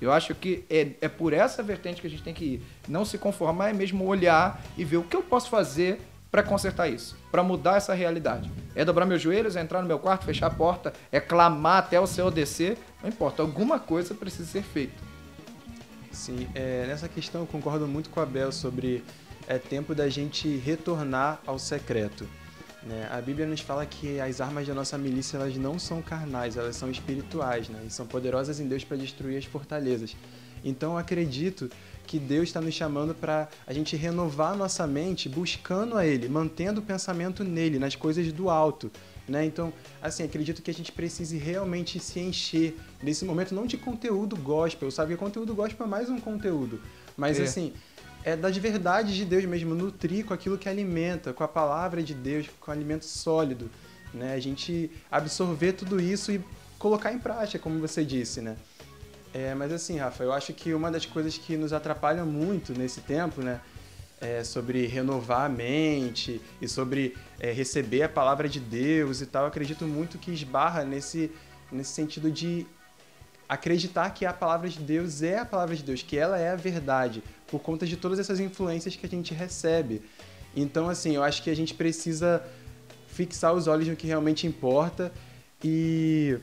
Eu 0.00 0.10
acho 0.10 0.34
que 0.34 0.64
é, 0.68 0.92
é 1.00 1.08
por 1.08 1.32
essa 1.32 1.62
vertente 1.62 2.00
que 2.00 2.06
a 2.06 2.10
gente 2.10 2.22
tem 2.22 2.34
que 2.34 2.44
ir. 2.44 2.62
Não 2.88 3.04
se 3.04 3.18
conformar, 3.18 3.70
é 3.70 3.72
mesmo 3.72 4.04
olhar 4.04 4.60
e 4.76 4.84
ver 4.84 4.96
o 4.96 5.04
que 5.04 5.14
eu 5.14 5.22
posso 5.22 5.48
fazer 5.48 6.00
para 6.28 6.42
consertar 6.42 6.88
isso, 6.88 7.16
para 7.30 7.42
mudar 7.42 7.76
essa 7.76 7.92
realidade. 7.92 8.50
É 8.74 8.84
dobrar 8.84 9.04
meus 9.04 9.20
joelhos, 9.20 9.54
é 9.54 9.60
entrar 9.60 9.82
no 9.82 9.86
meu 9.86 9.98
quarto, 9.98 10.24
fechar 10.24 10.46
a 10.46 10.50
porta, 10.50 10.92
é 11.12 11.20
clamar 11.20 11.78
até 11.78 12.00
o 12.00 12.06
céu 12.06 12.30
descer, 12.30 12.78
não 13.02 13.10
importa, 13.10 13.42
alguma 13.42 13.78
coisa 13.78 14.14
precisa 14.14 14.48
ser 14.48 14.62
feita. 14.62 15.11
Sim, 16.12 16.46
é, 16.54 16.86
nessa 16.86 17.08
questão 17.08 17.40
eu 17.40 17.46
concordo 17.46 17.88
muito 17.88 18.10
com 18.10 18.20
a 18.20 18.26
Bel 18.26 18.52
sobre 18.52 19.02
é 19.46 19.58
tempo 19.58 19.94
da 19.94 20.08
gente 20.08 20.56
retornar 20.58 21.40
ao 21.46 21.58
secreto. 21.58 22.28
Né? 22.82 23.08
A 23.10 23.20
Bíblia 23.20 23.46
nos 23.46 23.60
fala 23.60 23.84
que 23.86 24.20
as 24.20 24.40
armas 24.40 24.66
da 24.66 24.74
nossa 24.74 24.98
milícia 24.98 25.36
elas 25.36 25.56
não 25.56 25.78
são 25.78 26.02
carnais, 26.02 26.56
elas 26.56 26.76
são 26.76 26.90
espirituais, 26.90 27.68
né? 27.68 27.82
e 27.86 27.90
são 27.90 28.06
poderosas 28.06 28.60
em 28.60 28.68
Deus 28.68 28.84
para 28.84 28.96
destruir 28.96 29.38
as 29.38 29.44
fortalezas. 29.44 30.14
Então 30.64 30.92
eu 30.92 30.98
acredito 30.98 31.70
que 32.06 32.18
Deus 32.18 32.44
está 32.44 32.60
nos 32.60 32.74
chamando 32.74 33.14
para 33.14 33.48
a 33.66 33.72
gente 33.72 33.96
renovar 33.96 34.52
a 34.52 34.56
nossa 34.56 34.86
mente 34.86 35.28
buscando 35.28 35.96
a 35.96 36.06
Ele, 36.06 36.28
mantendo 36.28 36.80
o 36.80 36.84
pensamento 36.84 37.42
nele, 37.42 37.78
nas 37.78 37.96
coisas 37.96 38.30
do 38.32 38.50
alto. 38.50 38.90
Né? 39.28 39.44
Então, 39.44 39.72
assim, 40.00 40.24
acredito 40.24 40.62
que 40.62 40.70
a 40.70 40.74
gente 40.74 40.90
precise 40.90 41.38
realmente 41.38 42.00
se 42.00 42.18
encher 42.18 42.76
nesse 43.02 43.24
momento, 43.24 43.54
não 43.54 43.66
de 43.66 43.76
conteúdo 43.76 44.36
gospel, 44.36 44.90
sabe? 44.90 45.12
Que 45.12 45.18
conteúdo 45.18 45.54
gospel 45.54 45.86
é 45.86 45.88
mais 45.88 46.10
um 46.10 46.18
conteúdo. 46.18 46.80
Mas, 47.16 47.38
é. 47.38 47.44
assim, 47.44 47.72
é 48.24 48.36
das 48.36 48.56
verdades 48.56 49.14
de 49.14 49.24
Deus 49.24 49.44
mesmo, 49.44 49.74
nutrir 49.74 50.24
com 50.24 50.34
aquilo 50.34 50.58
que 50.58 50.68
alimenta, 50.68 51.32
com 51.32 51.44
a 51.44 51.48
palavra 51.48 52.02
de 52.02 52.14
Deus, 52.14 52.48
com 52.60 52.70
alimento 52.70 53.04
sólido. 53.04 53.70
Né? 54.12 54.34
A 54.34 54.40
gente 54.40 54.90
absorver 55.10 55.72
tudo 55.72 56.00
isso 56.00 56.32
e 56.32 56.40
colocar 56.78 57.12
em 57.12 57.18
prática, 57.18 57.58
como 57.58 57.78
você 57.78 58.04
disse, 58.04 58.40
né? 58.40 58.56
É, 59.32 59.54
mas 59.54 59.72
assim, 59.72 59.96
Rafa, 59.96 60.22
eu 60.24 60.32
acho 60.32 60.52
que 60.52 60.74
uma 60.74 60.90
das 60.90 61.06
coisas 61.06 61.38
que 61.38 61.56
nos 61.56 61.72
atrapalha 61.72 62.24
muito 62.24 62.76
nesse 62.76 63.00
tempo, 63.00 63.40
né? 63.40 63.60
É, 64.22 64.44
sobre 64.44 64.86
renovar 64.86 65.46
a 65.46 65.48
mente 65.48 66.40
e 66.60 66.68
sobre 66.68 67.16
é, 67.40 67.50
receber 67.50 68.04
a 68.04 68.08
palavra 68.08 68.48
de 68.48 68.60
Deus 68.60 69.20
e 69.20 69.26
tal, 69.26 69.46
acredito 69.46 69.84
muito 69.84 70.16
que 70.16 70.30
esbarra 70.30 70.84
nesse, 70.84 71.32
nesse 71.72 71.90
sentido 71.90 72.30
de 72.30 72.64
acreditar 73.48 74.08
que 74.10 74.24
a 74.24 74.32
palavra 74.32 74.68
de 74.68 74.78
Deus 74.78 75.22
é 75.22 75.38
a 75.38 75.44
palavra 75.44 75.74
de 75.74 75.82
Deus, 75.82 76.02
que 76.02 76.16
ela 76.16 76.38
é 76.38 76.50
a 76.50 76.56
verdade, 76.56 77.20
por 77.48 77.60
conta 77.60 77.84
de 77.84 77.96
todas 77.96 78.20
essas 78.20 78.38
influências 78.38 78.94
que 78.94 79.04
a 79.04 79.08
gente 79.08 79.34
recebe. 79.34 80.00
Então, 80.54 80.88
assim, 80.88 81.16
eu 81.16 81.22
acho 81.24 81.42
que 81.42 81.50
a 81.50 81.56
gente 81.56 81.74
precisa 81.74 82.42
fixar 83.08 83.52
os 83.52 83.66
olhos 83.66 83.88
no 83.88 83.96
que 83.96 84.06
realmente 84.06 84.46
importa 84.46 85.12
e 85.62 86.38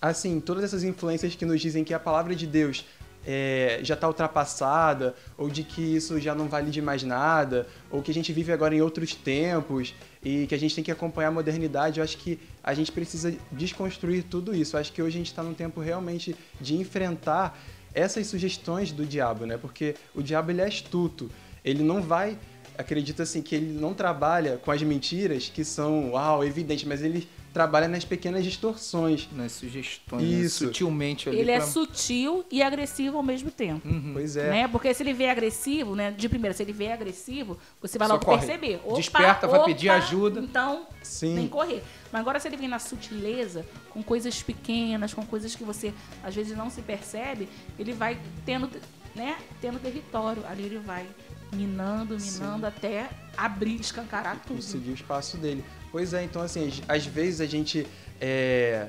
assim, 0.00 0.40
todas 0.40 0.64
essas 0.64 0.82
influências 0.84 1.34
que 1.34 1.44
nos 1.44 1.60
dizem 1.60 1.84
que 1.84 1.92
a 1.92 2.00
palavra 2.00 2.34
de 2.34 2.46
Deus 2.46 2.84
é, 3.30 3.80
já 3.82 3.92
está 3.92 4.08
ultrapassada, 4.08 5.14
ou 5.36 5.50
de 5.50 5.62
que 5.62 5.82
isso 5.82 6.18
já 6.18 6.34
não 6.34 6.48
vale 6.48 6.70
de 6.70 6.80
mais 6.80 7.02
nada, 7.02 7.66
ou 7.90 8.00
que 8.00 8.10
a 8.10 8.14
gente 8.14 8.32
vive 8.32 8.50
agora 8.50 8.74
em 8.74 8.80
outros 8.80 9.14
tempos 9.14 9.94
e 10.24 10.46
que 10.46 10.54
a 10.54 10.58
gente 10.58 10.74
tem 10.74 10.82
que 10.82 10.90
acompanhar 10.90 11.28
a 11.28 11.32
modernidade. 11.32 12.00
Eu 12.00 12.04
acho 12.04 12.16
que 12.16 12.40
a 12.64 12.72
gente 12.72 12.90
precisa 12.90 13.36
desconstruir 13.52 14.22
tudo 14.22 14.54
isso. 14.54 14.76
Eu 14.76 14.80
acho 14.80 14.90
que 14.90 15.02
hoje 15.02 15.16
a 15.16 15.18
gente 15.18 15.26
está 15.26 15.42
num 15.42 15.52
tempo 15.52 15.78
realmente 15.78 16.34
de 16.58 16.74
enfrentar 16.74 17.60
essas 17.92 18.26
sugestões 18.26 18.92
do 18.92 19.04
diabo, 19.04 19.44
né? 19.44 19.58
Porque 19.58 19.94
o 20.14 20.22
diabo 20.22 20.50
ele 20.50 20.62
é 20.62 20.66
astuto. 20.66 21.30
Ele 21.62 21.82
não 21.82 22.00
vai 22.00 22.38
acredita 22.78 23.24
assim 23.24 23.42
que 23.42 23.56
ele 23.56 23.72
não 23.72 23.92
trabalha 23.92 24.56
com 24.56 24.70
as 24.70 24.80
mentiras 24.82 25.50
que 25.52 25.64
são, 25.64 26.12
uau, 26.12 26.44
evidentes, 26.44 26.84
mas 26.84 27.02
ele 27.02 27.28
trabalha 27.52 27.88
nas 27.88 28.04
pequenas 28.04 28.44
distorções. 28.44 29.28
Nas 29.32 29.52
sugestões, 29.52 30.22
né? 30.22 30.28
Isso. 30.28 30.66
Sutilmente 30.66 31.28
ali. 31.28 31.38
Ele 31.38 31.50
é 31.50 31.56
pra... 31.56 31.64
é 31.64 31.68
sutil 31.68 32.44
e 32.50 32.62
agressivo 32.62 33.16
ao 33.16 33.22
mesmo 33.22 33.50
tempo. 33.50 33.86
Uhum. 33.86 34.10
Pois 34.12 34.36
é. 34.36 34.50
Né? 34.50 34.68
Porque 34.68 34.92
se 34.94 35.02
ele 35.02 35.12
vê 35.12 35.28
agressivo, 35.28 35.94
né? 35.94 36.10
De 36.10 36.28
primeira, 36.28 36.54
se 36.54 36.62
ele 36.62 36.72
vê 36.72 36.92
agressivo, 36.92 37.58
você 37.80 37.98
vai 37.98 38.08
logo 38.08 38.20
Socorre. 38.20 38.38
perceber. 38.38 38.80
Opa, 38.84 38.96
Desperta, 38.96 39.46
opa, 39.46 39.58
vai 39.58 39.66
pedir 39.66 39.88
ajuda. 39.88 40.40
Então, 40.40 40.86
Sim. 41.02 41.34
tem 41.34 41.44
que 41.44 41.50
correr. 41.50 41.82
Mas 42.12 42.20
agora, 42.20 42.40
se 42.40 42.48
ele 42.48 42.56
vem 42.56 42.68
na 42.68 42.78
sutileza, 42.78 43.66
com 43.90 44.02
coisas 44.02 44.42
pequenas, 44.42 45.12
com 45.12 45.24
coisas 45.24 45.54
que 45.54 45.64
você 45.64 45.92
às 46.22 46.34
vezes 46.34 46.56
não 46.56 46.70
se 46.70 46.82
percebe, 46.82 47.48
ele 47.78 47.92
vai 47.92 48.18
tendo, 48.44 48.70
né, 49.14 49.36
tendo 49.60 49.78
território. 49.78 50.44
Ali 50.46 50.64
ele 50.64 50.78
vai 50.78 51.06
minando, 51.52 52.16
minando 52.16 52.20
Sim. 52.20 52.66
até 52.66 53.10
abrir, 53.36 53.80
escancarar 53.80 54.40
tudo. 54.46 54.56
Conseguir 54.56 54.90
o 54.90 54.94
espaço 54.94 55.36
dele. 55.36 55.64
Pois 55.90 56.12
é, 56.12 56.22
então 56.24 56.42
assim, 56.42 56.70
às 56.88 57.06
vezes 57.06 57.40
a 57.40 57.46
gente 57.46 57.86
é, 58.20 58.88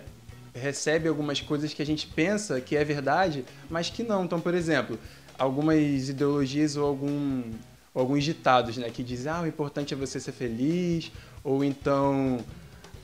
recebe 0.54 1.08
algumas 1.08 1.41
coisas 1.41 1.74
que 1.74 1.82
a 1.82 1.86
gente 1.86 2.08
pensa 2.08 2.60
que 2.60 2.76
é 2.76 2.84
verdade, 2.84 3.45
mas 3.69 3.89
que 3.89 4.04
não. 4.04 4.26
Então, 4.26 4.39
por 4.39 4.54
exemplo, 4.54 5.00
algumas 5.38 6.10
ideologias 6.10 6.76
ou 6.76 6.86
algum, 6.86 7.43
alguns 7.93 8.24
ditados, 8.24 8.78
né, 8.78 8.89
que 8.89 9.04
dizem, 9.04 9.32
ah, 9.32 9.41
o 9.41 9.48
importante 9.48 9.93
é 9.93 9.98
você 9.98 10.19
ser 10.19 10.34
feliz, 10.34 11.12
ou 11.43 11.63
então 11.63 12.43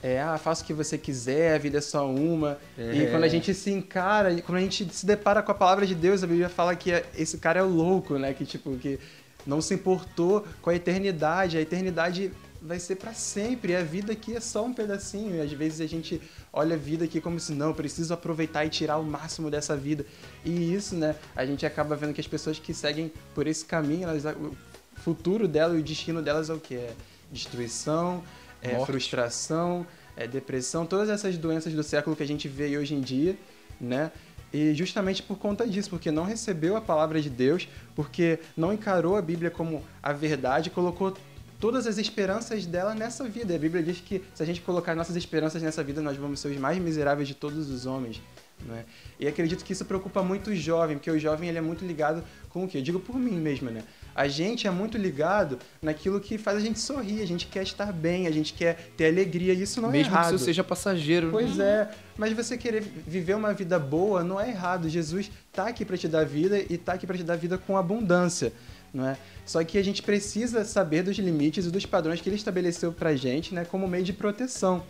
é, 0.04 0.22
ah, 0.22 0.38
faça 0.38 0.64
o 0.64 0.68
que 0.68 0.74
você 0.74 0.98
quiser, 0.98 1.56
a 1.56 1.58
vida 1.58 1.80
é 1.80 1.82
só 1.82 2.08
uma. 2.08 2.60
É. 2.78 2.94
E 2.94 3.08
quando 3.10 3.24
a 3.24 3.28
gente 3.28 3.54
se 3.54 3.72
encara, 3.72 4.40
quando 4.42 4.60
a 4.60 4.62
gente 4.62 4.88
se 4.94 5.06
depara 5.06 5.42
com 5.42 5.52
a 5.52 5.56
palavra 5.56 5.84
de 5.86 5.96
Deus, 5.96 6.24
a 6.24 6.28
Bíblia 6.28 6.50
fala 6.50 6.76
que 6.76 6.92
esse 7.18 7.38
cara 7.38 7.60
é 7.60 7.64
o 7.64 7.68
louco, 7.68 8.20
né? 8.20 8.32
Que 8.32 8.46
tipo, 8.46 8.78
que 8.78 9.00
não 9.46 9.62
se 9.62 9.74
importou 9.74 10.46
com 10.62 10.70
a 10.70 10.76
eternidade. 10.76 11.58
A 11.58 11.62
eternidade 11.62 12.32
vai 12.62 12.80
ser 12.80 12.96
para 12.96 13.14
sempre. 13.14 13.76
A 13.76 13.84
vida 13.84 14.14
aqui 14.14 14.36
é 14.36 14.40
só 14.40 14.66
um 14.66 14.74
pedacinho. 14.74 15.36
E 15.36 15.42
às 15.42 15.52
vezes 15.52 15.82
a 15.82 15.88
gente 15.88 16.22
olha 16.52 16.76
a 16.76 16.80
vida 16.80 17.06
aqui 17.06 17.22
como 17.22 17.40
se 17.40 17.54
não, 17.54 17.74
preciso 17.74 18.14
aproveitar 18.14 18.66
e 18.66 18.70
tirar 18.70 18.98
o 18.98 19.04
máximo 19.04 19.52
dessa 19.52 19.76
vida. 19.78 20.06
E 20.44 20.74
isso, 20.74 20.96
né? 20.96 21.16
A 21.36 21.46
gente 21.46 21.66
acaba 21.66 21.96
vendo 21.96 22.14
que 22.14 22.22
as 22.22 22.28
pessoas 22.28 22.58
que 22.60 22.74
seguem 22.74 23.12
por 23.34 23.48
esse 23.48 23.64
caminho, 23.64 24.08
elas, 24.10 24.26
o 24.26 24.56
futuro 24.96 25.48
dela 25.48 25.76
e 25.76 25.80
o 25.80 25.84
destino 25.84 26.22
delas 26.22 26.50
é 26.50 26.54
o 26.54 26.60
que? 26.60 26.76
É 26.76 26.94
destruição, 27.32 28.24
é 28.62 28.84
frustração, 28.86 29.86
é 30.16 30.28
depressão, 30.28 30.86
todas 30.86 31.10
essas 31.10 31.38
doenças 31.38 31.74
do 31.74 31.84
século 31.84 32.16
que 32.16 32.24
a 32.24 32.28
gente 32.28 32.48
vê 32.48 32.78
hoje 32.78 32.96
em 32.96 33.02
dia, 33.02 33.38
né? 33.80 34.12
E 34.56 34.74
justamente 34.74 35.22
por 35.22 35.38
conta 35.38 35.68
disso, 35.68 35.90
porque 35.90 36.10
não 36.10 36.24
recebeu 36.24 36.78
a 36.78 36.82
palavra 36.82 37.22
de 37.22 37.30
Deus, 37.30 37.68
porque 37.94 38.40
não 38.56 38.72
encarou 38.72 39.18
a 39.18 39.22
Bíblia 39.22 39.52
como 39.52 39.84
a 40.02 40.14
verdade, 40.14 40.70
colocou 40.70 41.14
todas 41.60 41.86
as 41.86 41.98
esperanças 41.98 42.66
dela 42.66 42.96
nessa 42.96 43.28
vida. 43.28 43.54
A 43.54 43.58
Bíblia 43.58 43.84
diz 43.84 44.00
que 44.00 44.24
se 44.34 44.42
a 44.42 44.46
gente 44.46 44.62
colocar 44.62 44.96
nossas 44.96 45.18
esperanças 45.18 45.62
nessa 45.62 45.84
vida, 45.84 46.02
nós 46.02 46.16
vamos 46.16 46.40
ser 46.40 46.48
os 46.48 46.58
mais 46.58 46.78
miseráveis 46.78 47.28
de 47.28 47.34
todos 47.34 47.70
os 47.70 47.86
homens. 47.86 48.22
Né? 48.66 48.86
E 49.20 49.28
acredito 49.28 49.66
que 49.66 49.74
isso 49.74 49.84
preocupa 49.84 50.24
muito 50.24 50.52
o 50.52 50.56
jovem, 50.56 50.96
porque 50.96 51.12
o 51.12 51.20
jovem 51.20 51.50
ele 51.50 51.58
é 51.58 51.62
muito 51.62 51.86
ligado 51.86 52.24
com 52.50 52.64
o 52.64 52.68
quê? 52.68 52.78
Eu 52.78 52.82
digo 52.82 53.02
por 53.02 53.18
mim 53.18 53.36
mesmo, 53.36 53.70
né? 53.70 53.84
A 54.16 54.30
gente 54.30 54.66
é 54.66 54.72
muito 54.72 54.98
ligado 54.98 55.60
naquilo 55.82 56.22
que 56.22 56.38
faz 56.38 56.58
a 56.58 56.62
gente 56.62 56.80
sorrir, 56.80 57.22
a 57.22 57.28
gente 57.28 57.48
quer 57.48 57.64
estar 57.64 57.92
bem, 57.92 58.28
a 58.28 58.32
gente 58.32 58.54
quer 58.54 58.92
ter 58.96 59.08
alegria, 59.08 59.54
e 59.54 59.62
isso 59.62 59.82
não 59.82 59.92
mesmo 59.92 60.06
é 60.06 60.12
errado. 60.14 60.24
Mesmo 60.24 60.30
que 60.30 60.36
isso 60.38 60.46
seja 60.46 60.64
passageiro. 60.64 61.32
Pois 61.32 61.60
é, 61.60 61.92
mas 62.18 62.32
você 62.32 62.58
querer 62.58 62.82
viver 62.82 63.36
uma 63.36 63.54
vida 63.54 63.78
boa 63.78 64.24
não 64.24 64.40
é 64.40 64.50
errado. 64.50 64.88
Jesus 64.88 65.30
está 65.50 65.68
aqui 65.68 65.84
para 65.84 65.98
te 65.98 66.08
dar 66.08 66.26
vida 66.26 66.58
e 66.58 66.76
está 66.76 66.94
aqui 66.94 67.06
para 67.06 67.18
te 67.18 67.24
dar 67.24 67.36
vida 67.36 67.58
com 67.58 67.78
abundância, 67.78 68.54
não 68.94 69.06
é? 69.06 69.18
Só 69.46 69.62
que 69.66 69.78
a 69.78 69.84
gente 69.84 70.02
precisa 70.02 70.64
saber 70.64 71.04
dos 71.04 71.18
limites 71.18 71.66
e 71.66 71.70
dos 71.70 71.86
padrões 71.86 72.22
que 72.22 72.30
ele 72.30 72.38
estabeleceu 72.38 72.94
para 72.94 73.10
a 73.10 73.16
gente, 73.18 73.54
né, 73.54 73.66
como 73.66 73.86
meio 73.86 74.06
de 74.06 74.14
proteção. 74.14 74.82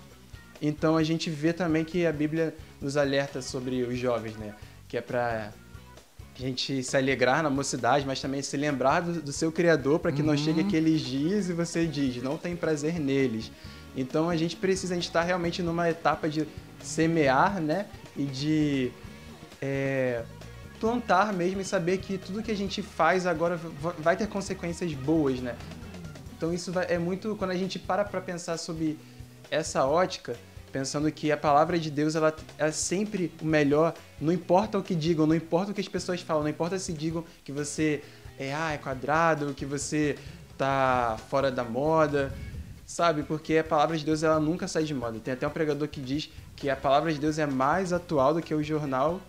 Então 0.62 0.96
a 0.96 1.04
gente 1.04 1.32
vê 1.32 1.52
também 1.52 1.84
que 1.84 2.06
a 2.06 2.12
Bíblia 2.12 2.56
nos 2.80 2.96
alerta 2.96 3.42
sobre 3.42 3.82
os 3.82 3.98
jovens, 3.98 4.38
né? 4.38 4.54
Que 4.88 4.98
é 4.98 5.02
para 5.02 5.52
a 6.44 6.48
gente 6.48 6.84
se 6.84 6.98
alegrar 6.98 7.42
na 7.42 7.50
mocidade, 7.50 8.06
mas 8.06 8.20
também 8.20 8.42
se 8.42 8.58
lembrar 8.58 9.02
do, 9.02 9.22
do 9.22 9.32
seu 9.32 9.52
Criador 9.52 10.00
para 10.00 10.12
que 10.12 10.22
uhum. 10.22 10.28
não 10.28 10.38
chegue 10.38 10.62
aqueles 10.62 11.02
dias 11.02 11.50
e 11.50 11.54
você 11.54 11.86
diz, 11.86 12.22
não 12.22 12.38
tem 12.38 12.56
prazer 12.56 13.00
neles. 13.00 13.52
Então 13.96 14.30
a 14.30 14.36
gente 14.36 14.56
precisa, 14.56 14.94
a 14.94 14.98
gente 14.98 15.08
está 15.08 15.22
realmente 15.22 15.62
numa 15.62 15.90
etapa 15.90 16.28
de 16.28 16.46
semear, 16.82 17.62
né? 17.62 17.88
E 18.18 18.26
de 18.26 18.92
é, 19.62 20.24
plantar 20.80 21.32
mesmo 21.34 21.62
e 21.62 21.66
saber 21.66 22.00
que 22.00 22.18
tudo 22.18 22.44
que 22.44 22.52
a 22.52 22.56
gente 22.56 22.82
faz 22.82 23.26
agora 23.26 23.60
vai 24.00 24.18
ter 24.18 24.28
consequências 24.28 24.94
boas, 24.94 25.40
né? 25.40 25.56
Então 26.38 26.54
isso 26.54 26.72
vai, 26.72 26.86
é 26.90 26.98
muito 26.98 27.36
quando 27.38 27.52
a 27.52 27.56
gente 27.56 27.80
para 27.80 28.04
para 28.04 28.20
pensar 28.20 28.58
sobre 28.58 29.00
essa 29.50 29.86
ótica, 29.86 30.36
pensando 30.76 31.10
que 31.10 31.32
a 31.32 31.38
palavra 31.38 31.80
de 31.80 31.90
Deus 31.90 32.16
ela 32.16 32.36
é 32.58 32.70
sempre 32.70 33.32
o 33.42 33.46
melhor, 33.46 33.94
não 34.20 34.34
importa 34.34 34.78
o 34.78 34.84
que 34.84 34.94
digam, 34.94 35.26
não 35.26 35.34
importa 35.34 35.72
o 35.72 35.74
que 35.74 35.80
as 35.80 35.88
pessoas 35.88 36.20
falam, 36.20 36.44
não 36.44 36.50
importa 36.50 36.78
se 36.78 36.92
digam 36.92 37.24
que 37.46 37.52
você 37.54 38.04
é, 38.38 38.54
ah, 38.54 38.74
é 38.74 38.78
quadrado, 38.78 39.54
que 39.54 39.66
você 39.66 40.18
tá 40.58 41.16
fora 41.30 41.50
da 41.50 41.64
moda, 41.64 42.30
sabe? 42.86 43.24
Porque 43.24 43.58
a 43.58 43.64
palavra 43.64 43.98
de 43.98 44.04
Deus 44.04 44.22
ela 44.22 44.38
nunca 44.38 44.68
sai 44.68 44.84
de 44.84 44.94
moda. 44.94 45.18
Tem 45.18 45.34
até 45.34 45.48
um 45.48 45.50
pregador 45.50 45.88
que 45.88 46.02
diz 46.02 46.30
que 46.58 46.70
a 46.70 46.76
palavra 46.76 47.14
de 47.14 47.22
Deus 47.22 47.40
é 47.40 47.46
mais 47.46 47.94
atual 47.94 48.34
do 48.34 48.42
que 48.42 48.54
o 48.54 48.62
jornal 48.62 49.22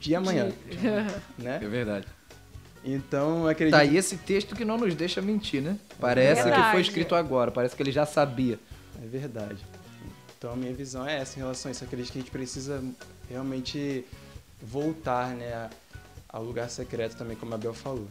de 0.00 0.14
amanhã, 0.14 0.52
de... 0.70 0.88
né? 1.36 1.60
É 1.62 1.68
verdade. 1.68 2.06
Então, 2.82 3.46
acredito... 3.46 3.74
Tá 3.74 3.82
aí 3.82 3.94
esse 3.94 4.16
texto 4.16 4.56
que 4.56 4.64
não 4.64 4.78
nos 4.78 4.94
deixa 4.94 5.20
mentir, 5.20 5.60
né? 5.60 5.76
Parece 6.00 6.50
que 6.50 6.70
foi 6.70 6.80
escrito 6.80 7.14
agora, 7.14 7.50
parece 7.50 7.76
que 7.76 7.82
ele 7.82 7.92
já 7.92 8.06
sabia. 8.06 8.58
É 9.02 9.06
verdade. 9.06 9.58
Então, 10.44 10.52
a 10.52 10.56
minha 10.58 10.74
visão 10.74 11.08
é 11.08 11.20
essa 11.20 11.38
em 11.38 11.42
relação 11.42 11.70
a 11.70 11.72
isso. 11.72 11.82
Eu 11.82 11.86
acredito 11.86 12.12
que 12.12 12.18
a 12.18 12.20
gente 12.20 12.30
precisa 12.30 12.84
realmente 13.30 14.04
voltar, 14.60 15.28
né, 15.28 15.70
ao 16.28 16.44
lugar 16.44 16.68
secreto 16.68 17.16
também, 17.16 17.34
como 17.34 17.54
a 17.54 17.56
Bel 17.56 17.72
falou. 17.72 18.06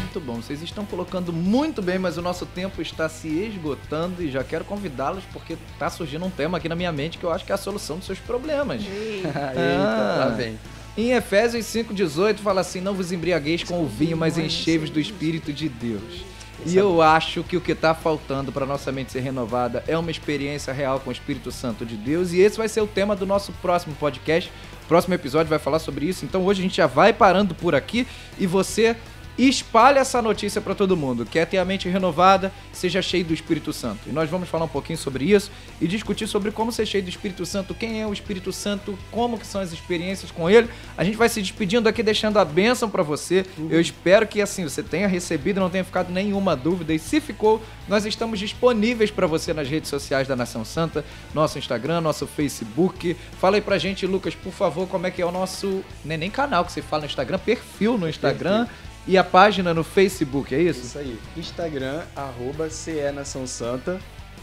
Muito 0.00 0.20
bom, 0.20 0.42
vocês 0.42 0.60
estão 0.60 0.84
colocando 0.84 1.32
muito 1.32 1.80
bem, 1.80 2.00
mas 2.00 2.18
o 2.18 2.22
nosso 2.22 2.44
tempo 2.46 2.82
está 2.82 3.08
se 3.08 3.28
esgotando 3.28 4.24
e 4.24 4.28
já 4.28 4.42
quero 4.42 4.64
convidá-los 4.64 5.22
porque 5.26 5.56
está 5.72 5.88
surgindo 5.88 6.24
um 6.24 6.30
tema 6.30 6.58
aqui 6.58 6.68
na 6.68 6.74
minha 6.74 6.90
mente 6.90 7.16
que 7.16 7.22
eu 7.22 7.30
acho 7.30 7.44
que 7.44 7.52
é 7.52 7.54
a 7.54 7.58
solução 7.58 7.98
dos 7.98 8.06
seus 8.06 8.18
problemas. 8.18 8.82
Eita, 8.84 9.28
ah, 9.56 10.24
tá 10.24 10.30
bem. 10.30 10.58
Em 10.96 11.12
Efésios 11.12 11.66
5,18 11.66 12.38
fala 12.38 12.60
assim: 12.60 12.80
Não 12.80 12.94
vos 12.94 13.12
embriagueis 13.12 13.62
com 13.62 13.82
o 13.82 13.86
vinho, 13.86 14.16
mas 14.16 14.36
enchei-vos 14.36 14.90
do 14.90 15.00
Espírito 15.00 15.52
de 15.52 15.68
Deus. 15.68 16.24
E 16.66 16.76
eu 16.76 17.00
acho 17.00 17.42
que 17.42 17.56
o 17.56 17.60
que 17.60 17.72
está 17.72 17.94
faltando 17.94 18.52
para 18.52 18.66
nossa 18.66 18.92
mente 18.92 19.12
ser 19.12 19.20
renovada 19.20 19.82
é 19.88 19.96
uma 19.96 20.10
experiência 20.10 20.72
real 20.72 21.00
com 21.00 21.08
o 21.08 21.12
Espírito 21.12 21.50
Santo 21.50 21.86
de 21.86 21.96
Deus. 21.96 22.32
E 22.32 22.40
esse 22.40 22.58
vai 22.58 22.68
ser 22.68 22.82
o 22.82 22.86
tema 22.86 23.16
do 23.16 23.24
nosso 23.24 23.50
próximo 23.62 23.94
podcast. 23.94 24.52
próximo 24.86 25.14
episódio 25.14 25.48
vai 25.48 25.58
falar 25.58 25.78
sobre 25.78 26.04
isso. 26.04 26.24
Então 26.24 26.44
hoje 26.44 26.60
a 26.60 26.62
gente 26.62 26.76
já 26.76 26.86
vai 26.86 27.14
parando 27.14 27.54
por 27.54 27.74
aqui. 27.74 28.06
E 28.38 28.46
você 28.46 28.94
e 29.36 29.48
espalhe 29.48 29.98
essa 29.98 30.20
notícia 30.20 30.60
para 30.60 30.74
todo 30.74 30.96
mundo. 30.96 31.24
Quer 31.24 31.46
ter 31.46 31.58
a 31.58 31.64
mente 31.64 31.88
renovada, 31.88 32.52
seja 32.72 33.00
cheio 33.00 33.24
do 33.24 33.32
Espírito 33.32 33.72
Santo. 33.72 34.08
E 34.08 34.12
nós 34.12 34.28
vamos 34.28 34.48
falar 34.48 34.64
um 34.64 34.68
pouquinho 34.68 34.98
sobre 34.98 35.24
isso 35.24 35.50
e 35.80 35.86
discutir 35.86 36.26
sobre 36.26 36.50
como 36.50 36.70
ser 36.70 36.86
cheio 36.86 37.02
do 37.02 37.08
Espírito 37.08 37.46
Santo, 37.46 37.74
quem 37.74 38.00
é 38.00 38.06
o 38.06 38.12
Espírito 38.12 38.52
Santo, 38.52 38.98
como 39.10 39.38
que 39.38 39.46
são 39.46 39.60
as 39.60 39.72
experiências 39.72 40.30
com 40.30 40.48
ele. 40.48 40.68
A 40.96 41.04
gente 41.04 41.16
vai 41.16 41.28
se 41.28 41.40
despedindo 41.40 41.88
aqui 41.88 42.02
deixando 42.02 42.38
a 42.38 42.44
bênção 42.44 42.90
para 42.90 43.02
você. 43.02 43.46
Eu 43.70 43.80
espero 43.80 44.26
que 44.26 44.40
assim 44.40 44.64
você 44.64 44.82
tenha 44.82 45.08
recebido, 45.08 45.60
não 45.60 45.70
tenha 45.70 45.84
ficado 45.84 46.12
nenhuma 46.12 46.54
dúvida 46.54 46.92
e 46.92 46.98
se 46.98 47.20
ficou, 47.20 47.62
nós 47.88 48.04
estamos 48.04 48.38
disponíveis 48.38 49.10
para 49.10 49.26
você 49.26 49.52
nas 49.52 49.68
redes 49.68 49.88
sociais 49.88 50.28
da 50.28 50.36
Nação 50.36 50.64
Santa, 50.64 51.04
nosso 51.34 51.58
Instagram, 51.58 52.00
nosso 52.00 52.26
Facebook. 52.26 53.16
Fala 53.40 53.56
aí 53.56 53.62
pra 53.62 53.78
gente, 53.78 54.06
Lucas, 54.06 54.34
por 54.34 54.52
favor, 54.52 54.86
como 54.86 55.06
é 55.06 55.10
que 55.10 55.22
é 55.22 55.26
o 55.26 55.32
nosso, 55.32 55.82
nem, 56.04 56.18
nem 56.18 56.30
canal 56.30 56.64
que 56.64 56.72
você 56.72 56.82
fala 56.82 57.02
no 57.02 57.06
Instagram, 57.06 57.38
perfil 57.38 57.96
no 57.96 58.08
Instagram. 58.08 58.66
Perfil 58.66 58.89
e 59.06 59.16
a 59.16 59.24
página 59.24 59.72
no 59.72 59.82
Facebook, 59.82 60.54
é 60.54 60.60
isso? 60.60 60.80
Isso 60.80 60.98
aí. 60.98 61.18
Instagram, 61.36 62.02
arroba 62.14 62.68
CE 62.70 63.10
Nação 63.12 63.46
Santa 63.46 64.00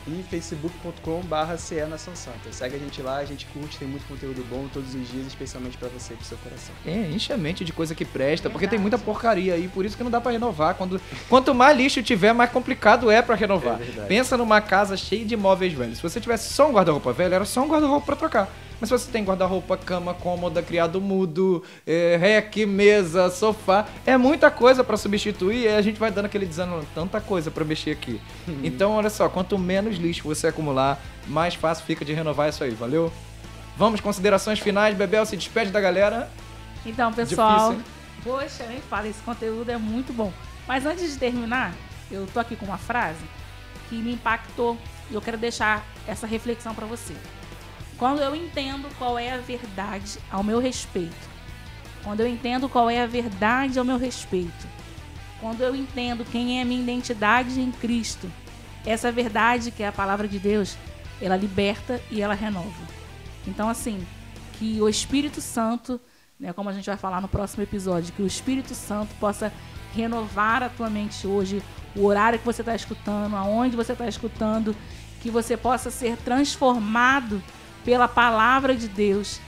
e 0.08 0.24
facebook.com 0.24 1.22
barra 1.22 1.58
CE 1.58 1.86
Nação 1.86 2.16
Santa. 2.16 2.52
Segue 2.52 2.76
a 2.76 2.80
gente 2.80 3.02
lá, 3.02 3.18
a 3.18 3.26
gente 3.26 3.46
curte, 3.48 3.78
tem 3.78 3.88
muito 3.88 4.08
conteúdo 4.08 4.44
bom 4.50 4.68
todos 4.74 4.96
os 4.96 5.12
dias, 5.12 5.28
especialmente 5.28 5.78
para 5.78 5.90
você 5.90 6.14
e 6.14 6.18
pro 6.18 6.26
seu 6.26 6.38
coração. 6.38 6.74
É, 6.86 7.10
enche 7.12 7.32
a 7.34 7.38
mente 7.38 7.64
de 7.66 7.74
coisa 7.74 7.94
que 7.94 8.06
presta, 8.06 8.50
porque 8.50 8.68
tem 8.68 8.80
muita 8.80 8.98
porcaria 8.98 9.54
aí, 9.54 9.68
por 9.68 9.86
isso 9.86 9.98
que 9.98 10.04
não 10.04 10.12
dá 10.12 10.22
para 10.22 10.32
renovar. 10.32 10.76
Quando, 10.76 11.00
quanto 11.30 11.54
mais 11.54 11.78
lixo 11.78 12.02
tiver, 12.02 12.34
mais 12.34 12.50
complicado 12.52 13.12
é 13.12 13.22
para 13.22 13.36
renovar. 13.36 13.80
É 13.82 14.06
Pensa 14.06 14.38
numa 14.38 14.62
casa 14.62 14.96
cheia 14.96 15.26
de 15.26 15.36
móveis 15.36 15.74
velhos. 15.74 15.98
Se 15.98 16.04
você 16.04 16.20
tivesse 16.20 16.54
só 16.54 16.70
um 16.70 16.74
guarda-roupa 16.74 17.12
velho, 17.12 17.34
era 17.34 17.46
só 17.46 17.62
um 17.64 17.68
guarda-roupa 17.68 18.06
para 18.06 18.16
trocar. 18.16 18.50
Mas 18.80 18.90
se 18.90 18.98
você 18.98 19.12
tem 19.12 19.24
guarda-roupa, 19.24 19.76
cama, 19.76 20.14
cômoda, 20.14 20.62
criado 20.62 21.02
mudo, 21.02 21.64
é, 21.86 22.16
rec, 22.18 22.58
mesa, 22.66 23.30
sofá, 23.30 23.88
é 24.06 24.16
muita 24.18 24.52
coisa 24.52 24.84
para 24.84 24.98
substituir 24.98 25.64
e 25.64 25.68
a 25.68 25.82
gente 25.82 26.00
vai 26.00 26.12
dando 26.12 26.26
aquele 26.26 26.46
desânimo, 26.46 26.86
tanta 26.94 27.20
coisa 27.20 27.50
para 27.50 27.66
mexer 27.66 27.92
aqui. 27.92 28.22
Uhum. 28.48 28.60
então, 28.64 28.92
olha 28.92 29.10
só, 29.10 29.28
quanto 29.30 29.58
menos 29.58 29.98
lixo 29.98 30.24
você 30.24 30.48
acumular, 30.48 31.02
mais 31.28 31.56
fácil 31.56 31.86
fica 31.86 32.06
de 32.06 32.14
renovar 32.14 32.50
isso 32.50 32.64
aí, 32.64 32.72
valeu? 32.72 33.12
Vamos, 33.78 34.02
considerações 34.02 34.60
finais. 34.60 34.98
Bebel, 34.98 35.26
se 35.26 35.38
despede 35.38 35.70
da 35.70 35.80
galera. 35.80 36.30
Então, 36.84 37.14
pessoal, 37.14 37.74
Difícil, 37.74 37.94
poxa, 38.24 38.66
nem 38.68 38.82
fala, 38.82 39.08
esse 39.08 39.22
conteúdo 39.22 39.70
é 39.70 39.78
muito 39.78 40.12
bom. 40.12 40.34
Mas 40.68 40.86
antes 40.86 41.12
de 41.12 41.18
terminar, 41.18 41.74
eu 42.10 42.26
tô 42.34 42.40
aqui 42.40 42.56
com 42.56 42.66
uma 42.66 42.78
frase 42.78 43.24
que 43.88 43.96
me 43.96 44.14
impactou 44.14 44.78
e 45.12 45.14
eu 45.14 45.22
quero 45.22 45.38
deixar 45.38 45.86
essa 46.08 46.26
reflexão 46.26 46.74
para 46.74 46.86
você. 46.86 47.14
Quando 47.98 48.22
eu 48.22 48.36
entendo 48.36 48.88
qual 48.98 49.18
é 49.18 49.32
a 49.34 49.38
verdade 49.38 50.20
ao 50.32 50.44
meu 50.44 50.60
respeito, 50.60 51.38
quando 52.04 52.20
eu 52.20 52.28
entendo 52.28 52.70
qual 52.70 52.90
é 52.90 53.02
a 53.02 53.08
verdade 53.08 53.80
ao 53.80 53.86
meu 53.86 53.98
respeito, 53.98 54.68
quando 55.40 55.62
eu 55.62 55.76
entendo 55.76 56.24
quem 56.24 56.60
é 56.60 56.62
a 56.62 56.66
minha 56.66 56.82
identidade 56.82 57.60
em 57.60 57.72
Cristo, 57.72 58.32
essa 58.86 59.12
verdade 59.12 59.72
que 59.72 59.84
é 59.84 59.88
a 59.88 59.92
palavra 59.92 60.28
de 60.28 60.38
Deus, 60.38 60.78
ela 61.22 61.36
liberta 61.36 62.00
e 62.12 62.22
ela 62.22 62.36
renova. 62.36 62.88
Então, 63.48 63.68
assim, 63.68 64.06
que 64.54 64.80
o 64.82 64.88
Espírito 64.88 65.42
Santo, 65.42 66.00
né, 66.40 66.54
como 66.54 66.70
a 66.70 66.74
gente 66.74 66.86
vai 66.86 66.98
falar 66.98 67.20
no 67.20 67.28
próximo 67.28 67.64
episódio, 67.64 68.14
que 68.14 68.22
o 68.22 68.28
Espírito 68.28 68.76
Santo 68.76 69.14
possa 69.16 69.52
renovar 69.96 70.62
a 70.62 70.70
tua 70.70 70.90
mente 70.90 71.26
hoje, 71.26 71.64
o 71.96 72.06
horário 72.06 72.38
que 72.38 72.46
você 72.46 72.62
está 72.62 72.76
escutando, 72.76 73.36
aonde 73.36 73.76
você 73.76 73.94
está 73.94 74.08
escutando, 74.08 74.76
que 75.20 75.32
você 75.32 75.58
possa 75.58 75.90
ser 75.90 76.16
transformado 76.18 77.42
pela 77.88 78.06
palavra 78.06 78.76
de 78.76 78.90
Deus, 78.90 79.40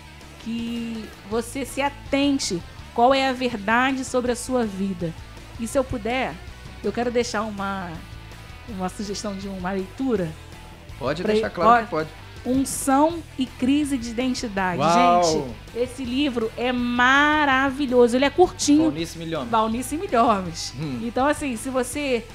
que 0.46 1.04
você 1.30 1.66
se 1.66 1.82
atente 1.82 2.64
qual 2.96 3.14
é 3.14 3.28
a 3.28 3.34
verdade 3.34 4.06
sobre 4.06 4.32
a 4.32 4.36
sua 4.36 4.66
vida. 4.66 5.14
E 5.60 5.68
se 5.68 5.78
eu 5.78 5.84
puder, 5.84 6.34
eu 6.82 6.90
quero 6.94 7.12
deixar 7.12 7.42
uma, 7.42 7.92
uma 8.70 8.88
sugestão 8.88 9.36
de 9.36 9.50
uma 9.50 9.74
leitura. 9.74 10.32
Pode 10.98 11.22
deixar 11.22 11.50
claro 11.50 11.84
que 11.84 11.92
pode. 11.92 12.10
Unção 12.46 13.22
e 13.38 13.46
crise 13.46 13.98
de 13.98 14.12
identidade. 14.12 14.80
Uau. 14.80 15.22
Gente, 15.22 15.56
esse 15.76 16.06
livro 16.06 16.50
é 16.56 16.72
maravilhoso. 16.72 18.16
Ele 18.16 18.24
é 18.24 18.30
curtinho. 18.30 18.86
Valnice 18.86 19.18
Milhomes. 19.18 19.50
Valnice 19.50 19.98
Milhomes. 19.98 20.74
Hum. 20.80 21.02
Então, 21.04 21.28
assim, 21.28 21.58
se 21.58 21.70
você 21.70 22.26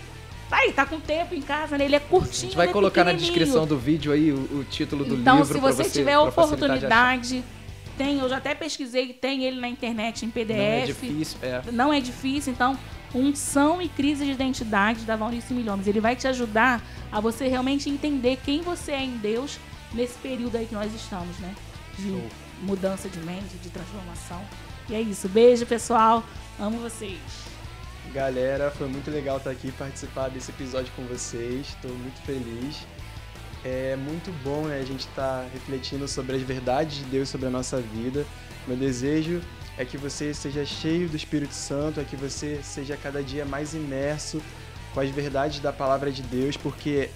Tá 0.55 0.61
aí, 0.61 0.72
tá 0.72 0.86
com 0.86 1.00
tempo 1.00 1.34
em 1.34 1.42
casa, 1.42 1.76
né? 1.76 1.84
Ele 1.84 1.96
é 1.96 1.98
curtinho. 1.98 2.30
A 2.30 2.40
gente 2.42 2.57
vai 2.57 2.68
é 2.68 2.72
colocar 2.72 3.02
na 3.02 3.12
descrição 3.12 3.66
do 3.66 3.76
vídeo 3.76 4.12
aí 4.12 4.30
o, 4.30 4.61
o 4.61 4.64
título 4.64 5.05
do 5.05 5.16
então, 5.16 5.38
livro. 5.38 5.59
Então, 5.59 5.72
se 5.72 5.74
você, 5.76 5.82
você 5.82 5.98
tiver 5.98 6.16
oportunidade, 6.16 7.42
tem, 7.98 8.20
eu 8.20 8.28
já 8.28 8.36
até 8.36 8.55
pesquisei, 8.55 9.12
tem 9.12 9.44
ele 9.44 9.61
na 9.61 9.66
internet 9.66 10.24
em 10.24 10.30
PDF. 10.30 10.57
Não 10.57 10.62
é 10.62 10.86
difícil, 10.86 11.38
é. 11.42 11.62
Não 11.72 11.92
é 11.92 12.00
difícil, 12.00 12.52
então, 12.52 12.78
Unção 13.12 13.82
e 13.82 13.88
Crise 13.88 14.24
de 14.24 14.30
Identidade 14.30 15.00
da 15.05 15.16
Valnice 15.16 15.52
Milhomes. 15.52 15.88
Ele 15.88 16.00
vai 16.00 16.14
te 16.14 16.28
ajudar 16.28 16.80
a 17.11 17.18
você 17.18 17.48
realmente 17.48 17.90
entender 17.90 18.38
quem 18.44 18.62
você 18.62 18.92
é 18.92 19.02
em 19.02 19.16
Deus 19.16 19.59
nesse 19.92 20.16
período 20.18 20.57
aí 20.57 20.66
que 20.66 20.74
nós 20.74 20.94
estamos, 20.94 21.36
né? 21.40 21.52
De 21.98 22.11
Show. 22.11 22.28
mudança 22.62 23.09
de 23.09 23.18
mente, 23.18 23.57
de 23.61 23.70
transformação. 23.70 24.40
E 24.88 24.94
é 24.94 25.00
isso. 25.00 25.28
Beijo, 25.28 25.66
pessoal. 25.66 26.22
Amo 26.61 26.78
vocês. 26.78 27.18
Galera, 28.14 28.70
foi 28.70 28.86
muito 28.86 29.10
legal 29.10 29.38
estar 29.38 29.50
aqui 29.50 29.72
participar 29.72 30.28
desse 30.28 30.52
episódio 30.52 30.92
com 30.94 31.02
vocês. 31.02 31.66
Estou 31.66 31.90
muito 31.90 32.22
feliz. 32.22 32.86
É 33.64 33.96
muito 33.96 34.30
bom 34.44 34.66
né, 34.66 34.78
a 34.78 34.84
gente 34.84 35.00
estar 35.00 35.42
tá 35.42 35.48
refletindo 35.52 36.06
sobre 36.06 36.36
as 36.36 36.42
verdades 36.42 36.98
de 36.98 37.04
Deus 37.06 37.28
sobre 37.28 37.48
a 37.48 37.50
nossa 37.50 37.80
vida. 37.80 38.24
Meu 38.68 38.76
desejo 38.76 39.40
é 39.76 39.84
que 39.84 39.98
você 39.98 40.32
seja 40.32 40.64
cheio 40.64 41.08
do 41.08 41.16
Espírito 41.16 41.54
Santo, 41.54 41.98
é 41.98 42.04
que 42.04 42.14
você 42.14 42.60
seja 42.62 42.96
cada 42.96 43.20
dia 43.20 43.44
mais 43.44 43.74
imerso 43.74 44.40
com 44.92 45.00
as 45.00 45.10
verdades 45.10 45.58
da 45.58 45.72
palavra 45.72 46.12
de 46.12 46.22
Deus, 46.22 46.56
porque 46.56 47.10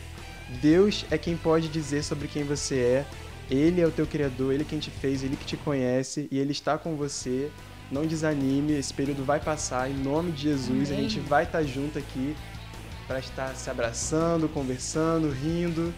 Deus 0.60 1.06
é 1.12 1.16
quem 1.16 1.36
pode 1.36 1.68
dizer 1.68 2.02
sobre 2.02 2.26
quem 2.26 2.42
você 2.42 2.76
é. 2.76 3.06
Ele 3.48 3.80
é 3.80 3.86
o 3.86 3.92
teu 3.92 4.04
Criador, 4.04 4.52
Ele 4.52 4.64
é 4.64 4.66
quem 4.68 4.80
te 4.80 4.90
fez, 4.90 5.22
Ele 5.22 5.36
que 5.36 5.46
te 5.46 5.56
conhece 5.56 6.26
e 6.28 6.40
Ele 6.40 6.50
está 6.50 6.76
com 6.76 6.96
você 6.96 7.52
não 7.90 8.06
desanime, 8.06 8.72
esse 8.74 8.92
período 8.92 9.24
vai 9.24 9.40
passar, 9.40 9.90
em 9.90 9.94
nome 9.94 10.32
de 10.32 10.42
Jesus, 10.42 10.90
Amém. 10.90 10.98
a 10.98 11.02
gente 11.02 11.20
vai 11.20 11.44
estar 11.44 11.62
junto 11.62 11.98
aqui 11.98 12.36
para 13.06 13.18
estar 13.18 13.54
se 13.56 13.70
abraçando, 13.70 14.48
conversando, 14.48 15.30
rindo. 15.30 15.92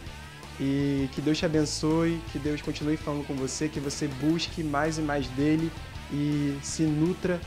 E 0.60 1.08
que 1.12 1.22
Deus 1.22 1.38
te 1.38 1.46
abençoe, 1.46 2.20
que 2.30 2.38
Deus 2.38 2.60
continue 2.60 2.96
falando 2.96 3.26
com 3.26 3.34
você, 3.34 3.66
que 3.66 3.80
você 3.80 4.06
busque 4.06 4.62
mais 4.62 4.98
e 4.98 5.00
mais 5.00 5.26
dele 5.28 5.72
e 6.12 6.56
se 6.62 6.82
nutra 6.82 7.40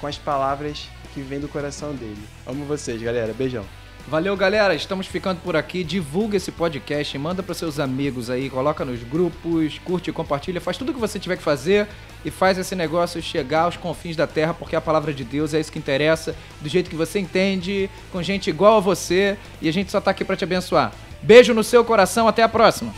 com 0.00 0.06
as 0.06 0.16
palavras 0.16 0.88
que 1.12 1.20
vêm 1.20 1.40
do 1.40 1.48
coração 1.48 1.94
dele. 1.94 2.22
Amo 2.46 2.64
vocês, 2.64 3.02
galera. 3.02 3.32
Beijão. 3.32 3.64
Valeu, 4.08 4.34
galera. 4.34 4.74
Estamos 4.74 5.06
ficando 5.06 5.38
por 5.42 5.54
aqui. 5.54 5.84
Divulga 5.84 6.38
esse 6.38 6.50
podcast, 6.50 7.18
manda 7.18 7.42
para 7.42 7.54
seus 7.54 7.78
amigos 7.78 8.30
aí, 8.30 8.48
coloca 8.48 8.82
nos 8.82 9.02
grupos, 9.02 9.78
curte, 9.84 10.10
compartilha, 10.10 10.62
faz 10.62 10.78
tudo 10.78 10.92
o 10.92 10.94
que 10.94 11.00
você 11.00 11.18
tiver 11.18 11.36
que 11.36 11.42
fazer 11.42 11.86
e 12.24 12.30
faz 12.30 12.56
esse 12.56 12.74
negócio 12.74 13.20
chegar 13.20 13.62
aos 13.62 13.76
confins 13.76 14.16
da 14.16 14.26
terra, 14.26 14.54
porque 14.54 14.74
a 14.74 14.80
palavra 14.80 15.12
de 15.12 15.24
Deus 15.24 15.52
é 15.52 15.60
isso 15.60 15.70
que 15.70 15.78
interessa, 15.78 16.34
do 16.62 16.70
jeito 16.70 16.88
que 16.88 16.96
você 16.96 17.18
entende, 17.18 17.90
com 18.10 18.22
gente 18.22 18.48
igual 18.48 18.78
a 18.78 18.80
você, 18.80 19.36
e 19.60 19.68
a 19.68 19.72
gente 19.72 19.90
só 19.90 20.00
tá 20.00 20.10
aqui 20.10 20.24
para 20.24 20.36
te 20.36 20.44
abençoar. 20.44 20.90
Beijo 21.22 21.52
no 21.52 21.62
seu 21.62 21.84
coração, 21.84 22.26
até 22.26 22.42
a 22.42 22.48
próxima. 22.48 22.94